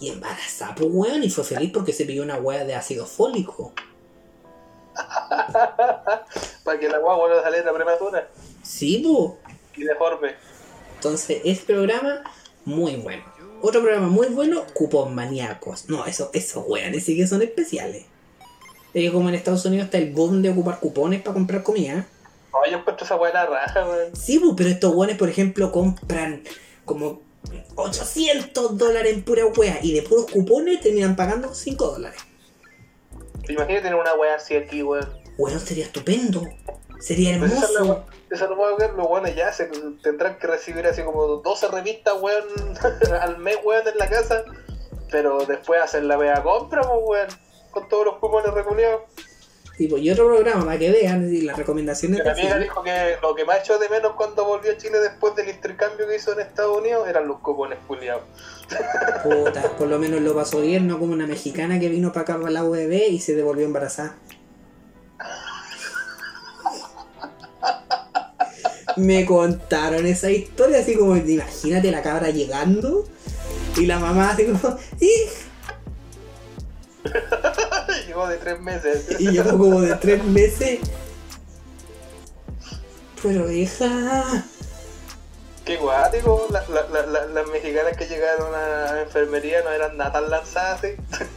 Y 0.00 0.10
embarazada, 0.10 0.76
pues 0.76 0.88
weón, 0.92 1.24
y 1.24 1.30
fue 1.30 1.42
feliz 1.42 1.72
porque 1.72 1.92
se 1.92 2.04
pidió 2.04 2.22
una 2.22 2.36
weá 2.36 2.64
de 2.64 2.74
ácido 2.74 3.04
fólico. 3.04 3.72
Para 6.64 6.78
que 6.78 6.88
la 6.88 6.98
guagua 6.98 7.28
no 7.28 7.42
saliera 7.42 7.72
prematura 7.72 8.28
Sí, 8.62 9.02
pues. 9.04 9.56
y 9.76 9.82
deforme. 9.84 10.34
Entonces, 10.94 11.40
este 11.44 11.74
programa, 11.74 12.22
muy 12.64 12.94
bueno. 12.96 13.24
Otro 13.60 13.80
programa 13.82 14.06
muy 14.08 14.28
bueno, 14.28 14.64
cupón 14.72 15.14
maníacos. 15.14 15.88
No, 15.88 16.06
eso, 16.06 16.30
esos 16.32 16.64
weones 16.68 17.04
sí 17.04 17.16
que 17.16 17.26
son 17.26 17.42
especiales. 17.42 18.04
Es 18.92 19.02
que 19.02 19.12
como 19.12 19.28
en 19.28 19.34
Estados 19.34 19.64
Unidos 19.64 19.86
está 19.86 19.98
el 19.98 20.12
boom 20.12 20.42
de 20.42 20.50
ocupar 20.50 20.78
cupones 20.78 21.22
para 21.22 21.34
comprar 21.34 21.62
comida. 21.64 22.06
No, 22.54 22.70
yo 22.70 22.78
encuentro 22.78 23.04
esa 23.04 23.16
buena 23.16 23.44
raja, 23.46 23.84
weón. 23.86 24.14
Sí, 24.16 24.38
pues, 24.38 24.52
pero 24.56 24.70
estos 24.70 24.94
buenos, 24.94 25.16
por 25.18 25.28
ejemplo, 25.28 25.72
compran 25.72 26.42
como 26.84 27.20
800 27.74 28.78
dólares 28.78 29.12
en 29.14 29.22
pura 29.24 29.44
wea 29.46 29.78
y 29.82 29.92
de 29.92 30.02
puros 30.02 30.26
cupones 30.30 30.80
terminan 30.80 31.16
pagando 31.16 31.52
5 31.54 31.86
dólares. 31.88 32.20
Imagínate 33.48 33.82
tener 33.82 33.94
una 33.96 34.14
wea 34.14 34.36
así 34.36 34.54
aquí, 34.56 34.82
weón. 34.82 35.06
Bueno, 35.36 35.58
sería 35.58 35.84
estupendo. 35.84 36.42
Sería 37.00 37.38
Pues 37.38 37.52
esa, 37.52 37.64
es 37.64 37.70
la 37.72 37.80
hermoso. 37.80 38.04
wea- 38.08 38.14
esa 38.30 38.46
no 38.48 38.56
puedo 38.56 38.76
ver, 38.78 38.94
los 38.94 39.06
weones 39.08 39.36
ya 39.36 39.52
se 39.52 39.66
tendrán 40.02 40.38
que 40.38 40.46
recibir 40.46 40.86
así 40.86 41.02
como 41.02 41.26
12 41.26 41.68
revistas, 41.68 42.14
weón, 42.20 42.44
al 43.20 43.38
mes, 43.38 43.58
weón, 43.64 43.86
en 43.86 43.98
la 43.98 44.08
casa. 44.08 44.44
Pero 45.10 45.44
después 45.46 45.80
hacer 45.82 46.04
la 46.04 46.16
wea 46.18 46.42
compra, 46.42 46.82
pues, 46.82 47.00
weón, 47.04 47.28
con 47.70 47.88
todos 47.88 48.06
los 48.06 48.16
cupones 48.18 48.52
reculeados. 48.54 49.02
Tipo, 49.76 49.98
y 49.98 50.08
otro 50.08 50.26
programa 50.28 50.64
para 50.64 50.78
que 50.78 50.90
vean 50.92 51.34
y 51.34 51.40
las 51.40 51.56
recomendaciones 51.56 52.22
de 52.22 52.30
amiga 52.30 52.58
dijo 52.58 52.80
que 52.84 53.16
lo 53.20 53.34
que 53.34 53.44
más 53.44 53.58
echó 53.58 53.76
de 53.78 53.88
menos 53.88 54.12
cuando 54.12 54.44
volvió 54.44 54.70
a 54.70 54.76
Chile 54.76 55.00
después 55.00 55.34
del 55.34 55.48
intercambio 55.48 56.06
que 56.06 56.14
hizo 56.14 56.32
en 56.32 56.40
Estados 56.40 56.78
Unidos 56.78 57.08
eran 57.08 57.26
los 57.26 57.40
cupones 57.40 57.80
culiados. 57.88 58.22
Puta, 59.24 59.62
por 59.76 59.88
lo 59.88 59.98
menos 59.98 60.20
lo 60.20 60.32
pasó 60.32 60.60
bien, 60.60 60.86
no 60.86 61.00
como 61.00 61.12
una 61.12 61.26
mexicana 61.26 61.80
que 61.80 61.88
vino 61.88 62.12
para 62.12 62.22
acá 62.22 62.38
para 62.38 62.52
la 62.52 62.64
UEB 62.64 63.10
y 63.10 63.18
se 63.18 63.34
devolvió 63.34 63.64
embarazada. 63.64 64.14
Me 68.96 69.26
contaron 69.26 70.06
esa 70.06 70.30
historia 70.30 70.78
así 70.78 70.96
como, 70.96 71.16
imagínate 71.16 71.90
la 71.90 72.00
cabra 72.00 72.30
llegando 72.30 73.08
y 73.76 73.86
la 73.86 73.98
mamá 73.98 74.30
así 74.30 74.44
como, 74.44 74.78
"Ij", 75.00 75.30
De 78.28 78.36
tres 78.38 78.60
meses. 78.60 79.06
y 79.18 79.30
llegó 79.30 79.58
como 79.58 79.80
de 79.80 79.94
tres 79.96 80.22
meses. 80.24 80.80
Pero 83.22 83.50
hija, 83.50 84.44
Qué 85.64 85.78
guático, 85.78 86.46
la- 86.50 86.64
la- 86.68 86.88
la- 86.90 87.06
la- 87.06 87.26
las 87.26 87.46
mexicanas 87.48 87.96
que 87.96 88.06
llegaron 88.06 88.54
a 88.54 88.92
la 88.92 89.02
enfermería 89.02 89.62
no 89.62 89.70
eran 89.70 89.96
nada 89.96 90.12
tan 90.12 90.30
lanzadas 90.30 90.82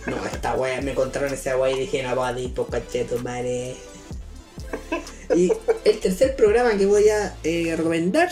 no, 0.05 0.25
esta 0.25 0.53
wea, 0.55 0.81
me 0.81 0.93
contaron 0.93 1.33
esa 1.33 1.55
wea 1.57 1.71
y 1.71 1.79
dije, 1.79 2.03
no, 2.03 2.13
po 2.53 2.67
cacheto, 2.67 3.17
madre. 3.19 3.77
Y 5.33 5.51
el 5.85 5.99
tercer 5.99 6.35
programa 6.35 6.77
que 6.77 6.85
voy 6.85 7.07
a 7.09 7.35
eh, 7.43 7.73
recomendar, 7.77 8.29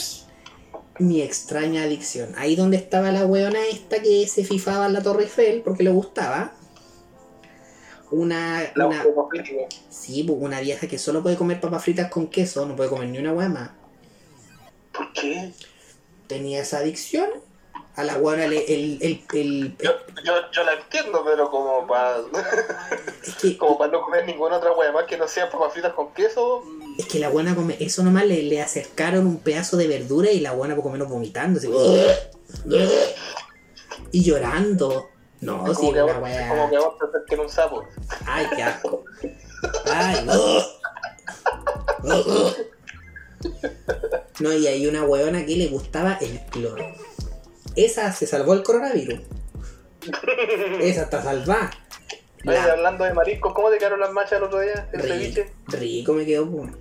Mi 1.00 1.22
extraña 1.22 1.84
adicción. 1.84 2.34
Ahí 2.38 2.56
donde 2.58 2.78
estaba 2.78 3.12
la 3.12 3.26
weona 3.26 3.66
esta 3.68 4.02
que 4.02 4.28
se 4.28 4.44
fifaba 4.44 4.86
en 4.88 4.94
la 4.94 5.02
Torre 5.02 5.24
Eiffel 5.24 5.62
porque 5.64 5.84
le 5.84 5.92
gustaba. 5.92 6.54
Una, 8.12 8.72
La 8.76 8.88
una, 8.88 9.04
homofílica. 9.04 9.66
sí, 9.90 10.24
pues, 10.24 10.38
una 10.40 10.60
vieja 10.62 10.88
que 10.88 10.98
solo 10.98 11.24
puede 11.24 11.36
comer 11.38 11.60
papas 11.60 11.84
fritas 11.84 12.10
con 12.10 12.28
queso, 12.28 12.66
no 12.66 12.76
puede 12.76 12.90
comer 12.90 13.10
ni 13.10 13.18
una 13.18 13.34
wea 13.34 13.50
más. 13.50 13.72
¿Por 14.94 15.12
qué? 15.14 15.52
Tenía 16.28 16.62
esa 16.62 16.78
adicción. 16.80 17.30
A 17.98 18.04
la 18.04 18.18
weona 18.18 18.46
le, 18.48 18.58
el, 18.74 19.00
el, 19.02 19.24
el- 19.34 19.78
Yo, 19.82 19.92
yo, 20.26 20.34
yo 20.52 20.64
la 20.66 20.74
entiendo, 20.74 21.24
pero 21.26 21.50
como 21.50 21.88
para 21.88 22.18
es 23.26 23.36
que 23.36 23.58
como 23.58 23.78
para 23.78 23.90
no 23.94 24.02
comer 24.02 24.26
ninguna 24.26 24.58
otra 24.58 24.74
wea 24.74 24.92
más 24.92 25.06
que 25.06 25.18
no 25.18 25.28
sea 25.30 25.50
papas 25.50 25.72
fritas 25.72 25.94
con 25.94 26.14
queso. 26.14 26.62
mm, 26.66 26.96
Es 27.00 27.06
que 27.06 27.20
la 27.20 27.30
buena 27.30 27.56
come, 27.56 27.78
eso 27.80 28.04
nomás 28.04 28.26
le, 28.26 28.44
le 28.44 28.62
acercaron 28.62 29.26
un 29.26 29.38
pedazo 29.40 29.78
de 29.78 29.88
verdura 29.88 30.30
y 30.30 30.42
la 30.42 30.52
buena 30.52 30.76
por 30.76 30.84
comerlo 30.84 31.08
vomitando. 31.08 31.58
así, 31.58 31.70
y 34.12 34.24
llorando. 34.24 35.10
No, 35.42 35.60
como, 35.60 35.74
sí, 35.76 35.92
que 35.94 36.02
una 36.04 36.14
a 36.14 36.20
vos- 36.20 36.24
wea. 36.24 36.50
como 36.50 36.70
que 36.70 36.78
vos 36.78 36.94
te 37.00 37.06
acerquen 37.06 37.40
un 37.42 37.50
sapo. 37.50 37.84
Ay, 38.26 38.48
qué 38.56 38.64
asco. 38.64 39.04
Ay, 39.92 40.28
no, 44.40 44.54
y 44.54 44.68
hay 44.68 44.88
una 44.88 45.04
weona 45.04 45.46
que 45.46 45.56
le 45.56 45.68
gustaba 45.68 46.18
el 46.22 46.40
cloro. 46.50 46.84
Esa 47.76 48.12
se 48.12 48.28
salvó 48.28 48.54
el 48.54 48.64
coronavirus. 48.64 49.20
Esa 50.82 51.04
está 51.04 51.22
salvada. 51.22 51.72
Oye, 52.48 52.56
La- 52.58 52.74
hablando 52.74 53.04
de 53.06 53.14
mariscos, 53.14 53.54
¿cómo 53.54 53.70
te 53.70 53.78
quedaron 53.78 54.00
las 54.00 54.12
machas 54.12 54.34
el 54.34 54.44
otro 54.44 54.60
día? 54.60 54.88
El 54.94 55.02
rico, 55.02 55.14
ceviche. 55.16 55.54
rico 55.68 56.14
me 56.14 56.26
quedó. 56.26 56.50
pues. 56.50 56.72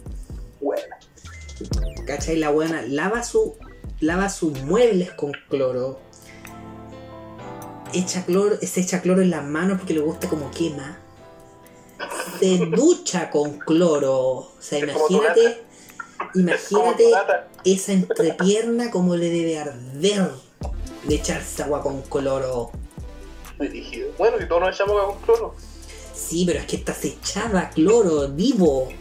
Bueno. 0.60 0.96
¿Cachai? 2.06 2.36
La 2.36 2.50
buena 2.50 2.82
lava 2.82 3.22
su 3.22 3.56
lava 4.00 4.28
sus 4.28 4.60
muebles 4.62 5.12
con 5.12 5.32
cloro. 5.48 6.00
Echa 7.94 8.24
cloro, 8.24 8.56
se 8.60 8.80
echa 8.80 9.00
cloro 9.00 9.22
en 9.22 9.30
las 9.30 9.44
manos 9.44 9.78
porque 9.78 9.94
le 9.94 10.00
gusta 10.00 10.28
como 10.28 10.50
quema. 10.50 10.98
Se 12.40 12.56
ducha 12.66 13.30
con 13.30 13.58
cloro. 13.58 14.18
O 14.18 14.52
sea, 14.58 14.78
Es 14.80 14.84
imagínate, 14.84 15.62
imagínate 16.34 17.10
gata. 17.10 17.48
esa 17.64 17.92
entrepierna 17.92 18.90
como 18.90 19.16
le 19.16 19.30
debe 19.30 19.58
arder 19.58 20.30
de 21.04 21.14
echarse 21.14 21.62
agua 21.62 21.82
con 21.82 22.02
cloro. 22.02 22.70
Bueno, 24.18 24.38
si 24.38 24.48
todos 24.48 24.60
nos 24.62 24.74
echamos 24.74 25.00
agua 25.00 25.14
con 25.14 25.22
cloro. 25.22 25.54
Sí, 26.14 26.44
pero 26.46 26.58
es 26.60 26.66
que 26.66 26.76
esta 26.76 26.94
se 26.94 27.08
echaba 27.08 27.70
cloro 27.70 28.28
vivo. 28.28 28.88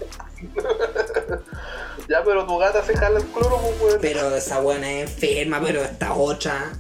Ya, 2.09 2.21
pero 2.23 2.45
tu 2.45 2.57
gata 2.57 2.83
se 2.83 2.97
jala 2.97 3.19
el 3.19 3.25
cloro, 3.27 3.57
pues, 3.79 3.81
weón. 3.81 4.01
Pero 4.01 4.35
esa 4.35 4.59
buena 4.59 4.91
es 4.91 5.09
enferma, 5.09 5.61
pero 5.61 5.81
esta 5.81 6.13
otra. 6.13 6.73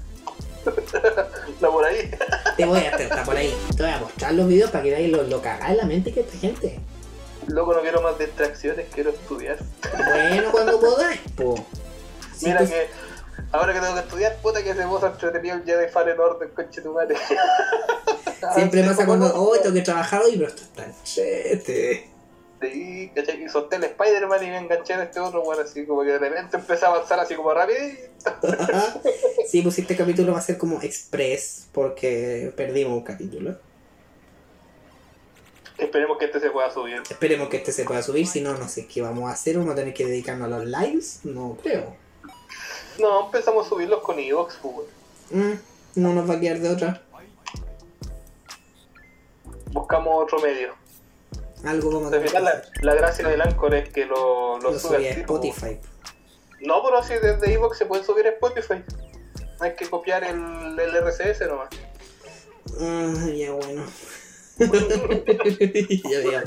La 1.59 1.69
por 1.69 1.85
ahí. 1.85 2.11
Te 2.57 2.65
voy 2.65 2.79
a 2.79 2.89
hacer, 2.89 3.01
está 3.01 3.23
por 3.23 3.35
ahí. 3.35 3.53
Te 3.75 3.83
voy 3.83 3.91
a 3.91 3.99
mostrar 3.99 4.33
los 4.33 4.47
videos 4.47 4.71
para 4.71 4.83
que 4.83 4.91
veáis 4.91 5.09
lo, 5.09 5.23
lo 5.23 5.41
cagada 5.41 5.71
en 5.71 5.77
la 5.77 5.85
mente 5.85 6.13
que 6.13 6.21
esta 6.21 6.37
gente. 6.37 6.79
Loco, 7.47 7.73
no 7.73 7.81
quiero 7.81 8.01
más 8.01 8.17
distracciones, 8.17 8.87
quiero 8.93 9.09
estudiar. 9.09 9.57
Bueno, 9.81 10.51
cuando 10.51 10.79
podáis, 10.79 11.19
po. 11.35 11.55
Mira 12.41 12.57
pues, 12.59 12.69
que 12.69 12.87
ahora 13.51 13.73
que 13.73 13.79
tengo 13.79 13.93
que 13.93 13.99
estudiar, 13.99 14.37
puta 14.41 14.63
que 14.63 14.73
se 14.73 14.83
posa 14.83 15.07
entretenido 15.07 15.55
el 15.55 15.63
Jedi 15.63 15.87
Fallen 15.89 16.19
Order, 16.19 16.49
coche 16.51 16.81
tu 16.81 16.93
madre. 16.93 17.15
Siempre 18.53 18.83
pasa 18.85 19.05
¿cómo 19.05 19.19
cuando, 19.19 19.41
oh, 19.41 19.57
tengo 19.59 19.75
que 19.75 19.81
trabajar 19.81 20.21
hoy, 20.21 20.37
pero 20.37 20.47
esto 20.47 20.61
es 20.61 20.69
tan 20.69 21.03
chete. 21.03 22.12
Sí, 22.71 23.11
¿cachai? 23.13 23.43
Y 23.43 23.49
solté 23.49 23.75
el 23.77 23.83
Spider-Man 23.83 24.43
y 24.43 24.47
me 24.47 24.57
enganché 24.57 24.93
en 24.93 25.01
este 25.01 25.19
otro, 25.19 25.43
bueno, 25.43 25.63
así 25.63 25.85
como 25.85 26.03
que 26.03 26.11
de 26.11 26.19
repente 26.19 26.57
empecé 26.57 26.85
a 26.85 26.89
avanzar 26.89 27.19
así 27.19 27.35
como 27.35 27.53
rápido. 27.53 27.79
sí, 29.47 29.61
pues 29.61 29.79
este 29.79 29.95
capítulo 29.95 30.33
va 30.33 30.39
a 30.39 30.41
ser 30.41 30.57
como 30.57 30.81
express, 30.81 31.67
porque 31.71 32.53
perdimos 32.55 32.93
un 32.93 33.03
capítulo. 33.03 33.57
Esperemos 35.77 36.17
que 36.17 36.25
este 36.25 36.39
se 36.39 36.49
pueda 36.51 36.71
subir. 36.71 37.01
Esperemos 37.09 37.49
que 37.49 37.57
este 37.57 37.71
se 37.71 37.83
pueda 37.83 38.01
subir, 38.01 38.27
si 38.27 38.41
no, 38.41 38.55
no 38.55 38.69
sé 38.69 38.87
qué 38.87 39.01
vamos 39.01 39.29
a 39.29 39.33
hacer. 39.33 39.57
¿Vamos 39.57 39.73
a 39.73 39.75
tener 39.75 39.93
que 39.93 40.05
dedicarnos 40.05 40.47
a 40.47 40.57
los 40.59 40.65
lives? 40.65 41.19
No 41.23 41.57
creo. 41.61 41.95
No, 42.99 43.25
empezamos 43.25 43.65
a 43.65 43.69
subirlos 43.69 44.01
con 44.01 44.19
Evox, 44.19 44.59
weón. 44.63 44.85
Mm, 45.31 45.59
no 45.95 46.13
nos 46.13 46.29
va 46.29 46.35
a 46.35 46.39
quedar 46.39 46.59
de 46.59 46.69
otra. 46.69 47.01
Buscamos 49.71 50.23
otro 50.23 50.39
medio. 50.39 50.82
Algo 51.65 51.91
vamos 51.91 52.13
a 52.13 52.19
final, 52.19 52.43
la, 52.43 52.49
hacer. 52.51 52.71
la 52.81 52.95
gracia 52.95 53.27
del 53.27 53.41
Anchor 53.41 53.73
es 53.75 53.89
que 53.89 54.05
lo, 54.05 54.59
lo, 54.59 54.71
Lo 54.71 54.79
sube 54.79 54.97
subí 54.97 55.07
a 55.07 55.25
pues. 55.25 55.45
Spotify. 55.47 55.79
No, 56.61 56.83
pero 56.83 56.97
así 56.99 57.13
desde 57.15 57.53
Evox 57.53 57.77
se 57.77 57.85
puede 57.85 58.03
subir 58.03 58.25
a 58.27 58.29
Spotify. 58.31 58.83
Hay 59.59 59.75
que 59.75 59.89
copiar 59.89 60.23
el, 60.23 60.77
el 60.79 60.95
RCS 60.95 61.47
nomás. 61.47 61.69
Ah, 62.79 63.27
ya 63.35 63.51
bueno. 63.53 63.85
ya. 64.59 66.43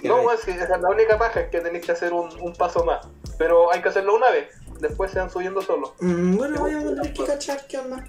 Qué 0.00 0.06
No, 0.08 0.16
re- 0.18 0.22
bueno, 0.22 0.40
sí, 0.44 0.50
esa 0.52 0.74
es 0.76 0.80
la 0.80 0.88
única 0.90 1.18
paja, 1.18 1.40
es 1.40 1.50
que 1.50 1.60
tenéis 1.60 1.84
que 1.86 1.92
hacer 1.92 2.12
un, 2.12 2.28
un 2.40 2.52
paso 2.54 2.84
más. 2.84 3.06
Pero 3.38 3.72
hay 3.72 3.82
que 3.82 3.88
hacerlo 3.88 4.14
una 4.16 4.30
vez, 4.30 4.48
después 4.80 5.10
se 5.10 5.18
van 5.18 5.30
subiendo 5.30 5.62
solos. 5.62 5.92
Mm, 6.00 6.36
bueno, 6.36 6.60
voy 6.60 6.72
a 6.74 6.78
tener 6.80 7.12
que 7.12 7.24
cachar 7.24 7.66
qué 7.66 7.78
onda. 7.78 8.04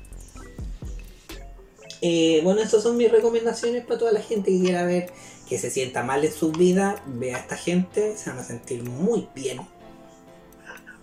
Eh, 2.02 2.42
bueno, 2.44 2.62
estas 2.62 2.84
son 2.84 2.96
mis 2.98 3.12
recomendaciones 3.12 3.86
para 3.86 4.00
toda 4.00 4.12
la 4.12 4.22
gente 4.22 4.52
que 4.52 4.60
quiera 4.62 4.86
ver 4.86 5.12
que 5.50 5.58
se 5.58 5.72
sienta 5.72 6.04
mal 6.04 6.24
en 6.24 6.32
su 6.32 6.52
vida. 6.52 7.02
Vea 7.08 7.38
a 7.38 7.40
esta 7.40 7.58
gente, 7.58 8.16
se 8.16 8.30
van 8.30 8.40
a 8.40 8.44
sentir 8.44 8.84
muy 8.84 9.28
bien. 9.34 9.60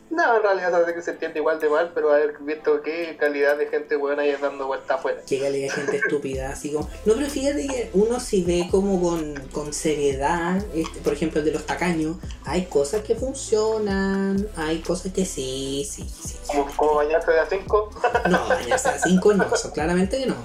No, 0.08 0.36
en 0.36 0.42
realidad 0.42 0.70
sabe 0.70 0.94
que 0.94 1.02
se 1.02 1.10
entiende 1.10 1.40
igual 1.40 1.58
de 1.58 1.68
mal, 1.68 1.90
pero 1.92 2.12
haber 2.12 2.38
visto 2.38 2.80
qué 2.80 3.16
calidad 3.18 3.58
de 3.58 3.66
gente 3.66 3.96
buena 3.96 4.22
hay 4.22 4.36
dando 4.36 4.66
vuelta 4.66 4.94
afuera. 4.94 5.20
Que 5.26 5.40
calidad 5.40 5.74
de 5.74 5.82
gente 5.82 5.96
estúpida, 5.96 6.50
así 6.50 6.72
como. 6.72 6.88
No, 7.04 7.14
pero 7.14 7.26
fíjate 7.26 7.66
que 7.66 7.90
uno 7.92 8.20
si 8.20 8.42
ve 8.42 8.68
como 8.70 9.02
con, 9.02 9.34
con 9.52 9.74
seriedad, 9.74 10.64
este, 10.74 11.00
por 11.00 11.12
ejemplo, 11.12 11.40
el 11.40 11.46
de 11.46 11.52
los 11.52 11.66
tacaños, 11.66 12.16
hay 12.44 12.66
cosas 12.66 13.02
que 13.02 13.16
funcionan, 13.16 14.48
hay 14.56 14.78
cosas 14.78 15.12
que 15.12 15.26
sí, 15.26 15.86
sí, 15.90 16.08
sí. 16.08 16.36
Como, 16.46 16.66
como 16.76 16.94
bañarse 16.94 17.32
de 17.32 17.40
a 17.40 17.46
5, 17.46 17.90
No, 18.30 18.60
ya 18.66 18.78
sea 18.78 18.98
5 18.98 19.34
no, 19.34 19.54
eso 19.54 19.72
claramente 19.72 20.18
que 20.18 20.26
no. 20.26 20.36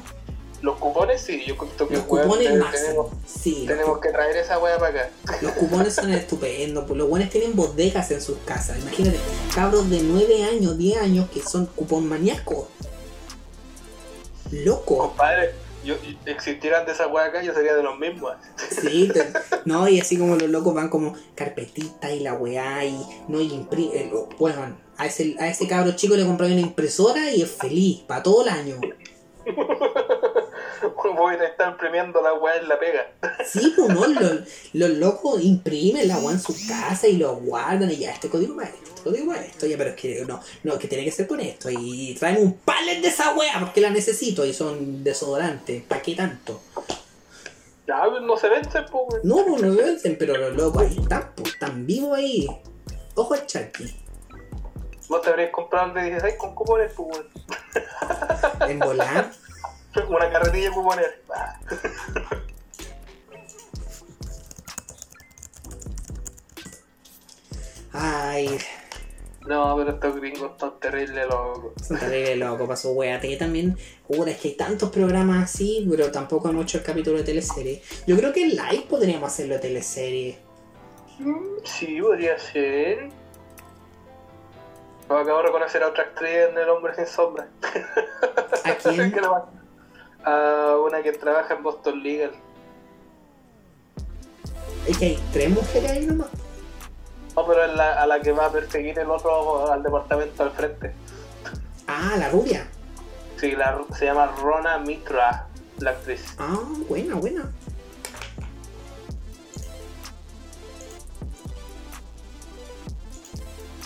Los 0.62 0.78
cupones 0.78 1.22
sí, 1.22 1.44
yo 1.46 1.58
creo 1.58 1.88
que 1.88 1.96
Los 1.96 2.04
weón, 2.08 2.24
cupones 2.28 2.48
te- 2.50 2.56
máximo. 2.58 2.84
tenemos, 2.86 3.08
Sí, 3.26 3.66
tenemos 3.68 4.00
que 4.00 4.10
traer 4.10 4.38
esa 4.38 4.60
wea 4.60 4.78
para 4.78 5.00
acá. 5.02 5.10
Los 5.42 5.52
cupones 5.54 5.94
son 5.96 6.12
estupendos, 6.14 6.86
pues 6.88 6.98
los 6.98 7.10
buenos 7.10 7.30
tienen 7.30 7.56
bodegas 7.56 8.12
en 8.12 8.22
sus 8.22 8.38
casas. 8.46 8.78
Imagínate, 8.80 9.18
cabros 9.56 9.90
de 9.90 10.02
9 10.04 10.44
años, 10.46 10.78
10 10.78 10.98
años 11.02 11.30
que 11.32 11.42
son 11.42 11.66
cupón 11.66 12.08
maníacos. 12.08 12.66
Loco. 14.52 14.98
Compadre, 14.98 15.52
yo, 15.86 15.96
existieran 16.26 16.86
de 16.86 16.92
esa 16.92 17.08
weá 17.08 17.26
acá, 17.26 17.42
yo 17.42 17.54
sería 17.54 17.74
de 17.74 17.82
los 17.84 17.98
mismos. 17.98 18.34
Sí, 18.82 19.10
te- 19.14 19.32
no, 19.66 19.88
y 19.88 20.00
así 20.00 20.18
como 20.18 20.36
los 20.36 20.50
locos 20.50 20.74
van 20.74 20.90
como 20.90 21.16
carpetita 21.36 22.12
y 22.12 22.20
la 22.20 22.34
weá 22.34 22.84
y 22.86 23.02
no 23.28 23.40
y 23.42 23.52
imprime. 23.54 24.12
Bueno, 24.38 24.78
a 24.98 25.06
ese, 25.08 25.36
a 25.40 25.48
ese 25.48 25.68
cabro 25.68 25.94
chico 25.94 26.16
le 26.16 26.26
compré 26.26 26.48
una 26.48 26.60
impresora 26.60 27.32
y 27.32 27.42
es 27.42 27.50
feliz, 27.52 28.02
para 28.02 28.22
todo 28.22 28.44
el 28.44 28.50
año. 28.50 28.80
Voy 31.16 31.36
a 31.36 31.46
estar 31.46 31.72
imprimiendo 31.72 32.22
la 32.22 32.34
weá 32.34 32.58
en 32.58 32.68
la 32.68 32.80
pega. 32.80 33.12
Sí, 33.46 33.74
pues 33.76 33.90
no, 33.90 34.08
los, 34.08 34.42
los 34.74 34.90
locos 34.92 35.42
imprimen 35.42 36.08
la 36.08 36.18
weá 36.20 36.32
en 36.32 36.40
su 36.40 36.56
casa 36.68 37.08
y 37.08 37.18
lo 37.18 37.36
guardan 37.36 37.92
y 37.92 37.98
ya, 37.98 38.12
este 38.12 38.30
código 38.30 38.56
para 38.56 38.70
esto, 38.70 38.84
este 38.84 39.04
código 39.04 39.32
para 39.32 39.46
esto, 39.46 39.66
ya, 39.66 39.78
pero 39.78 39.90
es 39.90 39.96
que 39.96 40.26
no, 40.26 40.40
no, 40.64 40.78
que 40.78 40.88
tiene 40.88 41.04
que 41.04 41.12
ser 41.12 41.28
con 41.28 41.40
esto. 41.40 41.70
Y 41.70 42.16
traen 42.20 42.38
un 42.38 42.54
pallet 42.54 43.02
de 43.02 43.08
esa 43.08 43.34
weá 43.36 43.60
porque 43.60 43.82
la 43.82 43.90
necesito 43.90 44.46
y 44.46 44.54
son 44.54 45.04
desodorantes, 45.04 45.84
¿para 45.84 46.02
qué 46.02 46.16
tanto? 46.16 46.62
Ya, 47.88 48.06
no 48.08 48.38
se 48.38 48.48
vence, 48.48 48.84
pues. 48.84 49.24
No, 49.24 49.46
pues 49.46 49.62
no 49.62 49.74
se 49.74 49.82
vencen, 49.82 50.18
pero 50.18 50.38
los 50.38 50.56
locos 50.56 50.84
ahí 50.84 50.98
están, 50.98 51.32
pues, 51.36 51.54
están 51.54 51.86
vivos 51.86 52.18
ahí. 52.18 52.48
Ojo 53.16 53.34
al 53.34 53.46
charqui. 53.46 53.94
Vos 55.10 55.22
te 55.22 55.30
habrías 55.30 55.52
comprado 55.52 55.88
el 55.88 55.94
de 55.96 56.02
16 56.12 56.36
con 56.36 56.56
cupones, 56.56 56.94
pues, 56.96 57.10
weón. 57.10 58.70
En 58.70 58.80
volar. 58.80 59.32
Una 60.10 60.30
carretilla 60.32 60.70
de 60.70 60.72
cupones. 60.76 61.08
Ah. 61.34 61.60
Ay, 67.94 68.58
No, 69.48 69.76
pero 69.76 69.92
estos 69.92 70.16
gringos 70.16 70.52
están 70.52 70.80
terribles, 70.80 71.28
loco. 71.28 71.74
son 71.84 72.00
terrible 72.00 72.36
loco, 72.38 72.68
pasó 72.68 72.92
weate 72.92 73.28
que 73.28 73.38
también. 73.38 73.78
Puta, 74.08 74.32
es 74.32 74.38
que 74.40 74.50
hay 74.50 74.54
tantos 74.56 74.90
programas 74.92 75.44
así, 75.44 75.86
pero 75.90 76.12
tampoco 76.12 76.48
hay 76.48 76.54
muchos 76.54 76.82
capítulos 76.84 77.22
de 77.22 77.26
teleserie. 77.26 77.82
Yo 78.08 78.16
creo 78.18 78.32
que 78.32 78.44
en 78.44 78.50
live 78.52 78.86
podríamos 78.90 79.32
hacerlo 79.32 79.56
de 79.56 79.60
teleserie. 79.62 80.40
Mm, 81.20 81.42
Sí, 81.64 82.02
podría 82.02 82.38
ser. 82.40 83.10
Acabo 85.10 85.38
de 85.38 85.44
reconocer 85.44 85.84
a 85.84 85.88
otra 85.90 86.04
actriz 86.06 86.32
en 86.50 86.58
El 86.58 86.70
Hombre 86.70 86.96
Sin 86.96 87.06
Sombra. 87.06 87.48
¿A 88.64 88.76
quién? 88.82 89.14
A 90.24 90.78
una 90.86 91.02
que 91.02 91.12
trabaja 91.14 91.56
en 91.56 91.64
Boston 91.64 92.04
Legal. 92.04 92.32
Es 94.88 94.98
que 94.98 95.06
hay 95.06 95.24
tres 95.32 95.50
mujeres 95.50 95.92
ahí 95.92 96.06
nomás. 96.06 96.30
No, 97.36 97.48
pero 97.48 97.64
es 97.64 97.74
la, 97.76 98.02
a 98.02 98.08
la 98.08 98.22
que 98.22 98.32
va 98.32 98.48
a 98.48 98.52
perseguir 98.52 99.00
el 99.00 99.10
otro 99.10 99.72
al 99.72 99.82
departamento 99.82 100.44
al 100.44 100.52
frente. 100.52 100.94
Ah, 101.88 102.16
la 102.18 102.30
rubia. 102.30 102.68
Sí, 103.40 103.52
la, 103.52 103.84
se 103.98 104.06
llama 104.06 104.28
Rona 104.42 104.78
Mitra, 104.78 105.48
la 105.80 105.92
actriz. 105.92 106.36
Ah, 106.38 106.60
buena, 106.88 107.16
buena. 107.16 107.52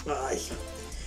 Ay, 0.08 0.40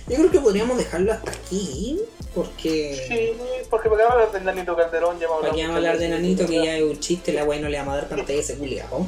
yo 0.07 0.15
creo 0.15 0.31
que 0.31 0.39
podríamos 0.39 0.77
dejarlo 0.77 1.13
hasta 1.13 1.31
aquí, 1.31 2.01
porque... 2.33 2.95
Sí, 3.07 3.31
porque 3.69 3.89
para 3.89 4.05
qué 4.05 4.11
hablar 4.13 4.31
de 4.31 4.41
Nanito 4.41 4.75
Calderón 4.75 5.19
ya 5.19 5.27
vamos 5.27 5.45
a 5.47 5.51
muchas 5.51 5.69
hablar 5.69 5.97
de. 5.97 6.09
Nanito, 6.09 6.45
que 6.45 6.63
ya 6.65 6.77
es 6.77 6.83
un 6.83 6.99
chiste, 6.99 7.33
la 7.33 7.43
weá 7.43 7.59
no 7.59 7.69
le 7.69 7.77
vamos 7.77 7.93
a 7.93 7.97
dar 7.97 8.09
pantalla 8.09 8.39
ese 8.39 8.57
culiao. 8.57 9.07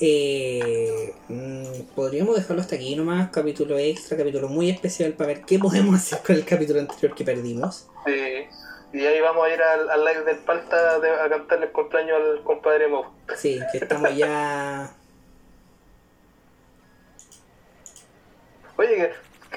Eh, 0.00 1.14
mm, 1.28 1.82
podríamos 1.94 2.34
dejarlo 2.36 2.60
hasta 2.60 2.74
aquí 2.74 2.96
nomás, 2.96 3.30
capítulo 3.30 3.78
extra, 3.78 4.16
capítulo 4.16 4.48
muy 4.48 4.68
especial 4.70 5.12
para 5.12 5.28
ver 5.28 5.42
qué 5.42 5.58
podemos 5.60 5.94
hacer 5.94 6.18
con 6.26 6.34
el 6.36 6.44
capítulo 6.44 6.80
anterior 6.80 7.14
que 7.14 7.24
perdimos. 7.24 7.86
Sí. 8.06 8.46
Y 8.94 9.06
ahí 9.06 9.20
vamos 9.20 9.46
a 9.46 9.54
ir 9.54 9.62
al, 9.62 9.88
al 9.90 10.04
live 10.04 10.24
del 10.24 10.38
Palta 10.38 10.98
de- 10.98 11.10
a 11.10 11.28
cantarle 11.28 11.66
el 11.66 11.72
cumpleaños 11.72 12.16
al 12.20 12.42
compadre 12.42 12.88
Mo. 12.88 13.14
Sí, 13.36 13.60
que 13.70 13.78
estamos 13.78 14.14
ya... 14.16 14.92
Oye, 18.76 18.96
que 18.96 19.10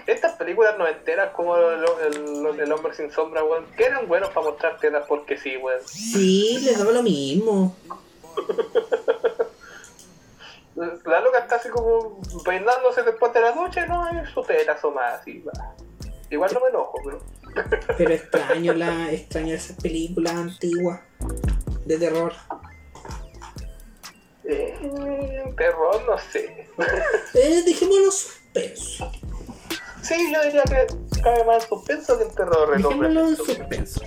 estas 0.07 0.33
películas 0.33 0.77
noventeras 0.77 1.31
como 1.33 1.55
el, 1.57 1.83
el- 1.83 2.59
el 2.59 2.71
Hombre 2.71 2.93
Sin 2.93 3.11
Sombra, 3.11 3.43
weón, 3.43 3.65
que 3.77 3.85
eran 3.85 4.07
buenos 4.07 4.29
para 4.29 4.47
mostrar 4.47 4.77
tetas 4.79 5.05
porque 5.07 5.37
sí, 5.37 5.57
weón. 5.57 5.81
Sí, 5.87 6.59
les 6.63 6.77
daba 6.77 6.91
lo 6.91 7.03
mismo. 7.03 7.75
La 10.75 11.21
loca 11.21 11.39
está 11.39 11.55
así 11.55 11.69
como 11.69 12.19
peinándose 12.43 13.01
después 13.03 13.31
de 13.33 13.39
la 13.39 13.55
noche, 13.55 13.87
no, 13.87 14.09
es 14.21 14.29
su 14.31 14.41
teta 14.43 14.77
más 14.93 15.21
así, 15.21 15.39
va. 15.41 15.73
Igual 16.29 16.51
no 16.53 16.59
me 16.59 16.67
enojo, 16.69 16.97
pero... 17.03 17.21
Pero 17.97 18.13
extraño 18.13 18.73
la 18.73 19.09
extraño 19.13 19.55
esas 19.55 19.77
películas 19.77 20.33
antiguas 20.33 20.99
de 21.85 21.97
terror. 21.97 22.33
Eh, 24.43 25.53
terror, 25.55 26.03
no 26.05 26.17
sé. 26.17 26.67
Eh, 27.35 27.63
dejémoslo 27.65 28.11
suspenso. 28.11 29.09
Sí, 30.05 30.31
yo 30.31 30.43
diría 30.43 30.63
que 30.63 30.85
cabe 31.21 31.43
más 31.45 31.63
en 31.63 31.69
suspenso 31.69 32.17
que 32.17 32.25
terror 32.25 32.73
el 32.75 32.85
hombre. 32.85 33.09
Dejémoslo 33.09 33.29
en 33.29 33.35
suspenso. 33.37 34.01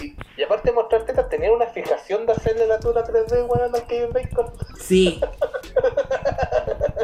Y, 0.00 0.16
y 0.38 0.42
aparte 0.42 0.70
de 0.70 0.74
mostrar 0.74 1.04
tetas, 1.04 1.28
tenía 1.28 1.52
una 1.52 1.66
fijación 1.66 2.24
de 2.26 2.32
hacerle 2.32 2.66
la 2.66 2.80
tura 2.80 3.04
3D, 3.04 3.46
weón, 3.46 3.74
al 3.74 3.86
Kevin 3.86 4.12
Bacon. 4.12 4.46
Sí. 4.80 5.20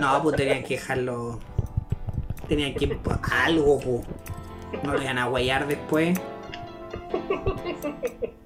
No, 0.01 0.23
pues 0.23 0.37
tenían 0.37 0.63
que 0.63 0.77
dejarlo. 0.77 1.39
Tenían 2.49 2.75
que 2.75 2.99
algo, 3.45 3.79
pues. 3.79 4.07
No 4.83 4.95
lo 4.95 5.03
iban 5.03 5.19
a 5.19 5.27
guayar 5.27 5.67
después. 5.67 6.19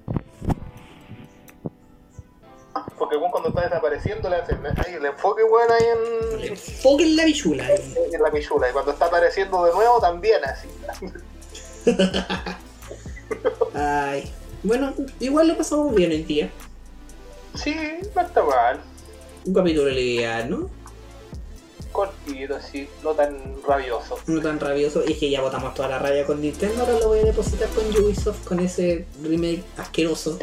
Porque 2.97 3.15
weón, 3.15 3.31
cuando 3.31 3.49
está 3.49 3.61
desapareciendo 3.61 4.29
le 4.29 4.37
hacen 4.37 4.59
ahí 4.65 4.93
el 4.93 5.05
enfoque, 5.05 5.43
weón, 5.43 5.71
ahí 5.71 5.85
en, 6.41 6.51
enfoquen 6.51 7.15
la 7.15 7.25
bichula 7.25 7.65
ahí. 7.65 7.95
en 8.11 8.21
la 8.21 8.31
pichula. 8.31 8.69
Y 8.69 8.73
cuando 8.73 8.91
está 8.91 9.05
apareciendo 9.05 9.63
de 9.65 9.73
nuevo, 9.73 9.99
también 9.99 10.41
así. 10.43 10.67
Ay. 13.73 14.31
Bueno, 14.63 14.93
igual 15.19 15.47
lo 15.47 15.57
pasamos 15.57 15.93
bien 15.93 16.11
el 16.11 16.25
día. 16.25 16.49
Sí, 17.53 17.75
no 18.15 18.21
está 18.21 18.43
mal. 18.43 18.81
Un 19.45 19.53
capítulo 19.53 19.89
liviano, 19.89 20.69
Cortito, 21.95 22.55
así, 22.55 22.89
no 23.03 23.11
tan 23.11 23.37
rabioso. 23.65 24.19
no 24.27 24.41
tan 24.41 24.59
rabioso. 24.59 25.01
Es 25.03 25.17
que 25.17 25.29
ya 25.29 25.41
botamos 25.41 25.73
toda 25.73 25.87
la 25.87 25.99
rabia 25.99 26.25
con 26.25 26.41
Nintendo, 26.41 26.81
ahora 26.81 26.99
lo 26.99 27.07
voy 27.07 27.19
a 27.19 27.23
depositar 27.23 27.69
con 27.69 27.85
Ubisoft 27.85 28.45
con 28.45 28.59
ese 28.59 29.05
remake 29.23 29.63
asqueroso. 29.77 30.37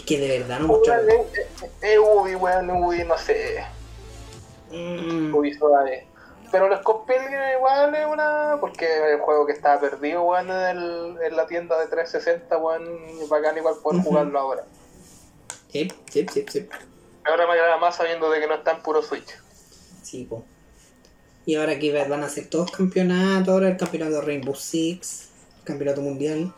Es 0.00 0.06
que 0.06 0.18
de 0.18 0.38
verdad 0.38 0.60
no 0.60 0.68
mostraron. 0.68 1.08
Es 1.10 1.70
es 1.82 1.98
Ubi, 1.98 2.34
weón, 2.34 2.70
Ubi, 2.70 3.04
no 3.04 3.18
sé. 3.18 3.64
Mm, 4.70 5.34
Ubi 5.34 5.52
suave. 5.54 6.06
Pero 6.50 6.68
los 6.68 6.80
Pilgrim 7.06 7.40
igual 7.56 7.94
es 7.94 8.06
una. 8.06 8.56
Porque 8.60 8.86
el 9.12 9.20
juego 9.20 9.46
que 9.46 9.52
estaba 9.52 9.78
perdido, 9.80 10.22
weón, 10.22 10.50
en, 10.50 10.78
el- 10.78 11.16
en 11.22 11.36
la 11.36 11.46
tienda 11.46 11.78
de 11.78 11.86
360, 11.86 12.56
weón, 12.56 13.28
bacán 13.28 13.56
igual 13.56 13.74
poder 13.82 14.02
jugarlo 14.02 14.38
ahora. 14.38 14.64
sí, 15.70 15.88
sí, 16.10 16.26
sí, 16.32 16.44
sí. 16.48 16.68
Ahora 17.24 17.46
me 17.46 17.52
agrada 17.52 17.76
más 17.76 17.96
sabiendo 17.96 18.30
de 18.30 18.40
que 18.40 18.46
no 18.46 18.54
está 18.54 18.72
en 18.72 18.82
puro 18.82 19.02
Switch. 19.02 19.28
Sí, 20.02 20.24
po. 20.24 20.44
Y 21.46 21.56
ahora 21.56 21.78
que 21.78 21.92
van 22.08 22.22
a 22.22 22.26
hacer 22.26 22.48
todos 22.48 22.70
campeonatos, 22.70 23.48
ahora 23.52 23.68
el 23.68 23.76
campeonato 23.76 24.16
de 24.16 24.20
Rainbow 24.22 24.54
Six, 24.54 25.28
campeonato 25.64 26.00
mundial. 26.00 26.52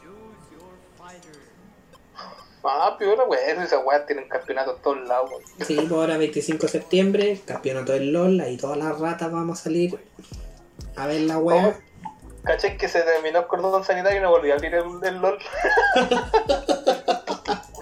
Ah, 2.64 2.96
peor, 2.98 3.18
weón, 3.28 3.62
esas 3.62 3.80
weas 3.84 4.06
tienen 4.06 4.28
campeonatos 4.28 4.76
en 4.76 4.82
todos 4.82 5.08
lados. 5.08 5.30
Sí, 5.66 5.74
pues 5.74 5.90
ahora 5.92 6.16
25 6.16 6.62
de 6.62 6.68
septiembre, 6.68 7.40
campeonato 7.44 7.92
del 7.92 8.12
LOL, 8.12 8.40
ahí 8.40 8.56
todas 8.56 8.78
las 8.78 8.98
ratas 8.98 9.32
vamos 9.32 9.60
a 9.60 9.64
salir 9.64 9.98
a 10.96 11.06
ver 11.06 11.22
la 11.22 11.38
wea. 11.38 11.78
¿Cachai 12.44 12.76
que 12.76 12.88
se 12.88 13.02
terminó 13.02 13.40
el 13.40 13.46
cordón 13.46 13.84
sanitario 13.84 14.18
y 14.18 14.22
no 14.22 14.30
volví 14.30 14.50
a 14.50 14.54
abrir 14.54 14.74
el, 14.74 14.84
el 15.02 15.16
LOL? 15.20 15.38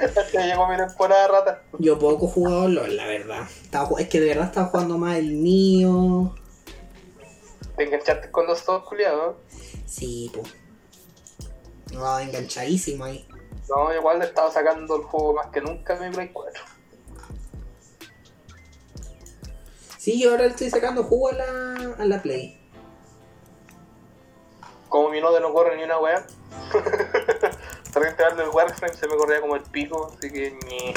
Hasta 0.01 0.47
llegó 0.47 0.67
mi 0.67 0.77
temporada 0.77 1.29
rata. 1.29 1.63
Yo 1.79 1.99
poco 1.99 2.27
he 2.27 2.31
jugado 2.31 2.69
LOL, 2.69 2.97
la 2.97 3.07
verdad. 3.07 3.43
Estaba 3.63 3.89
es 3.99 4.09
que 4.09 4.21
de 4.21 4.29
verdad 4.29 4.47
estaba 4.47 4.67
jugando 4.69 4.99
más 4.99 5.17
el 5.17 5.33
mío. 5.33 6.35
Te 7.77 7.85
enganchaste 7.85 8.31
con 8.31 8.47
los 8.47 8.65
dos 8.65 8.85
culiados. 8.85 9.37
Sí, 9.87 10.31
pues. 10.35 10.55
No, 11.93 12.19
enganchadísimo 12.19 13.05
ahí. 13.05 13.27
No, 13.71 13.95
igual 13.95 14.19
le 14.19 14.25
estaba 14.25 14.51
sacando 14.51 14.97
el 14.97 15.03
juego 15.03 15.35
más 15.35 15.47
que 15.49 15.61
nunca 15.61 15.97
a 15.97 16.01
mi 16.01 16.11
Play 16.11 16.31
4. 16.33 16.63
Sí, 19.97 20.21
yo 20.21 20.31
ahora 20.33 20.45
le 20.45 20.51
estoy 20.51 20.71
sacando 20.71 21.05
jugo 21.05 21.29
a 21.29 21.33
la, 21.33 21.95
a 21.99 22.05
la 22.05 22.21
Play. 22.21 22.59
Como 24.89 25.11
mi 25.11 25.21
node 25.21 25.41
no 25.41 25.53
corre 25.53 25.77
ni 25.77 25.85
una 25.85 25.99
wea. 25.99 26.27
Traté 27.93 28.11
de 28.11 28.15
darle 28.23 28.43
el 28.45 28.49
Warframe, 28.51 28.95
se 28.95 29.07
me 29.07 29.17
corría 29.17 29.41
como 29.41 29.57
el 29.57 29.63
pico, 29.63 30.13
así 30.17 30.33
que 30.33 30.59
ni. 30.67 30.95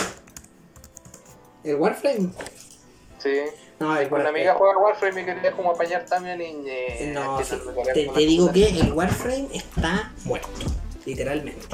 ¿El 1.70 1.76
Warframe? 1.76 2.32
Sí. 3.20 3.42
No, 3.80 3.96
el 3.98 4.12
una 4.12 4.30
amiga 4.30 4.56
juega 4.56 4.78
Warframe 4.78 5.22
y 5.22 5.26
quería 5.26 5.52
como 5.52 5.72
apañar 5.72 6.06
también 6.06 6.42
y 6.42 7.08
No, 7.14 7.44
sí. 7.44 7.56
te, 7.94 8.08
te 8.08 8.20
digo 8.20 8.52
que 8.52 8.68
el 8.70 8.94
Warframe 8.94 9.50
está 9.54 10.12
muerto, 10.24 10.50
literalmente. 11.06 11.68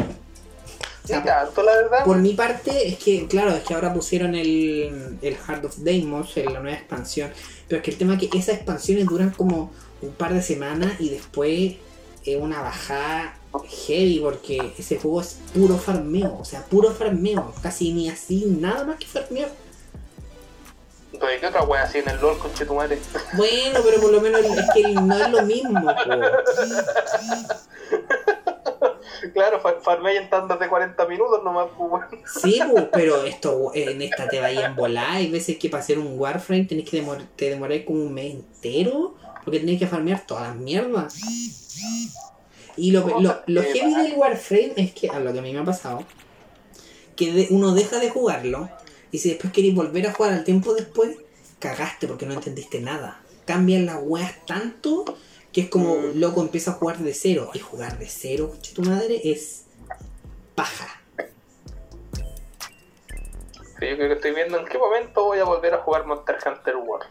Sí, 1.16 1.24
tanto, 1.24 1.64
la 1.64 1.76
verdad. 1.76 2.05
Por 2.05 2.18
mi 2.18 2.34
parte, 2.34 2.88
es 2.88 2.97
que, 2.97 3.28
claro, 3.28 3.51
es 3.51 3.64
que 3.64 3.74
ahora 3.74 3.93
pusieron 3.93 4.36
el, 4.36 5.18
el 5.22 5.36
Heart 5.36 5.66
of 5.66 5.78
Deimos 5.78 6.36
en 6.38 6.53
la 6.53 6.60
nueva 6.60 6.78
expansión. 6.78 7.32
Pero 7.68 7.80
es 7.80 7.86
que 7.86 7.91
el 7.91 7.97
tema 7.97 8.16
es 8.16 8.20
que 8.20 8.38
esas 8.38 8.55
expansiones 8.55 9.05
duran 9.05 9.32
como 9.32 9.72
un 10.01 10.12
par 10.12 10.34
de 10.34 10.41
semanas 10.41 10.93
y 10.99 11.10
después 11.10 11.76
es 12.26 12.41
una 12.41 12.62
bajada 12.62 13.36
heavy 13.68 14.20
porque 14.20 14.74
ese 14.78 14.99
juego 14.99 15.22
es 15.22 15.39
puro 15.53 15.78
farmeo. 15.78 16.38
O 16.39 16.45
sea, 16.45 16.64
puro 16.66 16.91
farmeo. 16.91 17.53
Casi 17.62 17.93
ni 17.93 18.10
así, 18.10 18.45
nada 18.45 18.86
más 18.86 18.97
que 18.97 19.05
farmeo. 19.05 19.47
Entonces, 21.12 21.39
¿qué 21.39 21.47
otra 21.47 21.64
wea 21.64 21.84
así 21.84 21.97
en 21.97 22.10
el 22.10 22.22
LOL 22.22 22.38
con 22.38 22.53
Chetumare? 22.53 22.99
Bueno, 23.34 23.80
pero 23.84 23.99
por 23.99 24.12
lo 24.12 24.22
menos 24.22 24.41
es 24.41 24.66
que 24.74 24.93
no 24.93 25.18
es 25.18 25.30
lo 25.30 25.41
mismo. 25.41 25.82
po. 25.82 25.89
claro, 29.34 29.59
fa- 29.59 29.80
farmé 29.82 30.15
en 30.17 30.30
tandas 30.30 30.59
de 30.59 30.67
40 30.67 31.05
minutos 31.07 31.43
nomás, 31.43 31.67
pues. 31.78 32.03
Sí, 32.41 32.59
pero 32.91 33.24
esto 33.24 33.72
en 33.74 34.01
esta 34.01 34.28
te 34.28 34.39
vaya 34.39 34.67
en 34.67 34.76
volar. 34.76 35.11
Hay 35.17 35.30
veces 35.32 35.57
que 35.57 35.70
para 35.70 35.84
hacer 35.84 35.99
un 35.99 36.20
Warframe 36.20 36.65
tenés 36.65 36.89
que 36.89 36.97
demor 36.97 37.17
te 37.36 37.49
demorar 37.49 37.84
como 37.86 38.01
un 38.03 38.13
mes 38.13 38.34
entero. 38.36 39.15
Porque 39.43 39.59
tenés 39.61 39.80
que 39.80 39.88
farmear 39.88 40.26
todas 40.28 40.47
las 40.49 40.55
mierdas. 40.57 41.15
Y 42.78 42.91
lo, 42.91 43.20
lo, 43.20 43.41
lo 43.47 43.61
heavy 43.63 43.93
del 43.95 44.13
Warframe 44.13 44.74
es 44.76 44.93
que, 44.93 45.09
a 45.09 45.20
lo 45.20 45.34
que 45.34 45.39
a 45.39 45.41
mí 45.41 45.51
me 45.53 45.59
ha 45.59 45.65
pasado, 45.65 46.03
que 47.15 47.32
de- 47.34 47.47
uno 47.49 47.74
deja 47.74 47.99
de 47.99 48.09
jugarlo 48.09 48.70
y 49.11 49.17
si 49.20 49.30
después 49.30 49.51
queréis 49.51 49.76
volver 49.76 50.07
a 50.07 50.13
jugar 50.13 50.34
al 50.34 50.43
tiempo 50.43 50.74
después, 50.74 51.17
cagaste 51.59 52.07
porque 52.07 52.26
no 52.26 52.34
entendiste 52.36 52.80
nada. 52.80 53.22
Cambian 53.45 53.86
las 53.86 53.97
weas 54.01 54.45
tanto 54.45 55.03
que 55.60 55.66
es 55.66 55.70
como, 55.70 55.95
Mm. 55.97 56.20
loco, 56.20 56.41
empieza 56.41 56.72
a 56.72 56.74
jugar 56.76 56.97
de 56.99 57.14
cero. 57.14 57.51
Y 57.53 57.60
jugar 57.60 57.97
de 57.99 58.07
cero, 58.07 58.49
coche 58.51 58.74
tu 58.74 58.82
madre, 58.84 59.20
es 59.24 59.66
paja. 60.55 61.01
Sí, 63.80 63.88
yo 63.88 63.95
creo 63.95 64.07
que 64.10 64.14
estoy 64.16 64.34
viendo 64.34 64.57
en 64.60 64.66
qué 64.66 64.78
momento 64.78 65.26
voy 65.26 65.39
a 65.39 65.43
volver 65.45 65.74
a 65.74 65.78
jugar 65.80 66.05
Monster 66.05 66.38
Hunter 66.45 66.76
World. 66.78 67.07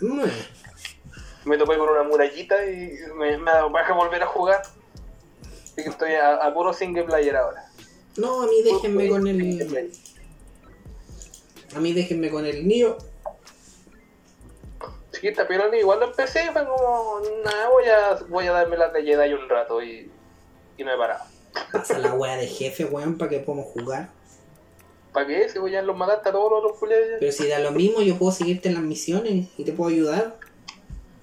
Mm. 0.00 0.22
Me 1.48 1.58
topé 1.58 1.76
con 1.76 1.88
una 1.90 2.02
murallita 2.04 2.64
y 2.64 2.92
me, 3.14 3.36
me 3.36 3.50
ha 3.50 3.54
dado 3.56 3.70
baja 3.70 3.92
volver 3.92 4.22
a 4.22 4.26
jugar. 4.26 4.62
Así 4.62 5.74
que 5.82 5.90
estoy 5.90 6.12
a, 6.12 6.36
a 6.36 6.54
puro 6.54 6.72
single 6.72 7.02
player 7.04 7.36
ahora. 7.36 7.70
No, 8.16 8.42
a 8.42 8.46
mí 8.46 8.62
déjenme 8.62 9.08
con 9.10 9.26
el. 9.26 9.92
A 11.76 11.80
mí 11.80 11.92
déjenme 11.92 12.30
con 12.30 12.46
el 12.46 12.66
Nio. 12.66 12.96
Chiquita, 15.24 15.48
pero 15.48 15.70
ni 15.70 15.78
igual 15.78 16.00
lo 16.00 16.06
empecé, 16.06 16.52
fue 16.52 16.66
como, 16.66 17.20
nada, 17.42 17.70
voy 17.70 17.84
a, 17.86 18.18
voy 18.28 18.46
a 18.46 18.52
darme 18.52 18.76
las 18.76 18.92
de 18.92 19.02
Jedi 19.02 19.32
un 19.32 19.48
rato 19.48 19.82
y, 19.82 20.10
y 20.76 20.84
no 20.84 20.92
he 20.92 20.98
parado. 20.98 21.24
Pasa 21.72 21.98
la 21.98 22.12
wea 22.12 22.36
de 22.36 22.46
jefe, 22.46 22.84
weón, 22.84 23.16
para 23.16 23.30
que 23.30 23.38
podamos 23.38 23.68
jugar. 23.68 24.10
¿Para 25.14 25.26
qué? 25.26 25.48
Si 25.48 25.58
voy 25.58 25.74
a 25.76 25.80
los 25.80 25.96
mataste 25.96 26.28
a 26.28 26.32
todos 26.32 26.50
los 26.50 26.58
otros 26.62 26.78
culiados. 26.78 27.16
Pero 27.20 27.32
si 27.32 27.48
da 27.48 27.58
lo 27.58 27.70
mismo, 27.70 28.02
yo 28.02 28.18
puedo 28.18 28.32
seguirte 28.32 28.68
en 28.68 28.74
las 28.74 28.82
misiones 28.82 29.48
y 29.56 29.64
te 29.64 29.72
puedo 29.72 29.90
ayudar. 29.90 30.36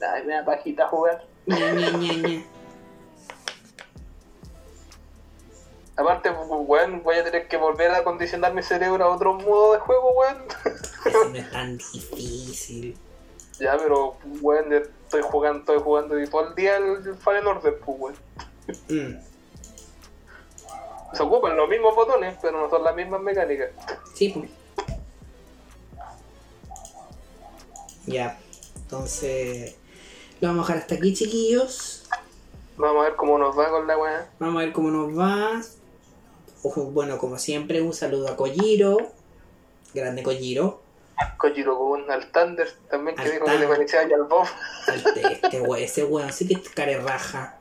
Ay, 0.02 0.24
me 0.26 0.34
da 0.34 0.46
pajita 0.46 0.88
jugar. 0.88 1.24
Ña, 1.46 1.72
ña, 1.74 1.92
ña, 1.92 2.14
ña. 2.14 2.46
Aparte, 5.96 6.32
weón, 6.32 7.04
voy 7.04 7.18
a 7.18 7.24
tener 7.24 7.48
que 7.48 7.58
volver 7.58 7.92
a 7.92 7.98
acondicionar 7.98 8.52
mi 8.52 8.64
cerebro 8.64 9.04
a 9.04 9.10
otro 9.16 9.36
modo 9.36 9.74
de 9.74 9.80
juego, 9.80 10.12
weón. 10.14 10.46
Eso 11.06 11.30
no 11.30 11.38
es 11.38 11.52
tan 11.52 11.78
difícil. 11.78 12.98
Ya, 13.62 13.78
pero, 13.78 14.18
weón, 14.42 14.74
estoy 14.74 15.22
jugando, 15.22 15.60
estoy 15.60 15.80
jugando 15.80 16.20
y 16.20 16.28
todo 16.28 16.50
el 16.50 16.56
día 16.56 16.78
el, 16.78 17.08
el 17.08 17.16
Fallen 17.16 17.48
Order, 17.48 17.80
pues, 17.80 17.98
weón. 18.00 18.16
Mm. 18.90 19.32
Se 21.14 21.24
ocupan 21.24 21.56
los 21.58 21.70
mismos 21.70 21.96
botones, 21.96 22.38
pero 22.42 22.62
no 22.62 22.70
son 22.70 22.84
las 22.84 22.96
mismas 22.96 23.22
mecánicas. 23.22 23.70
Sí, 24.14 24.30
pues. 24.30 24.50
Ya. 28.06 28.40
Entonces. 28.76 29.76
Lo 30.40 30.48
vamos 30.48 30.64
a 30.64 30.74
dejar 30.74 30.82
hasta 30.84 30.96
aquí, 30.96 31.14
chiquillos. 31.14 32.08
Vamos 32.78 33.02
a 33.02 33.10
ver 33.10 33.16
cómo 33.16 33.38
nos 33.38 33.58
va 33.58 33.70
con 33.70 33.86
la 33.86 33.98
weá. 33.98 34.30
Vamos 34.40 34.56
a 34.56 34.66
ver 34.66 34.74
cómo 34.74 34.90
nos 34.90 35.18
va. 35.18 35.62
Ojo, 36.64 36.86
bueno, 36.86 37.18
como 37.18 37.38
siempre, 37.38 37.82
un 37.82 37.94
saludo 37.94 38.30
a 38.30 38.36
Kojiro. 38.36 38.98
Grande 39.94 40.24
Kojiro. 40.24 40.82
Kojiro 41.38 41.76
Gun, 41.76 42.10
al 42.10 42.32
Thunder 42.32 42.68
también, 42.90 43.16
que 43.16 43.24
Al 43.24 43.32
dijo 43.32 43.46
que 43.46 43.52
le 43.52 43.58
Thunder. 43.60 43.78
parecía 43.78 44.02
al 44.02 44.24
Bob. 44.24 44.48
Este, 44.94 45.34
este 45.34 45.62
we- 45.62 45.84
ese 45.84 46.04
weón 46.04 46.32
sí 46.34 46.48
que 46.48 46.54
es 46.56 46.70
care 46.70 46.98
raja. 47.00 47.58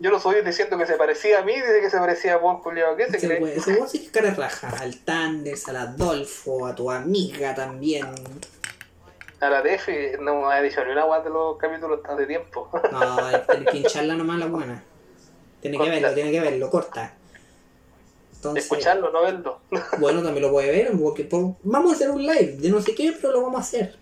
Yo 0.00 0.10
lo 0.10 0.18
subí 0.20 0.40
diciendo 0.42 0.76
que 0.76 0.86
se 0.86 0.94
parecía 0.94 1.38
a 1.38 1.42
mí, 1.44 1.54
dice 1.54 1.80
que 1.80 1.88
se 1.88 1.98
parecía 1.98 2.34
a 2.34 2.36
Bob, 2.38 2.62
culiao. 2.62 2.96
¿Qué 2.96 3.06
se 3.10 3.16
Ese 3.16 3.26
cree? 3.28 3.40
weón, 3.40 3.58
ese 3.58 3.72
weón 3.74 3.88
sí 3.88 3.98
que 4.00 4.06
es 4.06 4.10
care 4.12 4.30
raja. 4.32 4.68
Al 4.80 4.96
Tanders, 4.98 5.68
al 5.68 5.76
Adolfo, 5.76 6.66
a 6.66 6.74
tu 6.74 6.90
amiga 6.90 7.54
también. 7.54 8.06
A 9.40 9.50
la 9.50 9.62
DF 9.62 9.88
no 10.20 10.42
me 10.46 10.54
ha 10.54 10.62
dicho 10.62 10.82
ni 10.84 10.92
una 10.92 11.04
weá 11.04 11.20
de 11.20 11.30
los 11.30 11.56
capítulos 11.58 12.00
hace 12.08 12.26
tiempo. 12.26 12.68
No, 12.92 13.16
tenés 13.46 13.68
que 13.70 13.76
hincharla 13.78 14.14
nomás 14.14 14.38
la 14.38 14.46
buena. 14.46 14.82
Tiene 15.60 15.78
que 15.78 15.88
verlo, 15.90 16.12
tiene 16.14 16.30
que 16.32 16.40
verlo, 16.40 16.70
corta. 16.70 17.12
Entonces, 18.50 18.64
Escucharlo, 18.64 19.10
no 19.10 19.22
verlo. 19.22 19.60
bueno, 19.98 20.22
también 20.22 20.42
lo 20.46 20.52
puede 20.52 20.70
ver, 20.70 20.92
porque 21.00 21.24
por- 21.24 21.54
vamos 21.62 21.92
a 21.92 21.94
hacer 21.96 22.10
un 22.10 22.22
live 22.24 22.56
de 22.58 22.68
no 22.70 22.80
sé 22.80 22.94
qué, 22.94 23.12
pero 23.20 23.32
lo 23.32 23.42
vamos 23.42 23.58
a 23.60 23.62
hacer. 23.62 23.96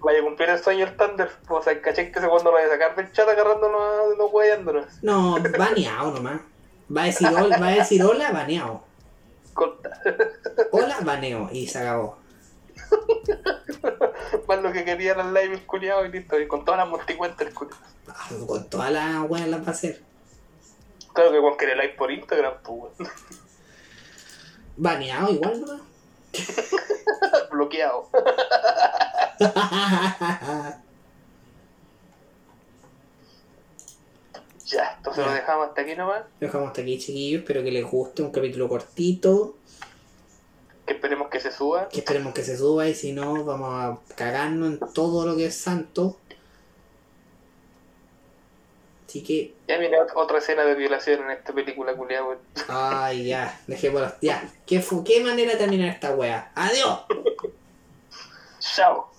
Vaya 0.00 0.20
a 0.20 0.22
cumplir 0.22 0.48
el 0.48 0.62
sueño 0.62 0.86
el 0.86 0.96
Thunder. 0.96 1.30
O 1.48 1.62
sea, 1.62 1.80
caché 1.82 2.10
que 2.10 2.20
se 2.20 2.28
cuando 2.28 2.50
lo 2.50 2.56
vaya 2.56 2.68
a 2.68 2.70
sacar 2.70 2.96
del 2.96 3.12
chat 3.12 3.28
agarrándonos, 3.28 4.16
no 4.16 4.26
hueándonos. 4.26 4.86
No, 5.02 5.36
baneado 5.58 6.12
nomás. 6.12 6.40
Va 6.94 7.02
a 7.02 7.06
decir 7.06 7.28
hola, 7.28 7.58
va 7.58 7.66
a 7.68 7.74
decir 7.74 8.02
hola, 8.02 8.32
baneado. 8.32 8.82
Corta. 9.52 10.00
Hola, 10.70 10.98
baneo, 11.02 11.50
y 11.52 11.66
se 11.66 11.78
acabó. 11.80 12.16
Más 14.48 14.62
lo 14.62 14.72
que 14.72 14.84
querían 14.84 15.20
al 15.20 15.34
live 15.34 15.54
el 15.54 15.66
culiao 15.66 16.06
y 16.06 16.12
listo. 16.12 16.40
Y 16.40 16.46
con 16.48 16.64
todas 16.64 16.78
las 16.78 16.88
multicuentas 16.88 17.46
el. 17.46 17.52
Ah, 18.08 18.28
Con 18.46 18.70
todas 18.70 18.90
las 18.90 19.28
weas 19.28 19.48
las 19.48 19.60
va 19.62 19.66
a 19.66 19.70
hacer. 19.70 20.00
Claro 21.12 21.32
que 21.32 21.40
con 21.40 21.56
live 21.58 21.94
por 21.98 22.10
Instagram, 22.10 22.54
pues. 22.62 23.08
Baneado 24.78 25.30
igual, 25.32 25.60
¿no? 25.60 25.80
Bloqueado. 27.50 28.08
Ya, 34.66 34.94
entonces 34.98 35.24
Ya. 35.24 35.30
lo 35.30 35.34
dejamos 35.36 35.68
hasta 35.68 35.80
aquí 35.80 35.96
nomás. 35.96 36.22
Lo 36.40 36.46
dejamos 36.46 36.68
hasta 36.68 36.82
aquí, 36.82 36.98
chiquillos. 36.98 37.40
Espero 37.40 37.62
que 37.62 37.70
les 37.70 37.84
guste. 37.90 38.22
Un 38.22 38.30
capítulo 38.30 38.68
cortito. 38.68 39.56
Que 40.86 40.92
esperemos 40.94 41.28
que 41.28 41.40
se 41.40 41.50
suba. 41.52 41.88
Que 41.88 42.00
esperemos 42.00 42.34
que 42.34 42.42
se 42.42 42.56
suba. 42.56 42.86
Y 42.88 42.94
si 42.94 43.12
no, 43.12 43.44
vamos 43.44 43.70
a 43.72 43.98
cagarnos 44.14 44.68
en 44.68 44.80
todo 44.92 45.24
lo 45.26 45.36
que 45.36 45.46
es 45.46 45.56
santo. 45.56 46.18
Así 49.06 49.22
que, 49.22 49.54
Ya 49.68 49.76
viene 49.76 49.98
ot- 49.98 50.12
otra 50.14 50.38
escena 50.38 50.64
de 50.64 50.74
violación 50.74 51.22
en 51.24 51.30
esta 51.32 51.52
película, 51.52 51.92
culiao. 51.94 52.28
weón. 52.28 52.38
ay, 52.68 53.26
ya. 53.26 53.60
Dejémoslo. 53.66 54.10
Ya. 54.22 54.42
¿Qué, 54.66 54.80
fu- 54.80 55.04
¿Qué 55.04 55.22
manera 55.22 55.52
de 55.52 55.58
terminar 55.58 55.90
esta 55.90 56.14
wea? 56.14 56.50
¡Adiós! 56.54 57.00
Chao. 58.60 59.10